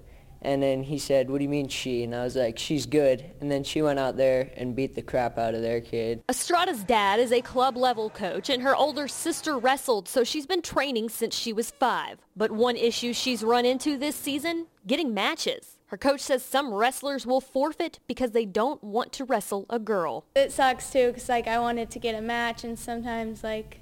And 0.42 0.64
then 0.64 0.84
he 0.84 0.98
said, 0.98 1.30
what 1.30 1.40
do 1.40 1.44
you 1.44 1.50
mean 1.50 1.68
she? 1.68 2.04
And 2.04 2.16
I 2.16 2.24
was 2.24 2.36
like, 2.36 2.58
she's 2.58 2.86
good. 2.86 3.26
And 3.42 3.52
then 3.52 3.64
she 3.64 3.82
went 3.82 4.00
out 4.00 4.16
there 4.16 4.52
and 4.56 4.76
beat 4.76 4.96
the 4.96 5.02
crap 5.02 5.38
out 5.38 5.54
of 5.54 5.62
their 5.62 5.82
kid. 5.82 6.24
Estrada's 6.30 6.84
dad 6.84 7.20
is 7.20 7.32
a 7.32 7.42
club 7.42 7.76
level 7.76 8.10
coach 8.10 8.50
and 8.50 8.64
her 8.64 8.76
older 8.76 9.08
sister 9.08 9.58
wrestled, 9.58 10.08
so 10.08 10.24
she's 10.24 10.46
been 10.46 10.62
training 10.62 11.10
since 11.10 11.36
she 11.36 11.52
was 11.52 11.72
five. 11.72 12.20
But 12.36 12.52
one 12.52 12.78
issue 12.78 13.14
she's 13.14 13.44
run 13.44 13.66
into 13.66 13.98
this 13.98 14.16
season, 14.16 14.68
getting 14.88 15.14
matches. 15.14 15.78
Her 15.88 15.98
coach 15.98 16.22
says 16.22 16.46
some 16.46 16.72
wrestlers 16.72 17.26
will 17.26 17.42
forfeit 17.42 18.00
because 18.08 18.32
they 18.32 18.46
don't 18.46 18.84
want 18.84 19.12
to 19.14 19.26
wrestle 19.26 19.66
a 19.72 19.80
girl. 19.80 20.24
It 20.36 20.52
sucks 20.52 20.92
too 20.92 21.08
because 21.08 21.28
like 21.28 21.48
I 21.48 21.58
wanted 21.58 21.90
to 21.92 22.00
get 22.00 22.14
a 22.14 22.22
match 22.22 22.64
and 22.64 22.78
sometimes 22.78 23.44
like 23.44 23.82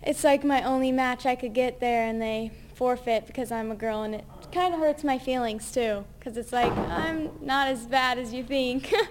it's 0.00 0.22
like 0.22 0.44
my 0.44 0.62
only 0.62 0.92
match 0.92 1.26
I 1.26 1.34
could 1.34 1.54
get 1.54 1.80
there 1.80 2.06
and 2.06 2.22
they 2.22 2.52
forfeit 2.74 3.26
because 3.26 3.50
I'm 3.50 3.72
a 3.72 3.74
girl 3.74 4.02
and 4.02 4.14
it 4.14 4.24
kind 4.52 4.74
of 4.74 4.80
hurts 4.80 5.02
my 5.02 5.18
feelings 5.18 5.72
too 5.72 6.04
because 6.18 6.36
it's 6.36 6.52
like 6.52 6.72
I'm 6.72 7.30
not 7.40 7.68
as 7.68 7.86
bad 7.86 8.18
as 8.18 8.32
you 8.32 8.44
think. 8.44 8.92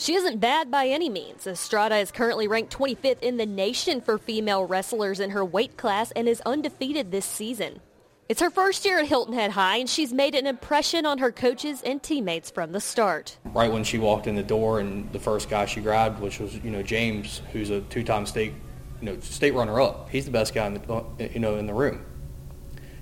She 0.00 0.14
isn't 0.14 0.40
bad 0.40 0.70
by 0.70 0.86
any 0.86 1.10
means. 1.10 1.46
Estrada 1.46 1.98
is 1.98 2.10
currently 2.10 2.48
ranked 2.48 2.74
25th 2.74 3.20
in 3.20 3.36
the 3.36 3.44
nation 3.44 4.00
for 4.00 4.16
female 4.16 4.64
wrestlers 4.64 5.20
in 5.20 5.28
her 5.28 5.44
weight 5.44 5.76
class 5.76 6.10
and 6.12 6.26
is 6.26 6.40
undefeated 6.46 7.10
this 7.10 7.26
season. 7.26 7.80
It's 8.26 8.40
her 8.40 8.48
first 8.48 8.86
year 8.86 9.00
at 9.00 9.08
Hilton 9.08 9.34
Head 9.34 9.50
High, 9.50 9.76
and 9.76 9.90
she's 9.90 10.10
made 10.10 10.34
an 10.34 10.46
impression 10.46 11.04
on 11.04 11.18
her 11.18 11.30
coaches 11.30 11.82
and 11.82 12.02
teammates 12.02 12.50
from 12.50 12.72
the 12.72 12.80
start. 12.80 13.36
Right 13.44 13.70
when 13.70 13.84
she 13.84 13.98
walked 13.98 14.26
in 14.26 14.36
the 14.36 14.42
door, 14.42 14.80
and 14.80 15.12
the 15.12 15.18
first 15.18 15.50
guy 15.50 15.66
she 15.66 15.82
grabbed, 15.82 16.18
which 16.18 16.40
was 16.40 16.54
you 16.54 16.70
know 16.70 16.82
James, 16.82 17.42
who's 17.52 17.68
a 17.68 17.82
two-time 17.82 18.24
state 18.24 18.54
you 19.02 19.04
know 19.04 19.20
state 19.20 19.52
runner-up. 19.52 20.08
He's 20.08 20.24
the 20.24 20.30
best 20.30 20.54
guy 20.54 20.66
in 20.66 20.74
the 20.74 21.30
you 21.30 21.40
know 21.40 21.56
in 21.56 21.66
the 21.66 21.74
room 21.74 22.06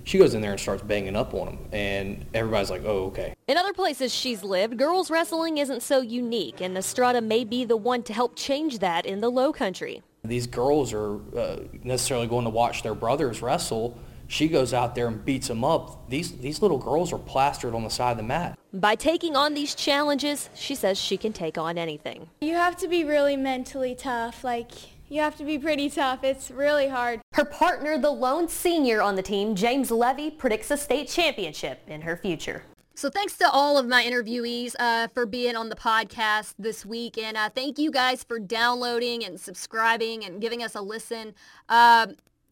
she 0.08 0.16
goes 0.16 0.32
in 0.32 0.40
there 0.40 0.52
and 0.52 0.58
starts 0.58 0.82
banging 0.82 1.14
up 1.14 1.34
on 1.34 1.46
them. 1.46 1.58
and 1.70 2.24
everybody's 2.32 2.70
like, 2.70 2.82
oh, 2.86 3.08
okay. 3.08 3.34
In 3.46 3.58
other 3.58 3.74
places 3.74 4.14
she's 4.14 4.42
lived, 4.42 4.78
girls 4.78 5.10
wrestling 5.10 5.58
isn't 5.58 5.82
so 5.82 6.00
unique, 6.00 6.62
and 6.62 6.78
Estrada 6.78 7.20
may 7.20 7.44
be 7.44 7.66
the 7.66 7.76
one 7.76 8.02
to 8.04 8.14
help 8.14 8.34
change 8.34 8.78
that 8.78 9.04
in 9.04 9.20
the 9.20 9.28
low 9.28 9.52
country. 9.52 10.02
These 10.24 10.46
girls 10.46 10.94
are 10.94 11.16
uh, 11.36 11.58
necessarily 11.84 12.26
going 12.26 12.44
to 12.44 12.50
watch 12.50 12.82
their 12.82 12.94
brothers 12.94 13.42
wrestle. 13.42 13.98
She 14.28 14.48
goes 14.48 14.72
out 14.72 14.94
there 14.94 15.08
and 15.08 15.22
beats 15.22 15.48
them 15.48 15.62
up. 15.62 16.08
These, 16.08 16.38
these 16.38 16.62
little 16.62 16.78
girls 16.78 17.12
are 17.12 17.18
plastered 17.18 17.74
on 17.74 17.84
the 17.84 17.90
side 17.90 18.12
of 18.12 18.16
the 18.16 18.22
mat. 18.22 18.58
By 18.72 18.94
taking 18.94 19.36
on 19.36 19.52
these 19.52 19.74
challenges, 19.74 20.48
she 20.54 20.74
says 20.74 20.98
she 20.98 21.18
can 21.18 21.34
take 21.34 21.58
on 21.58 21.76
anything. 21.76 22.30
You 22.40 22.54
have 22.54 22.76
to 22.78 22.88
be 22.88 23.04
really 23.04 23.36
mentally 23.36 23.94
tough. 23.94 24.42
Like, 24.42 24.72
you 25.08 25.20
have 25.20 25.36
to 25.36 25.44
be 25.44 25.58
pretty 25.58 25.90
tough. 25.90 26.24
It's 26.24 26.50
really 26.50 26.88
hard. 26.88 27.20
Her 27.32 27.44
partner, 27.44 27.98
the 27.98 28.10
lone 28.10 28.48
senior 28.48 29.02
on 29.02 29.16
the 29.16 29.22
team, 29.22 29.54
James 29.54 29.90
Levy, 29.90 30.30
predicts 30.30 30.70
a 30.70 30.76
state 30.76 31.08
championship 31.08 31.80
in 31.86 32.02
her 32.02 32.16
future. 32.16 32.64
So 32.94 33.08
thanks 33.08 33.38
to 33.38 33.48
all 33.48 33.78
of 33.78 33.86
my 33.86 34.02
interviewees 34.02 34.74
uh, 34.76 35.06
for 35.14 35.24
being 35.24 35.54
on 35.54 35.68
the 35.68 35.76
podcast 35.76 36.54
this 36.58 36.84
week. 36.84 37.16
And 37.16 37.36
uh, 37.36 37.48
thank 37.48 37.78
you 37.78 37.92
guys 37.92 38.24
for 38.24 38.40
downloading 38.40 39.24
and 39.24 39.38
subscribing 39.38 40.24
and 40.24 40.40
giving 40.40 40.64
us 40.64 40.74
a 40.74 40.80
listen. 40.80 41.34
Uh, 41.68 42.08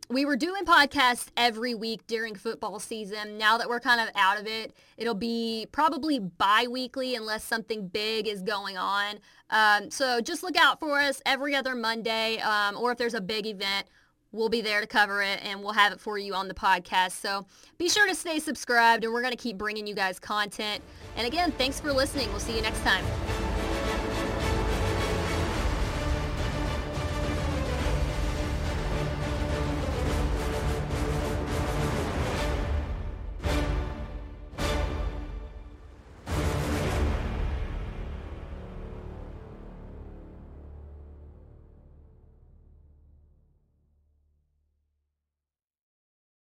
we 0.09 0.25
were 0.25 0.37
doing 0.37 0.65
podcasts 0.65 1.29
every 1.37 1.75
week 1.75 2.07
during 2.07 2.35
football 2.35 2.79
season. 2.79 3.39
Now 3.39 3.59
that 3.59 3.69
we're 3.69 3.81
kind 3.81 4.01
of 4.01 4.09
out 4.15 4.39
of 4.39 4.47
it, 4.47 4.73
it'll 4.97 5.15
be 5.15 5.67
probably 5.73 6.19
bi-weekly 6.19 7.15
unless 7.15 7.43
something 7.45 7.89
big 7.89 8.29
is 8.29 8.43
going 8.43 8.77
on. 8.77 9.17
Um, 9.51 9.91
so 9.91 10.21
just 10.21 10.43
look 10.43 10.57
out 10.57 10.79
for 10.79 11.01
us 11.01 11.21
every 11.27 11.55
other 11.55 11.75
Monday, 11.75 12.39
um, 12.39 12.77
or 12.77 12.93
if 12.93 12.99
there's 12.99 13.15
a 13.15 13.21
big 13.21 13.47
event, 13.47 13.87
we'll 14.33 14.49
be 14.49 14.61
there 14.61 14.81
to 14.81 14.87
cover 14.87 15.23
it 15.23 15.41
and 15.45 15.61
we'll 15.61 15.73
have 15.73 15.93
it 15.93 16.01
for 16.01 16.19
you 16.19 16.35
on 16.35 16.47
the 16.49 16.55
podcast. 16.55 17.13
So 17.13 17.47
be 17.79 17.89
sure 17.89 18.07
to 18.07 18.15
stay 18.15 18.39
subscribed 18.39 19.05
and 19.05 19.13
we're 19.13 19.23
going 19.23 19.33
to 19.33 19.43
keep 19.43 19.59
bringing 19.59 19.87
you 19.87 19.95
guys 19.95 20.19
content. 20.19 20.83
And 21.17 21.27
again, 21.27 21.53
thanks 21.53 21.81
for 21.81 21.93
listening. 21.93 22.29
We'll 22.31 22.41
see 22.41 22.55
you 22.55 22.63
next 22.63 22.83
time. 22.83 23.05